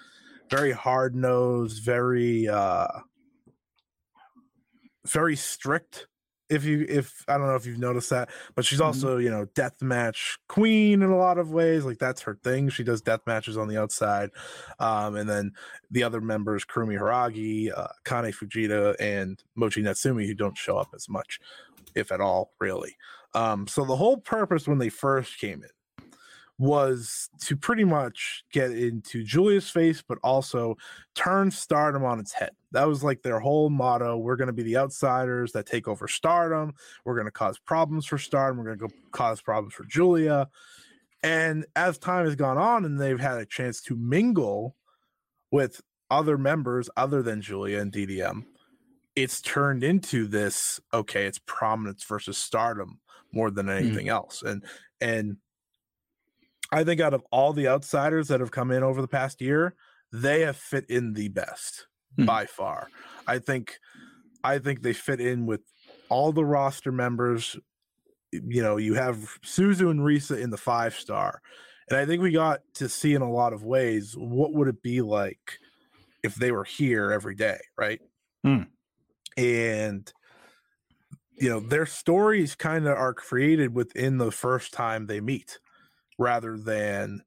very 0.50 0.72
hard 0.72 1.16
nosed, 1.16 1.84
very 1.84 2.48
uh, 2.48 2.88
very 5.06 5.36
strict 5.36 6.08
if 6.50 6.64
you 6.66 6.86
if 6.88 7.24
I 7.28 7.38
don't 7.38 7.48
know 7.48 7.56
if 7.56 7.66
you've 7.66 7.78
noticed 7.80 8.10
that, 8.12 8.30
but 8.56 8.66
she's 8.66 8.80
Mhm. 8.80 8.86
also 8.86 9.18
you 9.18 9.30
know 9.30 9.46
death 9.56 9.82
match 9.82 10.38
queen 10.48 11.02
in 11.02 11.10
a 11.10 11.18
lot 11.18 11.38
of 11.38 11.52
ways. 11.52 11.86
Like 11.86 11.98
that's 12.00 12.22
her 12.22 12.36
thing. 12.44 12.70
She 12.70 12.84
does 12.84 13.02
death 13.02 13.22
matches 13.28 13.58
on 13.58 13.68
the 13.68 13.78
outside, 13.78 14.30
um, 14.80 15.16
and 15.16 15.30
then 15.30 15.52
the 15.92 16.04
other 16.04 16.22
members, 16.22 16.66
Kurumi 16.66 16.98
Hiiragi, 17.00 17.72
uh, 17.78 17.88
Kane 18.06 18.32
Fujita, 18.32 18.96
and 19.00 19.44
Mochi 19.56 19.82
Natsumi, 19.82 20.26
who 20.28 20.34
don't 20.34 20.58
show 20.58 20.78
up 20.78 20.90
as 20.96 21.10
much, 21.10 21.40
if 21.96 22.12
at 22.12 22.22
all, 22.22 22.54
really. 22.60 22.98
Um, 23.34 23.68
so 23.68 23.86
the 23.86 23.96
whole 23.98 24.18
purpose 24.18 24.68
when 24.68 24.78
they 24.80 24.90
first 24.90 25.38
came 25.38 25.64
in 25.64 25.70
was 26.60 27.30
to 27.42 27.56
pretty 27.56 27.84
much 27.84 28.44
get 28.52 28.72
into 28.72 29.24
Giulia's 29.24 29.70
face, 29.70 30.04
but 30.06 30.18
also 30.24 30.76
turn 31.14 31.52
stardom 31.52 32.04
on 32.04 32.20
its 32.20 32.34
head. 32.34 32.52
That 32.72 32.88
was 32.88 33.04
like 33.04 33.22
their 33.22 33.40
whole 33.40 33.70
motto. 33.70 34.18
We're 34.18 34.36
going 34.38 34.48
to 34.48 34.54
be 34.54 34.64
the 34.64 34.78
outsiders 34.78 35.52
that 35.52 35.68
take 35.68 35.88
over 35.88 36.08
stardom. 36.08 36.74
We're 37.06 37.16
going 37.16 37.26
to 37.26 37.32
cause 37.32 37.60
problems 37.60 38.08
for 38.08 38.18
stardom. 38.18 38.58
We're 38.58 38.76
going 38.76 38.80
to 38.80 38.88
go 38.88 38.94
cause 39.12 39.42
problems 39.42 39.76
for 39.76 39.86
Giulia. 39.86 40.50
And 41.22 41.66
as 41.76 41.98
time 41.98 42.26
has 42.26 42.36
gone 42.36 42.58
on 42.58 42.86
and 42.86 43.00
they've 43.00 43.20
had 43.20 43.38
a 43.38 43.46
chance 43.46 43.82
to 43.84 43.96
mingle 43.96 44.76
with 45.52 45.82
other 46.10 46.38
members 46.38 46.90
other 46.98 47.22
than 47.22 47.42
Giulia 47.42 47.82
and 47.82 47.92
DDM, 47.92 48.46
it's 49.16 49.42
turned 49.42 49.84
into 49.84 50.28
this 50.28 50.80
okay, 50.94 51.26
it's 51.26 51.40
prominence 51.46 52.04
versus 52.04 52.38
stardom 52.38 53.00
more 53.32 53.52
than 53.52 53.68
mm. 53.68 53.78
anything 53.78 54.10
else. 54.10 54.44
And 54.44 54.64
and 55.02 55.38
I 56.72 56.84
think 56.84 57.00
out 57.00 57.14
of 57.14 57.24
all 57.32 57.54
the 57.54 57.68
outsiders 57.68 58.28
that 58.28 58.40
have 58.40 58.52
come 58.52 58.72
in 58.72 58.84
over 58.84 59.02
the 59.02 59.08
past 59.08 59.42
year, 59.42 59.76
they 60.12 60.42
have 60.42 60.58
fit 60.58 60.90
in 60.90 61.14
the 61.14 61.30
best 61.30 61.88
Hmm. 62.18 62.26
by 62.26 62.46
far. 62.46 62.90
I 63.28 63.40
think 63.40 63.80
I 64.44 64.60
think 64.60 64.82
they 64.82 64.94
fit 64.94 65.20
in 65.20 65.46
with 65.46 65.62
all 66.10 66.32
the 66.32 66.46
roster 66.46 66.92
members. 66.92 67.58
You 68.32 68.62
know, 68.62 68.78
you 68.78 68.94
have 68.96 69.40
Suzu 69.44 69.90
and 69.92 70.00
Risa 70.02 70.42
in 70.42 70.50
the 70.50 70.58
five 70.58 70.94
star. 70.96 71.42
And 71.90 71.98
I 71.98 72.06
think 72.06 72.22
we 72.22 72.32
got 72.32 72.62
to 72.76 72.90
see 72.90 73.14
in 73.14 73.22
a 73.22 73.32
lot 73.32 73.54
of 73.54 73.64
ways 73.64 74.14
what 74.18 74.54
would 74.54 74.68
it 74.68 74.82
be 74.82 75.02
like 75.02 75.60
if 76.24 76.36
they 76.36 76.52
were 76.52 76.66
here 76.66 77.12
every 77.12 77.36
day, 77.36 77.60
right? 77.78 78.02
Hmm. 78.44 78.64
And 79.38 80.12
you 81.40 81.50
know, 81.50 81.60
their 81.60 81.86
stories 81.86 82.56
kind 82.56 82.88
of 82.88 82.98
are 82.98 83.14
created 83.14 83.76
within 83.76 84.18
the 84.18 84.32
first 84.32 84.74
time 84.74 85.06
they 85.06 85.22
meet 85.22 85.60
rather 86.18 86.58
than 86.58 87.22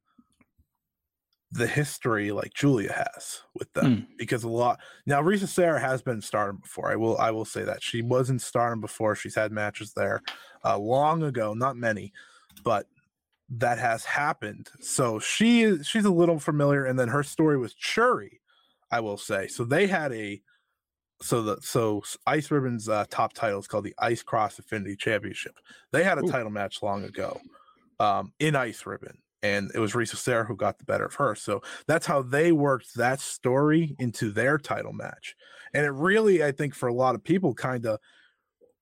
the 1.53 1.67
history 1.67 2.31
like 2.31 2.55
Giulia 2.55 2.93
has 2.93 3.43
with 3.55 3.73
them 3.73 4.07
because 4.19 4.45
a 4.45 4.49
lot 4.49 4.79
now 5.05 5.21
Risa 5.21 5.49
Sera 5.49 5.81
has 5.81 6.01
been 6.01 6.23
Stardom 6.23 6.59
before. 6.59 6.93
I 6.93 6.97
will 6.97 7.19
I 7.19 7.33
will 7.33 7.45
say 7.45 7.65
that 7.65 7.83
she 7.83 8.03
was 8.03 8.31
in 8.31 8.39
Stardom 8.39 8.81
before. 8.81 9.17
She's 9.17 9.35
had 9.35 9.51
matches 9.51 9.93
there 9.95 10.23
uh, 10.65 10.79
long 10.79 11.25
ago, 11.25 11.53
not 11.55 11.77
many, 11.77 12.13
but 12.63 12.87
that 13.49 13.79
has 13.79 14.05
happened. 14.05 14.69
So 14.81 15.19
she 15.19 15.63
is 15.63 15.87
she's 15.87 16.05
a 16.05 16.11
little 16.11 16.39
familiar. 16.39 16.85
And 16.85 16.99
then 16.99 17.09
her 17.09 17.25
story 17.25 17.59
with 17.59 17.75
Syuri, 17.81 18.39
I 18.93 19.01
will 19.01 19.19
say. 19.19 19.49
So 19.49 19.65
they 19.65 19.89
had 19.89 20.13
a 20.13 20.41
so 21.21 21.43
the 21.43 21.59
so 21.63 22.03
Ice 22.29 22.49
Ribbon's 22.53 22.89
uh, 22.89 23.07
top 23.11 23.33
title 23.33 23.59
is 23.59 23.67
called 23.67 23.85
the 23.85 23.95
Ice 23.99 24.23
Cross 24.23 24.61
Infinity 24.61 24.95
Championship. 24.95 25.55
They 25.91 26.05
had 26.05 26.19
a 26.19 26.25
Ooh. 26.25 26.31
title 26.31 26.51
match 26.51 26.81
long 26.81 27.03
ago 27.03 27.41
um, 28.01 28.35
in 28.41 28.57
Ice 28.57 28.87
Ribbon, 28.87 29.23
and 29.43 29.73
it 29.75 29.81
was 29.81 29.95
Risa 29.95 30.17
Sera 30.17 30.47
who 30.47 30.57
got 30.57 30.79
the 30.81 30.87
better 30.87 31.07
of 31.07 31.15
her. 31.17 31.37
So 31.37 31.63
that's 31.89 32.07
how 32.07 32.23
they 32.23 32.53
worked 32.53 32.97
that 32.97 33.21
story 33.21 33.97
into 34.01 34.33
their 34.33 34.59
title 34.59 34.95
match, 34.95 35.37
and 35.75 35.87
it 35.87 35.93
really, 35.93 36.45
I 36.45 36.53
think, 36.53 36.75
for 36.75 36.89
a 36.89 36.95
lot 36.95 37.17
of 37.17 37.25
people, 37.25 37.55
kind 37.55 37.87
of 37.87 38.01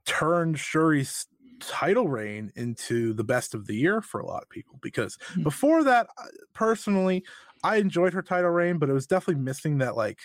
turned 0.05 0.57
Syuri's 0.59 1.27
title 1.61 2.09
reign 2.09 2.53
into 2.55 3.13
the 3.13 3.25
best 3.25 3.55
of 3.55 3.67
the 3.67 3.75
year 3.75 4.01
for 4.01 4.21
a 4.21 4.27
lot 4.27 4.43
of 4.43 4.49
people 4.49 4.79
because 4.81 5.19
Hmm. 5.35 5.45
before 5.45 5.83
that, 5.85 6.09
uh, 6.17 6.27
personally, 6.55 7.25
I 7.65 7.77
enjoyed 7.77 8.13
her 8.15 8.23
title 8.23 8.51
reign, 8.51 8.79
but 8.79 8.89
it 8.89 8.93
was 8.95 9.07
definitely 9.07 9.43
missing 9.43 9.79
that 9.79 9.97
like 9.97 10.21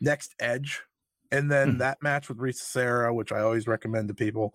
next 0.00 0.34
edge. 0.40 0.82
And 1.30 1.50
then 1.50 1.78
Mhm. 1.78 1.78
that 1.78 2.02
match 2.02 2.28
with 2.28 2.38
Risa 2.38 2.56
Sera, 2.56 3.14
which 3.14 3.32
I 3.32 3.40
always 3.40 3.66
recommend 3.66 4.08
to 4.08 4.14
people, 4.14 4.52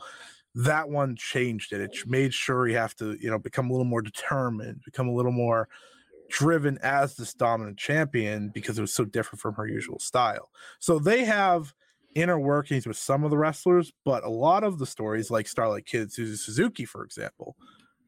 that 0.57 0.89
one 0.89 1.15
changed 1.15 1.71
it. 1.71 1.81
It 1.81 1.95
made 2.07 2.31
Syuri 2.31 2.73
have 2.73 2.95
to, 2.95 3.15
you 3.21 3.29
know, 3.29 3.37
become 3.37 3.69
a 3.69 3.73
little 3.73 3.85
more 3.85 4.01
determined, 4.01 4.81
become 4.83 5.07
a 5.07 5.13
little 5.13 5.31
more 5.31 5.69
driven 6.29 6.79
as 6.81 7.15
this 7.15 7.35
dominant 7.35 7.77
champion 7.77 8.49
because 8.53 8.79
it 8.79 8.81
was 8.81 8.93
so 8.93 9.05
different 9.05 9.39
from 9.39 9.53
her 9.53 9.67
usual 9.67 9.99
style. 9.99 10.49
So 10.79 10.97
they 10.97 11.25
have 11.25 11.75
inner 12.15 12.39
workings 12.39 12.87
with 12.87 12.97
some 12.97 13.23
of 13.23 13.29
the 13.29 13.37
wrestlers, 13.37 13.93
but 14.03 14.23
a 14.23 14.29
lot 14.29 14.63
of 14.63 14.79
the 14.79 14.87
stories, 14.87 15.29
like 15.29 15.47
Starlight 15.47 15.85
Kid, 15.85 16.09
Suzu 16.09 16.35
Suzuki, 16.35 16.85
for 16.85 17.03
example, 17.03 17.55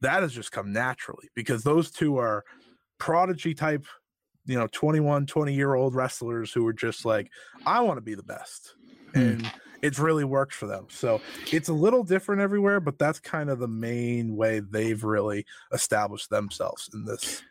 that 0.02 0.24
has 0.24 0.34
just 0.34 0.52
come 0.52 0.74
naturally 0.74 1.30
because 1.36 1.62
those 1.62 1.92
two 1.92 2.18
are 2.18 2.44
prodigy 2.98 3.54
type, 3.54 3.86
you 4.48 4.58
know, 4.58 4.68
21, 4.72 5.28
20 5.28 5.54
year 5.54 5.76
old 5.76 5.94
wrestlers 5.94 6.52
who 6.52 6.66
are 6.66 6.74
just 6.74 7.06
like, 7.06 7.30
I 7.64 7.82
want 7.82 7.98
to 7.98 8.02
be 8.02 8.16
the 8.16 8.24
best. 8.24 8.74
Hmm. 9.14 9.20
And 9.20 9.52
it's 9.82 10.00
really 10.00 10.24
worked 10.26 10.54
for 10.54 10.68
them. 10.68 10.88
So 10.90 11.22
it's 11.52 11.70
a 11.70 11.74
little 11.74 12.04
different 12.04 12.42
everywhere, 12.42 12.80
but 12.80 12.98
that's 13.00 13.20
kind 13.20 13.50
of 13.50 13.60
the 13.60 13.68
main 13.68 14.36
way 14.36 14.60
they've 14.60 15.04
really 15.04 15.46
established 15.72 16.30
themselves 16.30 16.90
in 16.94 17.06
this. 17.06 17.42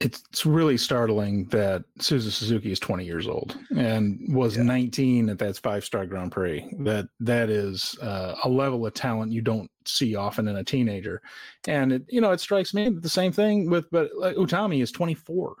It's, 0.00 0.22
it's 0.30 0.46
really 0.46 0.78
startling 0.78 1.44
that 1.48 1.84
Suzu 1.98 2.30
Suzuki 2.30 2.72
is 2.72 2.80
20 2.80 3.04
years 3.04 3.28
old 3.28 3.58
and 3.76 4.18
was 4.34 4.56
Yeah. 4.56 4.62
19 4.62 5.28
at 5.28 5.38
that 5.40 5.58
five 5.58 5.84
star 5.84 6.06
Grand 6.06 6.32
Prix. 6.32 6.66
That 6.80 7.08
that 7.20 7.50
is 7.50 7.98
uh, 8.00 8.34
a 8.42 8.48
level 8.48 8.86
of 8.86 8.94
talent 8.94 9.30
you 9.30 9.42
don't 9.42 9.70
see 9.84 10.14
often 10.14 10.48
in 10.48 10.56
a 10.56 10.64
teenager. 10.64 11.20
And 11.68 11.92
it, 11.92 12.04
you 12.08 12.22
know, 12.22 12.32
it 12.32 12.40
strikes 12.40 12.72
me 12.72 12.88
the 12.88 13.10
same 13.10 13.30
thing 13.30 13.68
with 13.68 13.90
but 13.90 14.10
like, 14.16 14.36
Utami 14.36 14.82
is 14.82 14.90
24. 14.90 15.54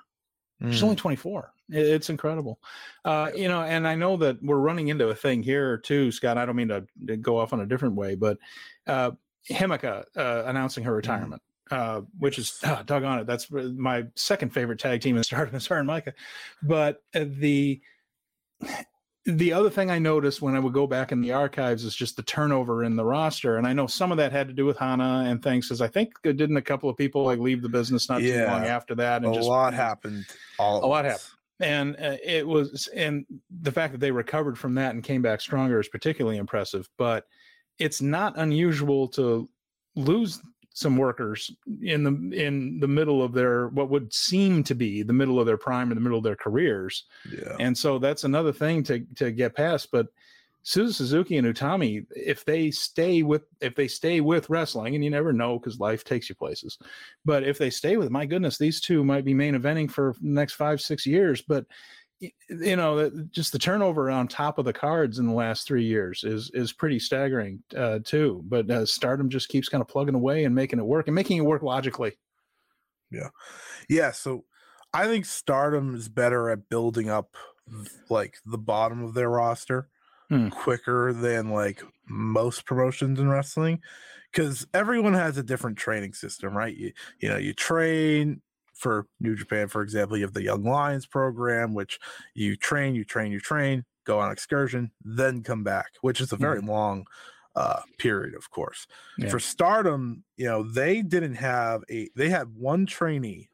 She's 0.70 0.80
Mm. 0.80 0.84
only 0.84 0.96
24. 0.96 1.52
It- 1.72 1.86
It's 1.86 2.10
incredible. 2.10 2.58
Uh, 3.04 3.30
you 3.34 3.48
know, 3.48 3.62
and 3.62 3.86
I 3.88 3.94
know 3.94 4.16
that 4.18 4.42
we're 4.42 4.58
running 4.58 4.88
into 4.88 5.08
a 5.08 5.14
thing 5.14 5.42
here 5.42 5.78
too, 5.78 6.10
Scott. 6.12 6.38
I 6.38 6.44
don't 6.46 6.56
mean 6.56 6.68
to, 6.68 6.84
to 7.06 7.16
go 7.16 7.38
off 7.38 7.52
on 7.52 7.60
a 7.60 7.66
different 7.66 7.94
way, 7.94 8.14
but 8.14 8.38
uh, 8.86 9.12
Himika 9.48 10.04
uh, 10.16 10.42
announcing 10.46 10.84
her 10.84 10.94
retirement, 10.94 11.40
uh, 11.70 12.02
which 12.18 12.38
is 12.38 12.58
uh, 12.64 12.82
doggone 12.82 13.20
it. 13.20 13.26
That's 13.26 13.50
my 13.50 14.04
second 14.16 14.50
favorite 14.50 14.78
tag 14.78 15.00
team 15.00 15.16
in 15.16 15.22
Stardom 15.30 15.54
is 15.54 15.66
her 15.68 15.78
and 15.78 15.86
Micah. 15.86 16.14
But 16.62 17.02
uh, 17.14 17.24
the 17.26 17.80
the 19.26 19.52
other 19.52 19.68
thing 19.70 19.90
I 19.90 19.98
noticed 19.98 20.40
when 20.40 20.56
I 20.56 20.58
would 20.58 20.72
go 20.72 20.86
back 20.86 21.12
in 21.12 21.20
the 21.20 21.32
archives 21.32 21.84
is 21.84 21.94
just 21.94 22.16
the 22.16 22.22
turnover 22.22 22.84
in 22.84 22.96
the 22.96 23.04
roster, 23.04 23.58
and 23.58 23.66
I 23.66 23.72
know 23.74 23.86
some 23.86 24.10
of 24.12 24.18
that 24.18 24.32
had 24.32 24.48
to 24.48 24.54
do 24.54 24.64
with 24.64 24.78
Hana 24.78 25.24
and 25.26 25.42
things, 25.42 25.68
because 25.68 25.80
I 25.82 25.88
think 25.88 26.12
didn't 26.22 26.56
a 26.56 26.62
couple 26.62 26.88
of 26.88 26.96
people 26.96 27.24
like 27.24 27.38
leave 27.38 27.60
the 27.62 27.68
business 27.68 28.08
not 28.08 28.22
too 28.46 28.50
long 28.50 28.64
after 28.64 28.94
that, 28.96 29.22
A 29.22 29.26
and 29.26 29.34
just 29.34 29.48
lot 29.48 29.74
happened. 29.74 30.24
All 30.58 30.84
A 30.84 30.86
lot 30.86 31.04
once. 31.04 31.34
And 31.60 31.96
uh, 31.96 32.16
it 32.24 32.46
was 32.46 32.88
and 32.94 33.24
the 33.62 33.72
fact 33.72 33.92
that 33.92 33.98
they 33.98 34.10
recovered 34.10 34.58
from 34.58 34.74
that 34.74 34.94
and 34.94 35.04
came 35.04 35.22
back 35.22 35.40
stronger 35.40 35.78
is 35.80 35.88
particularly 35.88 36.38
impressive 36.38 36.88
but 36.98 37.26
it's 37.78 38.00
not 38.02 38.36
unusual 38.38 39.06
to 39.08 39.48
lose 39.96 40.40
some 40.72 40.96
workers 40.96 41.50
in 41.82 42.04
the 42.04 42.10
in 42.46 42.78
the 42.80 42.88
middle 42.88 43.22
of 43.22 43.32
their 43.32 43.68
what 43.68 43.90
would 43.90 44.12
seem 44.12 44.62
to 44.62 44.74
be 44.74 45.02
the 45.02 45.12
middle 45.12 45.40
of 45.40 45.46
their 45.46 45.56
prime 45.56 45.90
or 45.90 45.94
the 45.94 46.00
middle 46.00 46.18
of 46.18 46.24
their 46.24 46.36
careers 46.36 47.04
Yeah. 47.30 47.56
and 47.58 47.76
so 47.76 47.98
that's 47.98 48.24
another 48.24 48.52
thing 48.52 48.82
to 48.84 49.00
to 49.16 49.32
get 49.32 49.54
past 49.56 49.88
but 49.90 50.06
Suzu 50.64 50.92
Suzuki 50.92 51.38
and 51.38 51.46
Utami, 51.46 52.04
if 52.14 52.44
they 52.44 52.70
stay 52.70 53.22
with 53.22 53.42
if 53.60 53.74
they 53.74 53.88
stay 53.88 54.20
with 54.20 54.50
wrestling, 54.50 54.94
and 54.94 55.02
you 55.02 55.10
never 55.10 55.32
know 55.32 55.58
because 55.58 55.80
life 55.80 56.04
takes 56.04 56.28
you 56.28 56.34
places, 56.34 56.78
but 57.24 57.44
if 57.44 57.56
they 57.56 57.70
stay 57.70 57.96
with, 57.96 58.10
my 58.10 58.26
goodness, 58.26 58.58
these 58.58 58.80
two 58.80 59.02
might 59.02 59.24
be 59.24 59.32
main 59.32 59.54
eventing 59.54 59.90
for 59.90 60.14
the 60.20 60.28
next 60.28 60.54
five 60.54 60.80
six 60.80 61.06
years. 61.06 61.40
But 61.40 61.64
you 62.20 62.76
know, 62.76 63.10
just 63.30 63.52
the 63.52 63.58
turnover 63.58 64.10
on 64.10 64.28
top 64.28 64.58
of 64.58 64.66
the 64.66 64.74
cards 64.74 65.18
in 65.18 65.26
the 65.26 65.32
last 65.32 65.66
three 65.66 65.84
years 65.84 66.24
is 66.24 66.50
is 66.52 66.74
pretty 66.74 66.98
staggering 66.98 67.62
uh, 67.74 68.00
too. 68.04 68.42
But 68.44 68.70
uh, 68.70 68.84
Stardom 68.84 69.30
just 69.30 69.48
keeps 69.48 69.70
kind 69.70 69.80
of 69.80 69.88
plugging 69.88 70.14
away 70.14 70.44
and 70.44 70.54
making 70.54 70.78
it 70.78 70.84
work 70.84 71.08
and 71.08 71.14
making 71.14 71.38
it 71.38 71.46
work 71.46 71.62
logically. 71.62 72.18
Yeah, 73.10 73.30
yeah, 73.88 74.12
so 74.12 74.44
I 74.92 75.06
think 75.06 75.24
Stardom 75.24 75.94
is 75.94 76.08
better 76.08 76.50
at 76.50 76.68
building 76.68 77.08
up 77.08 77.34
like 78.10 78.36
the 78.44 78.58
bottom 78.58 79.02
of 79.02 79.14
their 79.14 79.30
roster 79.30 79.88
Hmm. 80.30 80.48
quicker 80.48 81.12
than 81.12 81.50
like 81.50 81.82
most 82.08 82.64
promotions 82.64 83.18
in 83.18 83.28
wrestling 83.28 83.80
because 84.30 84.64
everyone 84.72 85.14
has 85.14 85.36
a 85.36 85.42
different 85.42 85.76
training 85.76 86.14
system, 86.14 86.56
right? 86.56 86.76
You 86.76 86.92
you 87.18 87.28
know, 87.28 87.36
you 87.36 87.52
train 87.52 88.40
for 88.74 89.08
New 89.18 89.34
Japan, 89.34 89.66
for 89.66 89.82
example, 89.82 90.16
you 90.16 90.22
have 90.22 90.32
the 90.32 90.44
Young 90.44 90.62
Lions 90.62 91.04
program, 91.04 91.74
which 91.74 91.98
you 92.34 92.54
train, 92.56 92.94
you 92.94 93.04
train, 93.04 93.32
you 93.32 93.40
train, 93.40 93.84
go 94.04 94.20
on 94.20 94.30
excursion, 94.30 94.92
then 95.04 95.42
come 95.42 95.64
back, 95.64 95.86
which 96.00 96.20
is 96.20 96.32
a 96.32 96.36
very 96.36 96.60
long 96.60 97.06
uh 97.56 97.80
period, 97.98 98.36
of 98.36 98.50
course. 98.50 98.86
Yeah. 99.18 99.30
For 99.30 99.40
Stardom, 99.40 100.22
you 100.36 100.46
know, 100.46 100.62
they 100.62 101.02
didn't 101.02 101.34
have 101.34 101.82
a 101.90 102.08
they 102.14 102.28
had 102.28 102.54
one 102.54 102.86
trainee 102.86 103.50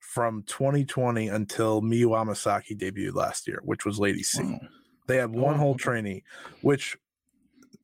from 0.00 0.42
2020 0.42 1.28
until 1.28 1.80
Miyu 1.80 2.08
Amasaki 2.08 2.76
debuted 2.76 3.14
last 3.14 3.46
year, 3.46 3.60
which 3.62 3.86
was 3.86 4.00
Lady 4.00 4.24
C. 4.24 4.42
Wow. 4.42 4.58
They 5.06 5.16
had 5.16 5.30
one 5.30 5.56
whole 5.56 5.72
okay. 5.72 5.82
trainee, 5.84 6.22
which 6.62 6.96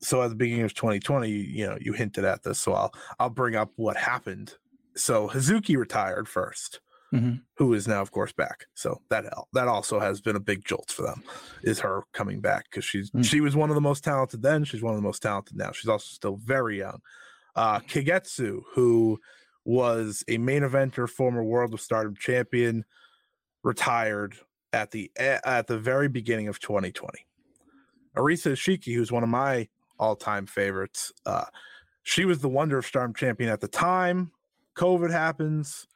so 0.01 0.21
at 0.23 0.29
the 0.29 0.35
beginning 0.35 0.63
of 0.63 0.73
2020, 0.73 1.29
you, 1.29 1.35
you 1.37 1.67
know, 1.67 1.77
you 1.81 1.91
hinted 1.93 2.23
at 2.23 2.43
this, 2.43 2.59
so 2.59 2.73
I'll 2.73 2.93
I'll 3.19 3.29
bring 3.29 3.55
up 3.55 3.71
what 3.75 3.97
happened. 3.97 4.55
So 4.95 5.27
Hazuki 5.29 5.77
retired 5.77 6.27
1st 6.27 6.79
Mhm. 7.11 7.41
who 7.57 7.73
is 7.73 7.87
now, 7.87 8.01
of 8.01 8.11
course, 8.11 8.31
back. 8.31 8.67
So 8.75 9.01
that 9.09 9.25
that 9.53 9.67
also 9.67 9.99
has 9.99 10.21
been 10.21 10.35
a 10.35 10.39
big 10.39 10.63
jolt 10.63 10.91
for 10.91 11.01
them, 11.01 11.23
is 11.63 11.79
her 11.79 12.03
coming 12.13 12.39
back 12.39 12.65
because 12.69 12.85
she's 12.85 13.09
Mm. 13.11 13.25
she 13.25 13.41
was 13.41 13.55
one 13.55 13.69
of 13.69 13.75
the 13.75 13.81
most 13.81 14.03
talented 14.03 14.41
then. 14.43 14.63
She's 14.63 14.81
one 14.83 14.93
of 14.93 14.97
the 14.99 15.07
most 15.07 15.21
talented 15.21 15.57
now. 15.57 15.71
She's 15.71 15.89
also 15.89 16.07
still 16.13 16.37
very 16.37 16.77
young. 16.77 17.01
Uh, 17.55 17.79
Kagetsu, 17.79 18.61
who 18.73 19.19
was 19.65 20.23
a 20.27 20.37
main 20.37 20.61
eventer, 20.61 21.09
former 21.09 21.43
World 21.43 21.73
of 21.73 21.81
Stardom 21.81 22.15
champion, 22.15 22.85
retired 23.63 24.37
at 24.73 24.91
the 24.91 25.11
at 25.17 25.67
the 25.67 25.77
very 25.79 26.07
beginning 26.07 26.47
of 26.47 26.59
2020. 26.59 27.25
Arisa 28.15 28.51
Hoshiki, 28.51 28.93
who's 28.95 29.11
one 29.11 29.23
of 29.23 29.29
my 29.29 29.67
all-time 29.99 30.45
favorites, 30.45 31.11
uh, 31.25 31.45
she 32.03 32.25
was 32.25 32.39
the 32.39 32.49
Wonder 32.49 32.77
of 32.77 32.85
Stardom 32.85 33.13
champion 33.13 33.49
at 33.49 33.61
the 33.61 33.67
time. 33.67 34.31
COVID 34.75 35.11
happens, 35.11 35.87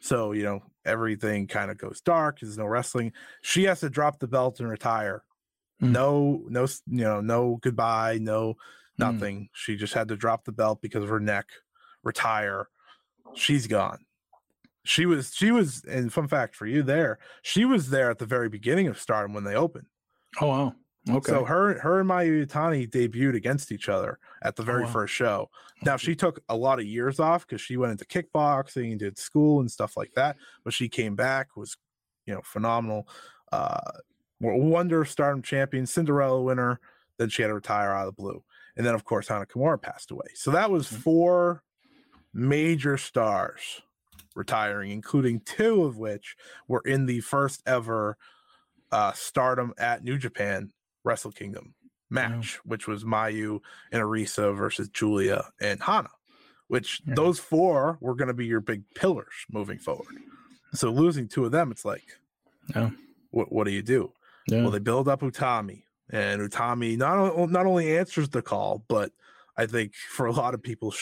so 0.00 0.32
you 0.32 0.42
know 0.42 0.62
everything 0.84 1.46
kind 1.46 1.70
of 1.70 1.78
goes 1.78 2.00
dark. 2.00 2.40
There's 2.40 2.58
no 2.58 2.66
wrestling. 2.66 3.12
She 3.42 3.64
has 3.64 3.80
to 3.80 3.90
drop 3.90 4.18
the 4.18 4.28
belt 4.28 4.60
and 4.60 4.68
retire. 4.68 5.22
Mm. 5.82 5.90
No, 5.90 6.42
no, 6.48 6.62
you 6.86 7.04
know, 7.04 7.20
no 7.20 7.58
goodbye, 7.62 8.18
no 8.20 8.54
Mm. 8.54 9.12
nothing. 9.12 9.48
She 9.52 9.76
just 9.76 9.94
had 9.94 10.06
to 10.08 10.16
drop 10.16 10.44
the 10.44 10.52
belt 10.52 10.80
because 10.80 11.02
of 11.02 11.10
her 11.10 11.18
neck, 11.18 11.46
retire. 12.04 12.68
She's 13.34 13.66
gone. 13.66 14.04
She 14.84 15.06
was, 15.06 15.34
she 15.34 15.50
was, 15.50 15.82
and 15.84 16.12
fun 16.12 16.28
fact 16.28 16.54
for 16.54 16.66
you 16.66 16.82
there, 16.82 17.18
she 17.42 17.64
was 17.64 17.88
there 17.90 18.10
at 18.10 18.18
the 18.18 18.26
very 18.26 18.48
beginning 18.48 18.86
of 18.86 19.00
Stardom 19.00 19.32
when 19.32 19.44
they 19.44 19.54
opened. 19.54 19.86
Oh 20.40 20.48
wow. 20.48 20.74
Okay. 21.08 21.32
So 21.32 21.44
her, 21.44 21.78
her 21.80 22.00
and 22.00 22.08
Mayu 22.08 22.46
Iwatani 22.46 22.88
debuted 22.88 23.34
against 23.34 23.70
each 23.70 23.88
other 23.88 24.18
at 24.42 24.56
the 24.56 24.62
very 24.62 24.84
wow. 24.84 24.90
first 24.90 25.12
show. 25.12 25.50
Now 25.82 25.98
she 25.98 26.14
took 26.14 26.40
a 26.48 26.56
lot 26.56 26.78
of 26.78 26.86
years 26.86 27.20
off 27.20 27.46
because 27.46 27.60
she 27.60 27.76
went 27.76 27.92
into 27.92 28.06
kickboxing 28.06 28.90
and 28.90 28.98
did 28.98 29.18
school 29.18 29.60
and 29.60 29.70
stuff 29.70 29.96
like 29.96 30.12
that. 30.14 30.36
But 30.64 30.72
she 30.72 30.88
came 30.88 31.14
back, 31.14 31.56
was 31.56 31.76
you 32.26 32.34
know 32.34 32.40
phenomenal. 32.42 33.08
Uh, 33.52 33.80
Wonder 34.40 35.02
of 35.02 35.08
Stardom 35.08 35.42
champion, 35.42 35.86
Cinderella 35.86 36.42
winner. 36.42 36.80
Then 37.18 37.28
she 37.28 37.42
had 37.42 37.48
to 37.48 37.54
retire 37.54 37.92
out 37.92 38.08
of 38.08 38.16
the 38.16 38.22
blue, 38.22 38.42
and 38.76 38.84
then 38.84 38.94
of 38.94 39.04
course 39.04 39.28
Hana 39.28 39.46
Kimura 39.46 39.80
passed 39.80 40.10
away. 40.10 40.26
So 40.34 40.50
that 40.52 40.70
was 40.70 40.88
Mhm. 40.88 40.96
four 40.96 41.62
major 42.32 42.96
stars 42.96 43.82
retiring, 44.34 44.90
including 44.90 45.40
two 45.40 45.84
of 45.84 45.98
which 45.98 46.36
were 46.68 46.82
in 46.84 47.06
the 47.06 47.20
first 47.20 47.62
ever 47.66 48.16
uh, 48.92 49.12
Stardom 49.12 49.72
at 49.78 50.04
New 50.04 50.18
Japan 50.18 50.72
Wrestle 51.04 51.32
Kingdom 51.32 51.74
match, 52.10 52.60
which 52.64 52.86
was 52.86 53.04
Mayu 53.04 53.60
and 53.90 54.02
Arisa 54.02 54.56
versus 54.56 54.88
Giulia 54.88 55.50
and 55.60 55.82
Hana, 55.82 56.10
which 56.68 57.00
Yeah. 57.06 57.14
those 57.16 57.38
four 57.40 57.98
were 58.00 58.14
going 58.14 58.28
to 58.28 58.34
be 58.34 58.46
your 58.46 58.60
big 58.60 58.82
pillars 58.94 59.32
moving 59.50 59.78
forward. 59.78 60.14
So 60.74 60.90
losing 60.90 61.28
two 61.28 61.44
of 61.44 61.52
them, 61.52 61.70
it's 61.72 61.84
like, 61.84 62.04
Yeah. 62.74 62.90
what 63.30 63.50
what 63.52 63.64
do 63.64 63.72
you 63.72 63.82
do? 63.82 64.12
Yeah. 64.46 64.62
Well, 64.62 64.70
they 64.70 64.78
build 64.78 65.08
up 65.08 65.20
Utami, 65.22 65.84
and 66.10 66.40
Utami 66.40 66.96
not 66.96 67.50
not 67.50 67.66
only 67.66 67.96
answers 67.96 68.28
the 68.28 68.42
call, 68.42 68.84
but 68.88 69.12
I 69.56 69.66
think 69.66 69.94
for 69.94 70.26
a 70.26 70.32
lot 70.32 70.54
of 70.54 70.62
people 70.62 70.92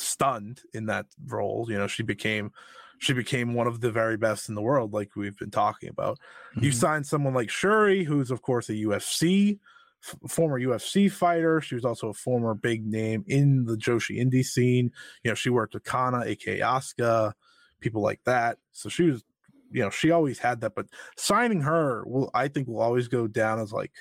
stunned 0.00 0.62
in 0.74 0.86
that 0.86 1.06
role. 1.26 1.66
You 1.68 1.78
know, 1.78 1.86
she 1.86 2.02
became 2.02 2.52
she 2.98 3.12
became 3.14 3.54
one 3.54 3.66
of 3.66 3.80
the 3.80 3.90
very 3.90 4.16
best 4.18 4.48
in 4.50 4.54
the 4.54 4.60
world, 4.62 4.92
like 4.92 5.16
we've 5.16 5.36
been 5.38 5.50
talking 5.50 5.88
about. 5.88 6.18
You 6.60 6.70
Mhm. 6.70 6.74
signed 6.74 7.06
someone 7.06 7.32
like 7.32 7.48
Syuri, 7.48 8.04
who's 8.04 8.30
of 8.30 8.42
course 8.42 8.68
a 8.68 8.74
UFC 8.74 9.58
f- 10.02 10.30
former 10.30 10.58
UFC 10.60 11.08
fighter. 11.10 11.60
She 11.62 11.74
was 11.74 11.84
also 11.84 12.08
a 12.08 12.14
former 12.14 12.54
big 12.54 12.86
name 12.86 13.24
in 13.26 13.64
the 13.64 13.76
Joshi 13.76 14.18
indie 14.20 14.44
scene. 14.44 14.92
You 15.24 15.30
know, 15.30 15.34
she 15.34 15.48
worked 15.50 15.74
with 15.74 15.84
Kana, 15.84 16.24
aka 16.26 16.58
Asuka, 16.60 17.32
people 17.80 18.02
like 18.02 18.20
that. 18.24 18.58
So 18.72 18.88
she 18.90 19.04
was, 19.10 19.24
you 19.70 19.82
know, 19.82 19.90
she 19.90 20.10
always 20.10 20.38
had 20.38 20.60
that. 20.60 20.74
But 20.74 20.86
signing 21.16 21.62
her 21.62 22.04
will, 22.06 22.30
I 22.34 22.48
think, 22.48 22.68
will 22.68 22.80
always 22.82 23.08
go 23.08 23.26
down 23.26 23.60
as 23.60 23.72
like 23.72 23.92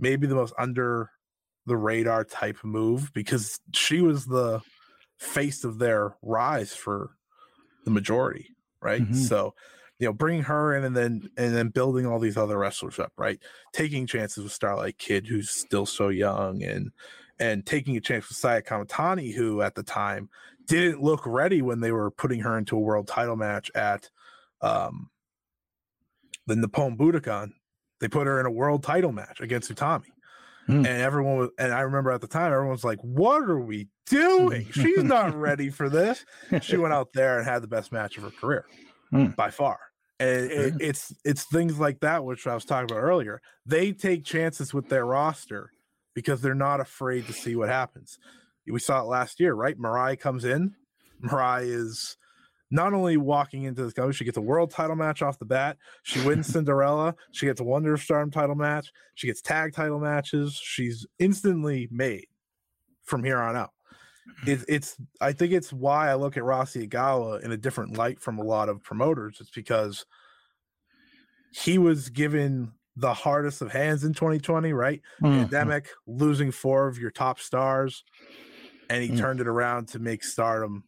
maybe 0.00 0.26
the 0.26 0.34
most 0.34 0.54
under 0.58 1.10
the 1.66 1.76
radar 1.76 2.24
type 2.24 2.58
move 2.64 3.12
because 3.12 3.60
she 3.72 4.00
was 4.00 4.24
the 4.26 4.60
face 5.18 5.64
of 5.64 5.78
their 5.78 6.16
rise 6.22 6.74
for 6.74 7.16
the 7.84 7.90
majority, 7.90 8.54
right? 8.80 9.02
Mhm. 9.02 9.14
So, 9.14 9.54
you 9.98 10.06
know, 10.06 10.12
bringing 10.12 10.42
her 10.44 10.74
in 10.76 10.84
and 10.84 10.96
then 10.96 11.30
and 11.36 11.54
then 11.54 11.68
building 11.68 12.06
all 12.06 12.18
these 12.18 12.36
other 12.36 12.58
wrestlers 12.58 12.98
up, 12.98 13.12
right? 13.16 13.40
Taking 13.72 14.06
chances 14.06 14.44
with 14.44 14.52
Starlight 14.52 14.98
Kid, 14.98 15.26
who's 15.26 15.50
still 15.50 15.86
so 15.86 16.08
young, 16.08 16.62
and 16.62 16.90
and 17.38 17.64
taking 17.66 17.96
a 17.96 18.00
chance 18.00 18.28
with 18.28 18.38
Saya 18.38 18.62
Kamitani, 18.62 19.34
who 19.34 19.62
at 19.62 19.74
the 19.74 19.82
time 19.82 20.28
didn't 20.66 21.02
look 21.02 21.24
ready 21.26 21.62
when 21.62 21.80
they 21.80 21.92
were 21.92 22.10
putting 22.10 22.40
her 22.40 22.58
into 22.58 22.76
a 22.76 22.80
world 22.80 23.06
title 23.06 23.36
match 23.36 23.70
at 23.74 24.10
um 24.60 25.10
the 26.46 26.56
Nippon 26.56 26.96
Budokan. 26.96 27.52
They 28.00 28.08
put 28.08 28.26
her 28.26 28.38
in 28.40 28.46
a 28.46 28.50
world 28.50 28.82
title 28.82 29.12
match 29.12 29.40
against 29.40 29.70
Utami. 29.70 30.06
Hmm. 30.66 30.78
And 30.78 30.86
everyone 30.86 31.36
was, 31.38 31.50
and 31.58 31.72
I 31.72 31.80
remember 31.80 32.10
at 32.10 32.20
the 32.20 32.26
time, 32.26 32.52
everyone's 32.52 32.84
like, 32.84 32.98
What 33.00 33.42
are 33.42 33.60
we 33.60 33.88
doing? 34.06 34.66
She's 34.72 35.04
not 35.04 35.34
ready 35.34 35.70
for 35.70 35.88
this. 35.88 36.24
She 36.62 36.76
went 36.76 36.92
out 36.94 37.12
there 37.14 37.38
and 37.38 37.46
had 37.46 37.62
the 37.62 37.68
best 37.68 37.92
match 37.92 38.16
of 38.16 38.24
her 38.24 38.30
career 38.30 38.64
Hmm. 39.10 39.26
by 39.26 39.50
far. 39.50 39.78
And 40.18 40.50
it, 40.50 40.74
it's 40.80 41.12
it's 41.24 41.44
things 41.44 41.78
like 41.78 42.00
that 42.00 42.24
which 42.24 42.46
I 42.46 42.54
was 42.54 42.64
talking 42.64 42.90
about 42.90 43.02
earlier. 43.02 43.40
They 43.66 43.92
take 43.92 44.24
chances 44.24 44.72
with 44.72 44.88
their 44.88 45.04
roster 45.04 45.70
because 46.14 46.40
they're 46.40 46.54
not 46.54 46.80
afraid 46.80 47.26
to 47.26 47.32
see 47.32 47.54
what 47.54 47.68
happens. 47.68 48.18
We 48.66 48.80
saw 48.80 49.00
it 49.02 49.04
last 49.06 49.38
year, 49.38 49.54
right? 49.54 49.78
Mariah 49.78 50.16
comes 50.16 50.44
in. 50.44 50.74
Mariah 51.20 51.66
is 51.66 52.16
not 52.70 52.92
only 52.94 53.16
walking 53.16 53.62
into 53.64 53.84
this 53.84 53.92
company, 53.92 54.12
she 54.14 54.24
gets 54.24 54.36
a 54.36 54.40
world 54.42 54.70
title 54.70 54.96
match 54.96 55.22
off 55.22 55.38
the 55.38 55.44
bat. 55.44 55.76
She 56.02 56.20
wins 56.26 56.46
Cinderella. 56.52 57.14
She 57.32 57.46
gets 57.46 57.60
a 57.60 57.64
Wonder 57.64 57.96
Stardom 57.96 58.30
title 58.30 58.56
match. 58.56 58.90
She 59.14 59.26
gets 59.28 59.40
tag 59.40 59.72
title 59.72 60.00
matches. 60.00 60.54
She's 60.62 61.06
instantly 61.18 61.88
made 61.90 62.26
from 63.04 63.22
here 63.22 63.38
on 63.38 63.56
out. 63.56 63.70
It's, 64.44 64.64
it's 64.68 64.96
I 65.20 65.32
think 65.32 65.52
it's 65.52 65.72
why 65.72 66.10
I 66.10 66.14
look 66.14 66.36
at 66.36 66.42
Rossy 66.42 66.88
Ogawa 66.88 67.42
in 67.44 67.52
a 67.52 67.56
different 67.56 67.96
light 67.96 68.20
from 68.20 68.38
a 68.38 68.42
lot 68.42 68.68
of 68.68 68.82
promoters. 68.82 69.38
It's 69.40 69.50
because 69.50 70.04
he 71.52 71.78
was 71.78 72.08
given 72.10 72.72
the 72.96 73.14
hardest 73.14 73.62
of 73.62 73.70
hands 73.70 74.02
in 74.04 74.14
2020, 74.14 74.72
right? 74.72 75.00
Mhm. 75.22 75.42
Pandemic, 75.42 75.88
losing 76.06 76.50
four 76.50 76.88
of 76.88 76.98
your 76.98 77.10
top 77.10 77.38
stars, 77.38 78.02
and 78.90 79.02
he 79.02 79.10
Mm. 79.10 79.18
turned 79.18 79.40
it 79.40 79.46
around 79.46 79.86
to 79.88 79.98
make 79.98 80.24
Stardom 80.24 80.84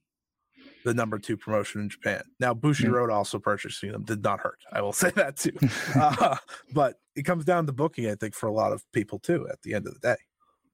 the 0.84 0.94
number 0.94 1.18
two 1.18 1.36
promotion 1.36 1.80
in 1.82 1.88
Japan. 1.88 2.22
Now, 2.40 2.54
Bushi 2.54 2.84
Mm. 2.86 2.92
Road 2.92 3.10
also 3.10 3.38
purchasing 3.38 3.92
them 3.92 4.04
did 4.04 4.22
not 4.22 4.40
hurt. 4.40 4.58
I 4.72 4.80
will 4.80 4.92
say 5.04 5.10
that 5.10 5.36
too. 5.36 5.52
uh, 6.00 6.36
but 6.72 6.96
it 7.16 7.22
comes 7.24 7.44
down 7.44 7.66
to 7.66 7.72
booking, 7.72 8.08
I 8.10 8.14
think, 8.14 8.34
for 8.34 8.46
a 8.46 8.52
lot 8.52 8.72
of 8.72 8.82
people 8.92 9.18
too. 9.18 9.48
At 9.50 9.62
the 9.62 9.74
end 9.74 9.86
of 9.86 9.94
the 9.94 10.00
day, 10.00 10.16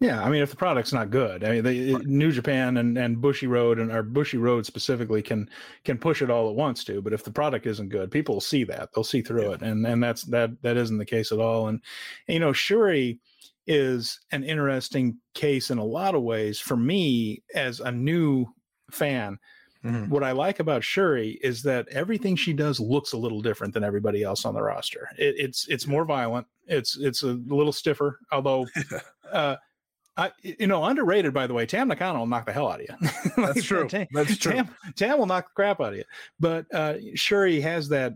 Yeah, 0.00 0.22
I 0.22 0.28
mean, 0.28 0.42
if 0.42 0.50
the 0.50 0.56
product's 0.56 0.92
not 0.92 1.10
good, 1.10 1.42
I 1.44 1.50
mean, 1.50 1.62
they, 1.64 1.94
New 2.04 2.30
Japan 2.32 2.76
and, 2.76 2.98
and 2.98 3.16
Bushiroad 3.16 3.80
and 3.80 3.90
our 3.90 4.02
Bushiroad 4.02 4.66
specifically 4.66 5.22
can 5.22 5.48
can 5.84 5.96
push 5.98 6.20
it 6.20 6.30
all 6.30 6.50
at 6.50 6.56
once 6.56 6.84
too. 6.84 7.00
But 7.00 7.12
if 7.14 7.24
the 7.24 7.30
product 7.32 7.66
isn't 7.66 7.88
good, 7.88 8.10
people 8.10 8.34
will 8.34 8.40
see 8.42 8.64
that 8.64 8.90
they'll 8.94 9.04
see 9.04 9.22
through 9.22 9.48
Yeah. 9.48 9.54
it, 9.54 9.62
and 9.62 9.86
and 9.86 10.02
that's 10.02 10.22
that 10.24 10.50
that 10.62 10.76
isn't 10.76 10.98
the 10.98 11.06
case 11.06 11.32
at 11.32 11.38
all. 11.40 11.68
And, 11.68 11.80
you 12.28 12.40
know, 12.40 12.50
Syuri 12.52 13.18
is 13.66 14.20
an 14.30 14.44
interesting 14.44 15.16
case 15.32 15.70
in 15.70 15.78
a 15.78 15.84
lot 15.84 16.14
of 16.14 16.22
ways 16.22 16.60
for 16.60 16.76
me 16.76 17.42
as 17.54 17.80
a 17.80 17.90
new 17.90 18.46
fan. 18.90 19.38
Mhm. 19.84 20.08
What 20.08 20.22
I 20.24 20.32
like 20.32 20.60
about 20.60 20.82
Syuri 20.82 21.38
is 21.42 21.62
that 21.64 21.86
everything 21.88 22.36
she 22.36 22.52
does 22.54 22.80
looks 22.80 23.12
a 23.12 23.18
little 23.18 23.42
different 23.42 23.74
than 23.74 23.84
everybody 23.84 24.22
else 24.22 24.44
on 24.44 24.54
the 24.54 24.62
roster. 24.62 25.08
It, 25.18 25.34
it's 25.38 25.68
it's 25.68 25.86
more 25.86 26.04
violent. 26.04 26.46
It's 26.66 26.96
it's 26.96 27.22
a 27.22 27.34
little 27.46 27.72
stiffer, 27.72 28.18
although 28.32 28.66
uh, 29.32 29.56
I, 30.16 30.32
you 30.42 30.66
know, 30.66 30.84
underrated 30.84 31.34
by 31.34 31.46
the 31.46 31.54
way. 31.54 31.66
Tam 31.66 31.88
Nakano 31.88 32.20
will 32.20 32.26
knock 32.26 32.46
the 32.46 32.52
hell 32.52 32.70
out 32.70 32.80
of 32.80 32.86
you. 32.88 33.08
Like, 33.36 33.54
That's 33.54 33.64
true. 33.64 33.88
Tam, 33.88 34.06
That's 34.12 34.36
true. 34.38 34.52
Tam, 34.52 34.74
Tam 34.96 35.18
will 35.18 35.26
knock 35.26 35.48
the 35.48 35.54
crap 35.54 35.80
out 35.80 35.92
of 35.92 35.96
you. 35.96 36.04
But 36.40 36.66
uh, 36.72 36.94
Syuri 37.16 37.60
has 37.62 37.88
that 37.88 38.14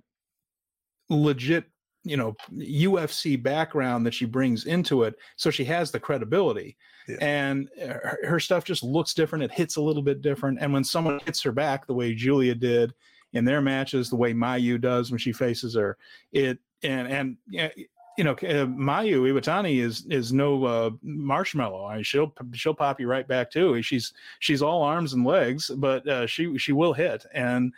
legit, 1.10 1.64
you 2.04 2.16
know, 2.16 2.34
UFC 2.54 3.40
background 3.42 4.06
that 4.06 4.14
she 4.14 4.24
brings 4.24 4.64
into 4.64 5.02
it, 5.02 5.14
so 5.36 5.50
she 5.50 5.64
has 5.64 5.90
the 5.90 6.00
credibility. 6.00 6.76
Yeah. 7.08 7.16
And 7.20 7.68
uh, 7.82 7.86
her, 7.86 8.18
her 8.24 8.40
stuff 8.40 8.64
just 8.64 8.82
looks 8.82 9.14
different. 9.14 9.44
It 9.44 9.52
hits 9.52 9.76
a 9.76 9.80
little 9.80 10.02
bit 10.02 10.20
different. 10.20 10.58
And 10.60 10.72
when 10.72 10.84
someone 10.84 11.20
hits 11.24 11.42
her 11.42 11.52
back 11.52 11.86
the 11.86 11.94
way 11.94 12.14
Giulia 12.14 12.54
did 12.54 12.92
in 13.32 13.44
their 13.44 13.62
matches, 13.62 14.10
the 14.10 14.16
way 14.16 14.34
Mayu 14.34 14.80
does 14.80 15.10
when 15.10 15.18
she 15.18 15.32
faces 15.32 15.74
her, 15.74 15.96
it 16.32 16.58
and 16.82 17.08
and 17.08 17.36
yeah, 17.48 17.70
you 18.18 18.24
know, 18.24 18.32
uh, 18.32 18.66
Mayu 18.66 19.22
Iwatani 19.32 19.80
is 19.80 20.04
is 20.10 20.32
no 20.32 20.64
uh, 20.64 20.90
marshmallow. 21.02 21.86
I 21.86 21.94
mean, 21.94 22.04
she'll 22.04 22.34
she'll 22.52 22.74
pop 22.74 23.00
you 23.00 23.06
right 23.06 23.26
back 23.26 23.50
too. 23.50 23.80
She's 23.80 24.12
she's 24.40 24.60
all 24.60 24.82
arms 24.82 25.12
and 25.12 25.24
legs, 25.24 25.70
but 25.76 26.06
uh, 26.08 26.26
she 26.26 26.58
she 26.58 26.72
will 26.72 26.92
hit. 26.92 27.24
And 27.32 27.72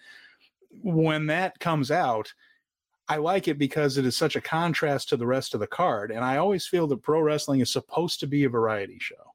when 0.83 1.27
that 1.27 1.59
comes 1.59 1.91
out, 1.91 2.33
I 3.11 3.17
like 3.17 3.49
it 3.49 3.59
because 3.59 3.99
it 3.99 4.07
is 4.07 4.17
such 4.17 4.37
a 4.37 4.41
contrast 4.41 5.09
to 5.09 5.17
the 5.17 5.27
rest 5.27 5.53
of 5.53 5.59
the 5.59 5.67
card. 5.67 6.13
And 6.13 6.25
I 6.25 6.37
always 6.37 6.69
feel 6.69 6.87
that 6.87 7.03
pro 7.03 7.21
wrestling 7.21 7.59
is 7.59 7.69
supposed 7.69 8.21
to 8.21 8.29
be 8.29 8.45
a 8.45 8.49
variety 8.49 8.99
show. 9.01 9.35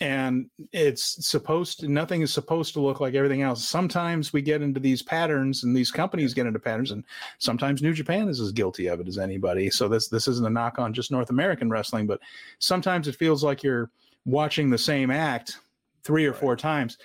And 0.00 0.50
it's 0.72 1.24
supposed 1.24 1.78
to, 1.78 1.88
nothing 1.88 2.22
is 2.22 2.32
supposed 2.32 2.74
to 2.74 2.80
look 2.80 2.98
like 2.98 3.14
everything 3.14 3.42
else. 3.42 3.64
Sometimes 3.64 4.32
we 4.32 4.42
get 4.42 4.62
into 4.62 4.80
these 4.80 5.00
patterns 5.00 5.62
and 5.62 5.76
these 5.76 5.92
companies 5.92 6.34
get 6.34 6.48
into 6.48 6.58
patterns, 6.58 6.90
and 6.90 7.04
sometimes 7.38 7.80
New 7.80 7.94
Japan 7.94 8.28
is 8.28 8.40
as 8.40 8.50
guilty 8.50 8.88
of 8.88 8.98
it 8.98 9.06
as 9.06 9.16
anybody. 9.16 9.70
So 9.70 9.86
this 9.86 10.08
this 10.08 10.26
isn't 10.26 10.44
a 10.44 10.50
knock 10.50 10.80
on 10.80 10.92
just 10.92 11.12
North 11.12 11.30
American 11.30 11.70
wrestling, 11.70 12.08
but 12.08 12.18
sometimes 12.58 13.06
it 13.06 13.14
feels 13.14 13.44
like 13.44 13.62
you're 13.62 13.92
watching 14.24 14.70
the 14.70 14.76
same 14.76 15.12
act 15.12 15.60
three 16.02 16.26
or 16.26 16.34
four 16.34 16.56
times. 16.56 16.98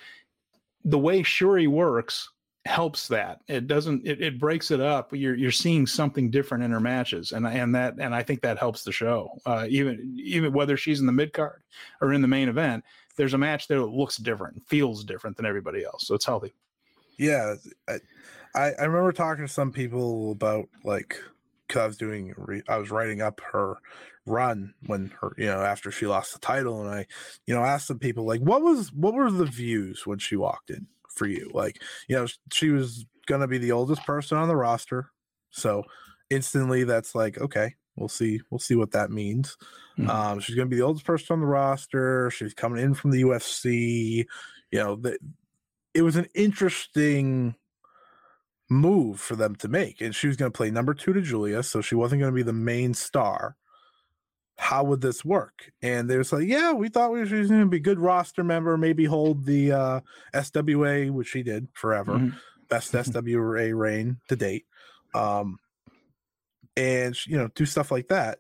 The 0.84 0.98
way 0.98 1.22
Syuri 1.22 1.68
works 1.68 2.28
helps 2.66 3.10
that. 3.10 3.42
It 3.48 3.68
doesn't 3.68 4.08
it, 4.08 4.22
it 4.22 4.40
breaks 4.40 4.72
it 4.72 4.80
up 4.80 5.14
you're 5.14 5.36
you're 5.36 5.52
seeing 5.52 5.86
something 5.86 6.32
different 6.32 6.64
in 6.64 6.72
her 6.72 6.80
matches 6.80 7.32
and 7.32 7.46
and 7.46 7.76
that 7.76 7.96
and 8.00 8.16
i 8.16 8.24
think 8.24 8.42
that 8.42 8.58
helps 8.58 8.84
the 8.84 8.92
show. 8.92 9.30
Uh 9.46 9.66
even 9.70 10.16
even 10.18 10.54
whether 10.54 10.78
she's 10.78 11.00
in 11.00 11.06
the 11.06 11.12
mid 11.12 11.34
card 11.34 11.62
or 12.02 12.14
in 12.14 12.22
the 12.22 12.28
main 12.28 12.48
event 12.48 12.84
there's 13.18 13.34
a 13.34 13.38
match 13.38 13.68
there 13.68 13.80
that 13.80 13.86
looks 13.86 14.18
different 14.18 14.66
feels 14.68 15.04
different 15.04 15.36
than 15.36 15.46
everybody 15.46 15.84
else 15.84 16.08
so 16.08 16.16
it's 16.16 16.26
healthy. 16.26 16.54
Yeah, 17.18 17.56
I, 18.56 18.72
I 18.72 18.84
remember 18.86 19.12
talking 19.12 19.46
to 19.46 19.52
some 19.52 19.72
people 19.72 20.32
about 20.32 20.68
like 20.84 21.18
because 21.68 21.82
I 21.82 21.88
was 21.88 21.98
doing 21.98 22.34
I 22.68 22.78
was 22.78 22.92
writing 22.92 23.22
up 23.22 23.42
her 23.52 23.76
run 24.26 24.74
when 24.86 25.12
her 25.20 25.34
you 25.38 25.48
know 25.48 25.62
after 25.62 25.92
she 25.92 26.08
lost 26.08 26.34
the 26.34 26.40
title 26.40 26.82
and 26.82 26.90
I 26.90 27.06
you 27.46 27.54
know 27.54 27.64
asked 27.64 27.88
some 27.88 28.00
people 28.00 28.26
like 28.26 28.40
what 28.40 28.62
was 28.62 28.92
what 28.94 29.14
were 29.14 29.30
the 29.30 29.46
views 29.46 30.06
when 30.06 30.18
she 30.18 30.36
walked 30.36 30.70
in 30.70 30.88
for 31.16 31.28
you 31.28 31.50
like 31.54 31.82
you 32.08 32.16
know 32.16 32.26
she 32.52 32.70
was 32.70 33.06
gonna 33.28 33.48
be 33.48 33.58
the 33.58 33.72
oldest 33.72 34.06
person 34.06 34.38
on 34.38 34.48
the 34.48 34.56
roster 34.56 35.10
so 35.52 35.84
instantly 36.30 36.84
that's 36.84 37.16
like 37.16 37.38
okay 37.40 37.76
we'll 37.96 38.10
see 38.10 38.42
we'll 38.50 38.60
see 38.60 38.76
what 38.76 38.92
that 38.92 39.12
means 39.12 39.58
Mhm. 39.98 40.10
um 40.10 40.40
she's 40.40 40.56
gonna 40.56 40.70
be 40.70 40.76
the 40.78 40.82
oldest 40.82 41.06
person 41.06 41.34
on 41.36 41.40
the 41.40 41.46
roster 41.46 42.30
she's 42.32 42.54
coming 42.54 42.84
in 42.84 42.94
from 42.94 43.12
the 43.12 43.22
ufc 43.22 44.26
you 44.72 44.80
know 44.80 44.96
the, 44.96 45.18
it 45.94 46.02
was 46.02 46.16
an 46.16 46.28
interesting 46.34 47.56
move 48.70 49.20
for 49.20 49.36
them 49.36 49.56
to 49.56 49.68
make 49.68 50.02
and 50.02 50.16
she 50.16 50.28
was 50.28 50.38
going 50.38 50.52
to 50.52 50.56
play 50.56 50.72
number 50.72 50.94
two 50.94 51.14
to 51.14 51.22
Giulia 51.22 51.62
so 51.62 51.82
she 51.82 51.96
wasn't 51.96 52.22
going 52.22 52.32
to 52.32 52.36
be 52.36 52.44
the 52.44 52.54
main 52.54 52.94
star 52.94 53.56
how 54.58 54.84
would 54.84 55.02
this 55.02 55.26
work 55.26 55.72
and 55.82 56.10
they 56.10 56.18
was 56.18 56.32
like 56.32 56.48
yeah 56.48 56.72
we 56.72 56.88
thought 56.88 57.12
we 57.12 57.20
was 57.20 57.30
going 57.30 57.48
to 57.48 57.66
be 57.66 57.78
a 57.78 57.80
good 57.80 58.00
roster 58.00 58.44
member 58.44 58.78
maybe 58.78 59.06
hold 59.06 59.46
the 59.46 59.72
uh 59.72 60.00
swa 60.34 61.10
which 61.12 61.28
she 61.28 61.42
did 61.44 61.68
forever 61.74 62.14
Mhm. 62.20 62.36
best 62.70 62.94
SWA 62.94 63.78
reign 63.78 64.18
to 64.30 64.36
date. 64.36 64.66
Um, 65.14 65.58
and 66.76 67.16
you 67.28 67.38
know, 67.38 67.50
do 67.54 67.66
stuff 67.66 67.92
like 67.92 68.08
that. 68.08 68.40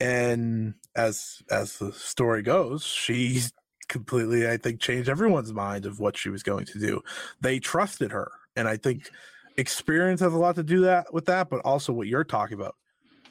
And 0.00 0.74
as 0.96 1.42
as 1.50 1.78
the 1.78 1.92
story 1.92 2.42
goes, 2.42 2.82
she 2.84 3.40
completely, 3.88 4.48
I 4.48 4.56
think, 4.56 4.80
changed 4.80 5.08
everyone's 5.08 5.52
mind 5.52 5.84
of 5.86 5.98
what 6.00 6.16
she 6.16 6.30
was 6.30 6.42
going 6.42 6.64
to 6.66 6.78
do. 6.78 7.02
They 7.40 7.58
trusted 7.58 8.10
her, 8.12 8.30
and 8.56 8.68
I 8.68 8.76
think 8.78 9.10
experience 9.58 10.20
has 10.20 10.32
a 10.32 10.38
lot 10.38 10.54
to 10.56 10.62
do 10.62 10.80
that 10.82 11.12
with 11.12 11.26
that, 11.26 11.50
but 11.50 11.60
also 11.60 11.92
what 11.92 12.06
you're 12.08 12.24
talking 12.24 12.58
about. 12.58 12.76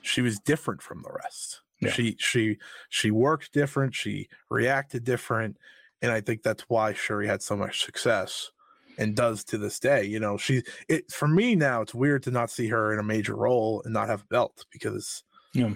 she 0.04 0.22
was 0.22 0.38
different 0.40 0.82
from 0.84 1.02
the 1.02 1.12
rest. 1.24 1.62
Yeah. 1.86 1.92
She 1.92 2.16
she 2.20 2.58
she 2.90 3.12
worked 3.12 3.54
different. 3.54 3.96
She 3.96 4.28
reacted 4.50 5.04
different, 5.04 5.58
and 6.02 6.12
I 6.12 6.22
think 6.22 6.44
that's 6.44 6.64
why 6.70 6.94
Syuri 6.94 7.26
had 7.28 7.42
so 7.42 7.56
much 7.56 7.84
success 7.86 8.52
and 8.98 9.16
does 9.16 9.44
to 9.46 9.58
this 9.58 9.80
day. 9.80 10.04
You 10.06 10.20
know, 10.20 10.38
she 10.38 10.64
it 10.88 11.12
for 11.12 11.28
me 11.28 11.56
now. 11.56 11.82
It's 11.82 11.96
weird 11.96 12.24
to 12.24 12.32
not 12.32 12.52
see 12.52 12.68
her 12.68 12.94
in 12.94 13.00
a 13.00 13.04
major 13.04 13.36
role 13.36 13.82
and 13.86 13.94
not 13.94 14.08
have 14.10 14.22
a 14.22 14.28
belt 14.28 14.66
because 14.72 15.24
Yeah. 15.54 15.74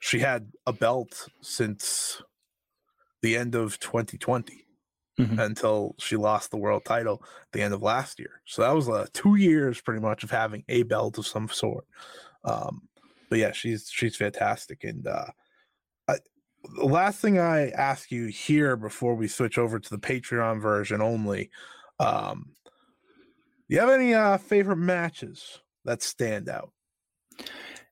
she 0.00 0.18
had 0.18 0.52
a 0.66 0.72
belt 0.72 1.28
since 1.42 2.22
the 3.22 3.36
end 3.36 3.54
of 3.54 3.78
2020 3.80 4.64
Mhm. 5.18 5.40
until 5.44 5.96
she 5.98 6.14
lost 6.16 6.50
the 6.52 6.56
world 6.56 6.84
title 6.84 7.20
at 7.42 7.50
the 7.52 7.60
end 7.62 7.74
of 7.74 7.82
last 7.82 8.20
year. 8.20 8.40
So 8.46 8.62
that 8.62 8.70
was 8.72 8.88
uh, 8.88 9.06
two 9.12 9.34
years 9.34 9.80
pretty 9.80 10.00
much 10.00 10.22
of 10.22 10.30
having 10.30 10.64
a 10.68 10.84
belt 10.84 11.18
of 11.18 11.26
some 11.26 11.48
sort. 11.48 11.84
Um, 12.44 12.88
but 13.28 13.38
yeah, 13.40 13.50
she's 13.52 13.90
she's 13.90 14.14
fantastic. 14.16 14.84
And 14.84 15.06
uh, 15.08 15.26
the 16.64 16.84
last 16.84 17.20
thing 17.20 17.38
I 17.38 17.70
ask 17.70 18.10
you 18.10 18.26
here 18.26 18.76
before 18.76 19.14
we 19.14 19.28
switch 19.28 19.58
over 19.58 19.78
to 19.78 19.90
the 19.90 19.98
Patreon 19.98 20.60
version 20.60 21.00
only, 21.00 21.50
um, 21.98 22.52
do 23.68 23.74
you 23.74 23.80
have 23.80 23.90
any 23.90 24.14
uh, 24.14 24.38
favorite 24.38 24.76
matches 24.76 25.60
that 25.84 26.02
stand 26.02 26.48
out? 26.48 26.72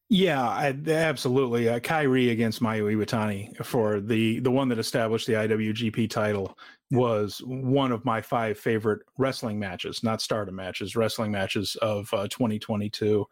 Yeah, 0.08 0.40
I, 0.40 0.74
absolutely. 0.86 1.68
Uh, 1.68 1.80
Kairi 1.80 2.30
against 2.30 2.62
Mayu 2.62 2.94
Iwatani 2.94 3.64
for 3.64 4.00
the 4.00 4.38
the 4.38 4.50
one 4.50 4.68
that 4.68 4.78
established 4.78 5.26
the 5.26 5.32
IWGP 5.32 6.08
title 6.08 6.56
was 6.92 7.42
one 7.44 7.90
of 7.90 8.04
my 8.04 8.20
five 8.20 8.56
favorite 8.56 9.02
wrestling 9.18 9.58
matches, 9.58 10.04
not 10.04 10.22
Stardom 10.22 10.54
matches, 10.54 10.94
wrestling 10.94 11.32
matches 11.32 11.76
of 11.82 12.12
uh, 12.14 12.28
2022. 12.28 13.26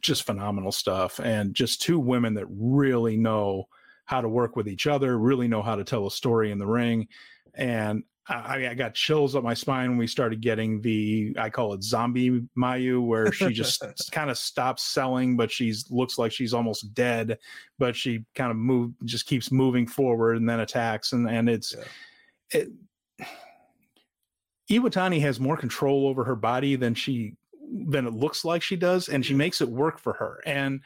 Just 0.00 0.24
phenomenal 0.24 0.72
stuff, 0.72 1.18
and 1.18 1.54
just 1.54 1.82
two 1.82 1.98
women 1.98 2.34
that 2.34 2.46
really 2.48 3.16
know 3.16 3.68
how 4.08 4.22
to 4.22 4.28
work 4.28 4.56
with 4.56 4.66
each 4.66 4.86
other, 4.86 5.18
really 5.18 5.48
know 5.48 5.60
how 5.60 5.76
to 5.76 5.84
tell 5.84 6.06
a 6.06 6.10
story 6.10 6.50
in 6.50 6.58
the 6.58 6.66
ring, 6.66 7.06
and 7.54 8.02
I, 8.26 8.68
I 8.68 8.74
got 8.74 8.94
chills 8.94 9.36
up 9.36 9.44
my 9.44 9.52
spine 9.52 9.90
when 9.90 9.98
we 9.98 10.06
started 10.06 10.40
getting 10.40 10.80
the 10.80 11.34
I 11.38 11.50
call 11.50 11.74
it 11.74 11.82
zombie 11.82 12.42
Mayu, 12.56 13.04
where 13.04 13.30
she 13.32 13.52
just 13.52 13.82
kind 14.12 14.30
of 14.30 14.38
stops 14.38 14.82
selling, 14.82 15.36
but 15.36 15.50
she's 15.50 15.90
looks 15.90 16.16
like 16.16 16.32
she's 16.32 16.54
almost 16.54 16.94
dead, 16.94 17.38
but 17.78 17.94
she 17.94 18.24
kind 18.34 18.50
of 18.50 18.56
move 18.56 18.92
just 19.04 19.26
keeps 19.26 19.52
moving 19.52 19.86
forward 19.86 20.38
and 20.38 20.48
then 20.48 20.60
attacks, 20.60 21.12
and 21.12 21.28
and 21.28 21.48
it's 21.50 21.74
Yeah. 21.74 22.60
it, 22.60 22.68
Iwatani 24.70 25.20
has 25.20 25.38
more 25.38 25.56
control 25.56 26.08
over 26.08 26.24
her 26.24 26.36
body 26.36 26.76
than 26.76 26.94
she 26.94 27.34
than 27.88 28.06
it 28.06 28.14
looks 28.14 28.42
like 28.42 28.62
she 28.62 28.76
does, 28.76 29.10
and 29.10 29.24
she 29.24 29.34
makes 29.34 29.60
it 29.60 29.68
work 29.68 29.98
for 29.98 30.14
her. 30.14 30.40
And 30.46 30.80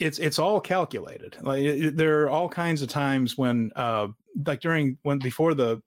it's 0.00 0.18
it's 0.18 0.38
all 0.38 0.60
calculated. 0.60 1.36
Like 1.42 1.62
it- 1.62 1.96
there 1.96 2.22
are 2.22 2.30
all 2.30 2.48
kinds 2.48 2.82
of 2.82 2.88
times 2.88 3.38
when, 3.38 3.70
uh, 3.76 4.08
like 4.46 4.60
during 4.60 4.98
when 5.02 5.18
before 5.18 5.54
the 5.54 5.82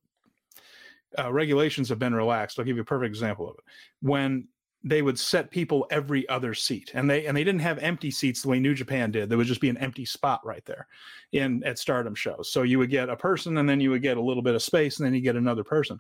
uh, 1.18 1.32
regulations 1.32 1.90
have 1.90 2.00
been 2.00 2.16
relaxed. 2.16 2.58
I'll 2.60 2.66
give 2.66 2.78
you 2.78 2.82
a 2.84 2.86
perfect 2.86 3.10
example 3.10 3.50
of 3.50 3.56
it. 3.58 3.64
When 4.02 4.48
they 4.86 5.02
would 5.02 5.18
set 5.18 5.50
people 5.50 5.88
every 5.92 6.28
other 6.28 6.54
seat, 6.54 6.92
and 6.94 7.10
they 7.10 7.26
and 7.26 7.36
they 7.36 7.44
didn't 7.44 7.62
have 7.62 7.80
empty 7.80 8.12
seats 8.12 8.42
the 8.42 8.50
way 8.50 8.60
New 8.60 8.74
Japan 8.74 9.12
did. 9.12 9.30
There 9.30 9.38
would 9.38 9.48
just 9.48 9.62
be 9.62 9.70
an 9.70 9.78
empty 9.78 10.06
spot 10.06 10.46
right 10.46 10.66
there 10.66 10.88
in 11.32 11.64
at 11.64 11.80
Stardom 11.80 12.16
shows. 12.16 12.52
So 12.52 12.64
you 12.64 12.80
would 12.80 12.90
get 12.90 13.10
a 13.10 13.16
person, 13.16 13.58
and 13.58 13.68
then 13.68 13.80
you 13.80 13.90
would 13.92 14.02
get 14.02 14.18
a 14.18 14.22
little 14.22 14.44
bit 14.44 14.56
of 14.56 14.62
space, 14.62 14.98
and 15.00 15.06
then 15.06 15.14
you 15.14 15.22
get 15.22 15.36
another 15.36 15.64
person. 15.64 16.00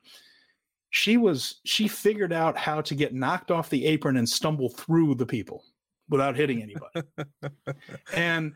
She 0.89 1.17
was 1.17 1.61
she 1.63 1.87
figured 1.87 2.33
out 2.33 2.57
how 2.57 2.81
to 2.81 2.93
get 2.93 3.13
knocked 3.13 3.51
off 3.51 3.69
the 3.69 3.85
apron 3.85 4.17
and 4.17 4.29
stumble 4.29 4.69
through 4.69 5.15
the 5.15 5.25
people 5.25 5.63
without 6.09 6.35
hitting 6.35 6.61
anybody. 6.61 7.01
and 8.13 8.53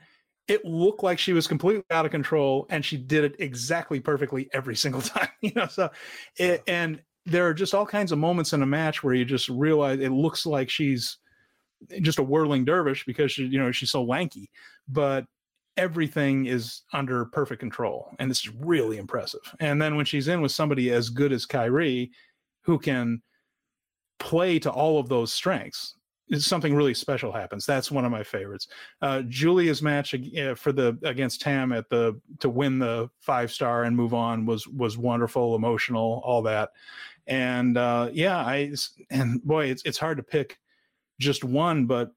it 0.48 0.64
looked 0.64 1.04
like 1.04 1.20
she 1.20 1.34
was 1.34 1.48
completely 1.48 1.84
out 1.92 2.06
of 2.06 2.12
control 2.12 2.66
and 2.70 2.84
she 2.84 2.98
did 2.98 3.24
it 3.24 3.36
exactly 3.40 4.00
perfectly 4.00 4.50
every 4.54 4.76
single 4.76 5.02
time 5.16 5.30
you 5.42 5.52
know 5.56 5.68
so 5.68 5.90
it, 6.38 6.64
and 6.68 7.02
there 7.26 7.46
are 7.46 7.54
just 7.54 7.76
all 7.76 7.86
kinds 7.86 8.12
of 8.12 8.18
moments 8.18 8.54
in 8.54 8.62
a 8.62 8.66
match 8.66 9.04
where 9.04 9.14
you 9.14 9.26
just 9.26 9.50
realize 9.50 10.00
it 10.00 10.12
looks 10.12 10.46
like 10.46 10.70
she's 10.70 11.18
just 12.02 12.20
a 12.20 12.24
whirling 12.24 12.66
dervish 12.66 13.06
because 13.06 13.32
she 13.32 13.46
you 13.46 13.60
know 13.60 13.72
she's 13.72 13.92
so 13.92 14.04
lanky 14.04 14.50
but 14.88 15.26
everything 15.76 16.48
is 16.48 16.82
under 16.94 17.26
perfect 17.26 17.60
control 17.60 18.16
and 18.18 18.32
it's 18.32 18.50
really 18.50 18.98
impressive 18.98 19.42
and 19.60 19.80
then 19.82 19.96
when 19.96 20.06
she's 20.06 20.28
in 20.28 20.42
with 20.42 20.52
somebody 20.52 20.92
as 20.92 21.10
good 21.10 21.32
as 21.32 21.46
Kairi 21.46 22.10
who 22.64 22.80
can 22.80 23.22
play 24.18 24.58
to 24.58 24.72
all 24.72 25.00
of 25.00 25.08
those 25.08 25.32
strengths 25.32 25.94
something 26.36 26.76
really 26.76 26.94
special 26.94 27.32
happens. 27.32 27.66
That's 27.66 27.92
one 27.92 28.06
of 28.06 28.12
my 28.12 28.24
favorites. 28.24 28.68
Uh, 29.02 29.22
Giulia's 29.28 29.82
match 29.82 30.14
uh, 30.14 30.56
for 30.56 30.72
the 30.72 30.98
against 31.04 31.42
Tam 31.42 31.72
at 31.72 31.90
the 31.90 32.20
to 32.40 32.50
win 32.50 32.80
the 32.80 33.10
five 33.20 33.52
star 33.52 33.84
and 33.84 33.96
move 33.96 34.14
on 34.14 34.46
was 34.46 34.68
was 34.68 34.98
wonderful, 34.98 35.56
emotional, 35.56 36.22
all 36.26 36.42
that. 36.44 36.72
And 37.28 37.78
uh, 37.78 38.10
yeah, 38.12 38.38
I 38.38 38.74
and 39.10 39.44
boy, 39.44 39.68
it's 39.68 39.84
it's 39.84 39.98
hard 39.98 40.18
to 40.18 40.24
pick 40.24 40.60
just 41.20 41.44
one, 41.44 41.86
but 41.86 42.12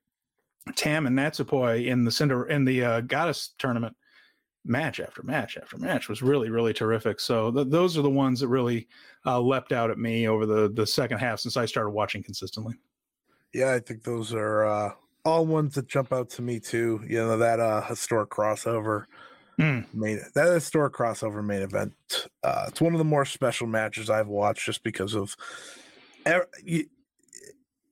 Tam 0.74 1.06
and 1.06 1.18
Natsupoi 1.18 1.86
in 1.86 2.04
the 2.04 2.10
Cinder 2.10 2.46
in 2.46 2.64
the 2.64 2.84
uh, 2.84 3.00
Goddess 3.02 3.54
tournament 3.58 3.96
match 4.66 5.00
after 5.00 5.22
match 5.22 5.56
after 5.56 5.78
match 5.78 6.08
was 6.08 6.20
really 6.20 6.50
really 6.50 6.72
terrific. 6.72 7.18
So 7.20 7.50
th- 7.50 7.68
those 7.68 7.96
are 7.96 8.02
the 8.02 8.10
ones 8.10 8.40
that 8.40 8.48
really 8.48 8.88
uh, 9.24 9.40
leapt 9.40 9.72
out 9.72 9.90
at 9.90 9.98
me 9.98 10.28
over 10.28 10.46
the 10.46 10.70
the 10.70 10.86
second 10.86 11.18
half 11.18 11.40
since 11.40 11.56
I 11.56 11.64
started 11.64 11.90
watching 11.90 12.22
consistently. 12.22 12.74
Yeah, 13.52 13.72
I 13.72 13.80
think 13.80 14.04
those 14.04 14.32
are 14.32 14.64
uh, 14.64 14.94
all 15.24 15.46
ones 15.46 15.74
that 15.74 15.88
jump 15.88 16.12
out 16.12 16.30
to 16.30 16.42
me 16.42 16.60
too. 16.60 17.00
You 17.06 17.18
know 17.18 17.38
that 17.38 17.60
uh, 17.60 17.82
historic 17.82 18.30
crossover 18.30 19.06
Mm. 19.58 19.84
main 19.92 20.20
that 20.34 20.52
historic 20.54 20.94
crossover 20.94 21.44
main 21.44 21.62
event. 21.62 21.94
Uh, 22.42 22.66
it's 22.68 22.80
one 22.80 22.94
of 22.94 22.98
the 22.98 23.04
more 23.04 23.24
special 23.24 23.66
matches 23.66 24.10
I've 24.10 24.28
watched 24.28 24.66
just 24.66 24.82
because 24.84 25.14
of. 25.14 25.36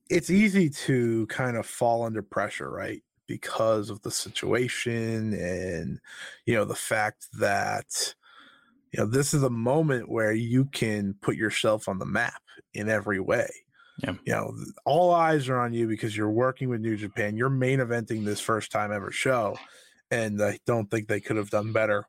It's 0.09 0.31
easy 0.31 0.71
to 0.71 1.27
kind 1.27 1.57
of 1.57 1.67
fall 1.67 2.03
under 2.03 2.23
pressure, 2.23 2.71
right? 2.71 3.03
Because 3.27 3.91
of 3.91 4.01
the 4.03 4.11
situation 4.11 5.35
and 5.35 6.01
you 6.47 6.55
know 6.55 6.65
the 6.65 6.75
fact 6.75 7.29
that 7.39 8.15
you 8.93 9.01
know 9.01 9.07
this 9.07 9.35
is 9.35 9.43
a 9.43 9.51
moment 9.51 10.11
where 10.11 10.33
you 10.33 10.67
can 10.67 11.15
put 11.23 11.37
yourself 11.37 11.89
on 11.89 11.99
the 11.99 12.07
map 12.07 12.43
in 12.75 12.89
every 12.89 13.21
way 13.21 13.49
Yeah. 14.03 14.13
you 14.25 14.33
know 14.33 14.55
all 14.85 15.13
eyes 15.13 15.49
are 15.49 15.59
on 15.59 15.73
you 15.73 15.89
because 15.89 16.17
you're 16.17 16.31
working 16.31 16.69
with 16.69 16.81
new 16.81 16.97
japan 16.97 17.37
you're 17.37 17.51
main 17.51 17.81
eventing 17.81 18.25
this 18.25 18.41
first 18.41 18.71
time 18.71 18.93
ever 18.93 19.11
show 19.11 19.59
and 20.11 20.41
i 20.41 20.59
don't 20.67 20.89
think 20.89 21.09
they 21.09 21.21
could 21.21 21.37
have 21.37 21.51
done 21.51 21.73
better 21.73 22.07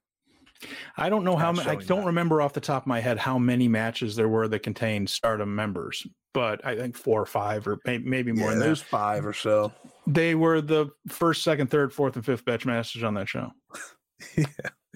I 0.97 1.09
don't 1.09 1.23
know 1.23 1.37
how 1.37 1.51
many. 1.53 1.69
I 1.69 1.75
don't 1.75 2.01
that. 2.01 2.07
remember 2.07 2.41
off 2.41 2.53
the 2.53 2.59
top 2.59 2.83
of 2.83 2.87
my 2.87 2.99
head 2.99 3.17
how 3.17 3.37
many 3.37 3.67
matches 3.67 4.15
there 4.15 4.27
were 4.27 4.47
that 4.49 4.59
contained 4.59 5.09
Stardom 5.09 5.55
members, 5.55 6.05
but 6.33 6.65
I 6.65 6.75
think 6.75 6.97
four 6.97 7.21
or 7.21 7.25
five, 7.25 7.65
or 7.67 7.77
may, 7.85 7.97
maybe 7.99 8.31
more 8.33 8.49
yeah, 8.49 8.55
than 8.55 8.59
there's 8.59 8.81
that. 8.81 8.89
five 8.89 9.25
or 9.25 9.33
so 9.33 9.71
They 10.05 10.35
were 10.35 10.59
the 10.59 10.89
first, 11.07 11.43
second, 11.43 11.71
third, 11.71 11.93
fourth, 11.93 12.15
and 12.17 12.25
fifth 12.25 12.43
batch 12.43 12.65
masters 12.65 13.03
on 13.03 13.13
that 13.13 13.29
show. 13.29 13.51
yeah 14.37 14.45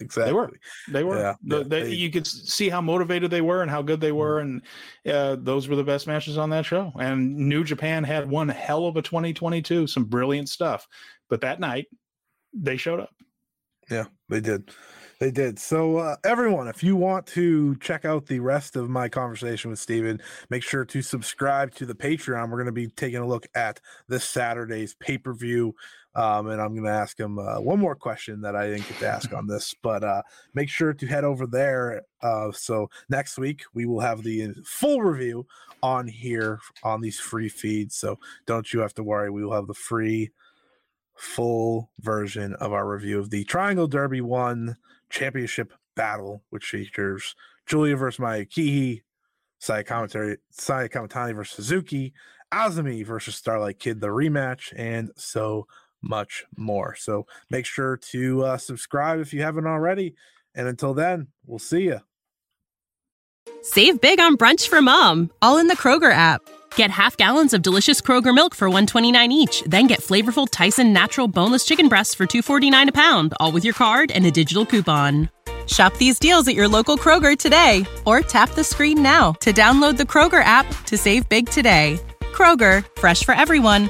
exactly 0.04 0.30
They 0.32 0.34
were. 0.34 0.52
They 0.90 1.04
were. 1.04 1.18
Yeah, 1.18 1.34
The- 1.44 1.58
yeah, 1.58 1.64
they, 1.68 1.84
they- 1.84 1.92
you 1.94 2.12
could 2.12 2.28
see 2.28 2.70
how 2.70 2.82
motivated 2.82 3.32
they 3.32 3.42
were 3.42 3.62
and 3.62 3.72
how 3.72 3.82
good 3.82 4.02
they 4.02 4.12
were, 4.12 4.40
and 4.40 4.62
uh, 5.10 5.38
those 5.40 5.68
were 5.68 5.76
the 5.76 5.84
best 5.84 6.08
matches 6.08 6.38
on 6.38 6.50
that 6.52 6.66
show. 6.66 6.92
And 7.00 7.36
New 7.36 7.64
Japan 7.64 8.04
had 8.04 8.30
one 8.30 8.50
hell 8.50 8.86
of 8.86 8.98
a 8.98 9.02
2022, 9.02 9.88
some 9.88 10.06
brilliant 10.06 10.50
stuff. 10.50 10.88
But 11.30 11.42
that 11.42 11.60
night, 11.60 11.88
they 12.54 12.78
showed 12.78 13.00
up. 13.00 13.10
Yeah, 13.90 14.06
they 14.30 14.40
did. 14.40 14.70
They 15.20 15.32
did. 15.32 15.58
So, 15.58 15.98
uh, 15.98 16.16
everyone, 16.26 16.68
if 16.68 16.84
you 16.84 16.96
want 16.98 17.26
to 17.28 17.76
check 17.78 18.04
out 18.04 18.26
the 18.26 18.40
rest 18.40 18.76
of 18.76 18.90
my 18.90 19.08
conversation 19.08 19.70
with 19.70 19.80
Steven, 19.80 20.22
make 20.50 20.64
sure 20.64 20.84
to 20.86 21.02
subscribe 21.02 21.74
to 21.76 21.86
the 21.86 21.96
Patreon. 21.96 22.50
We're 22.50 22.58
going 22.58 22.66
to 22.66 22.72
be 22.74 22.88
taking 22.88 23.20
a 23.20 23.28
look 23.28 23.46
at 23.56 23.80
this 24.10 24.26
Saturday's 24.26 24.96
pay 24.96 25.18
per 25.18 25.34
view. 25.34 25.76
Um, 26.16 26.48
and 26.50 26.62
I'm 26.62 26.74
going 26.74 26.84
to 26.84 26.90
ask 26.90 27.20
him 27.20 27.40
uh, 27.40 27.60
one 27.60 27.80
more 27.80 27.96
question 27.96 28.42
that 28.42 28.56
I 28.56 28.68
didn't 28.68 28.88
get 28.88 29.00
to 29.00 29.08
ask 29.08 29.34
on 29.34 29.48
this, 29.48 29.74
but 29.82 30.04
uh, 30.04 30.22
make 30.54 30.70
sure 30.70 30.94
to 30.94 31.08
head 31.08 31.24
over 31.24 31.48
there. 31.48 32.04
Uh, 32.22 32.52
so, 32.52 32.90
next 33.10 33.38
week 33.38 33.64
we 33.74 33.86
will 33.86 34.00
have 34.00 34.24
the 34.24 34.54
full 34.64 35.02
review 35.02 35.46
on 35.82 36.08
here 36.08 36.60
on 36.84 37.02
these 37.02 37.20
free 37.20 37.50
feeds. 37.50 37.96
So, 37.96 38.20
don't 38.46 38.72
you 38.72 38.80
have 38.82 38.94
to 38.96 39.04
worry. 39.04 39.30
We 39.30 39.44
will 39.44 39.54
have 39.54 39.68
the 39.68 39.74
free 39.74 40.32
full 41.16 41.92
version 42.00 42.54
of 42.56 42.74
our 42.74 42.88
review 42.88 43.20
of 43.20 43.30
the 43.30 43.44
Triangle 43.46 43.88
Derby 43.88 44.22
One 44.22 44.78
Championship 45.10 45.74
Battle, 45.96 46.44
which 46.50 46.66
features 46.66 47.36
Giulia 47.66 47.96
versus 47.96 48.20
Mayakihi, 48.20 49.04
Saya 49.60 49.84
Commentary, 49.84 50.38
Saya 50.52 50.90
Kamitani 50.90 51.36
versus 51.36 51.56
Suzuki, 51.56 52.14
Azumi 52.54 53.06
versus 53.06 53.36
Starlight 53.36 53.80
Kid, 53.80 54.00
the 54.00 54.08
rematch, 54.08 54.74
and 54.76 55.12
so 55.16 55.68
much 56.04 56.44
more. 56.56 56.96
So 56.96 57.26
make 57.50 57.66
sure 57.66 57.98
to 58.12 58.44
uh, 58.44 58.58
subscribe 58.58 59.20
if 59.20 59.34
you 59.34 59.42
haven't 59.42 59.66
already. 59.66 60.16
And 60.54 60.68
until 60.68 60.94
then, 60.94 61.28
we'll 61.46 61.60
see 61.60 61.84
you. 61.84 62.02
Save 63.62 64.02
big 64.02 64.20
on 64.20 64.38
brunch 64.38 64.68
for 64.68 64.82
mom, 64.82 65.32
all 65.42 65.58
in 65.58 65.68
the 65.68 65.78
Kroger 65.78 66.12
app. 66.12 66.42
Get 66.76 66.92
half 66.92 67.16
gallons 67.18 67.54
of 67.54 67.62
delicious 67.62 68.02
Kroger 68.02 68.36
milk 68.36 68.56
for 68.56 68.68
129 68.68 69.32
each, 69.32 69.64
then 69.66 69.88
get 69.88 70.02
flavorful 70.02 70.48
Tyson 70.52 70.92
natural 70.92 71.28
boneless 71.28 71.66
chicken 71.66 71.88
breasts 71.88 72.14
for 72.14 72.26
249 72.26 72.90
a 72.90 72.92
pound, 72.92 73.34
all 73.40 73.52
with 73.52 73.64
your 73.64 73.74
card 73.74 74.12
and 74.12 74.26
a 74.26 74.32
digital 74.32 74.66
coupon. 74.66 75.30
Shop 75.68 75.96
these 75.98 76.20
deals 76.20 76.48
at 76.48 76.56
your 76.56 76.68
local 76.68 76.98
Kroger 76.98 77.38
today 77.38 77.86
or 78.06 78.20
tap 78.20 78.50
the 78.52 78.64
screen 78.64 79.02
now 79.02 79.32
to 79.34 79.54
download 79.54 79.98
the 79.98 80.04
Kroger 80.04 80.44
app 80.44 80.68
to 80.86 80.98
save 80.98 81.28
big 81.30 81.50
today. 81.50 82.00
Kroger, 82.34 82.86
fresh 83.00 83.24
for 83.24 83.34
everyone. 83.34 83.90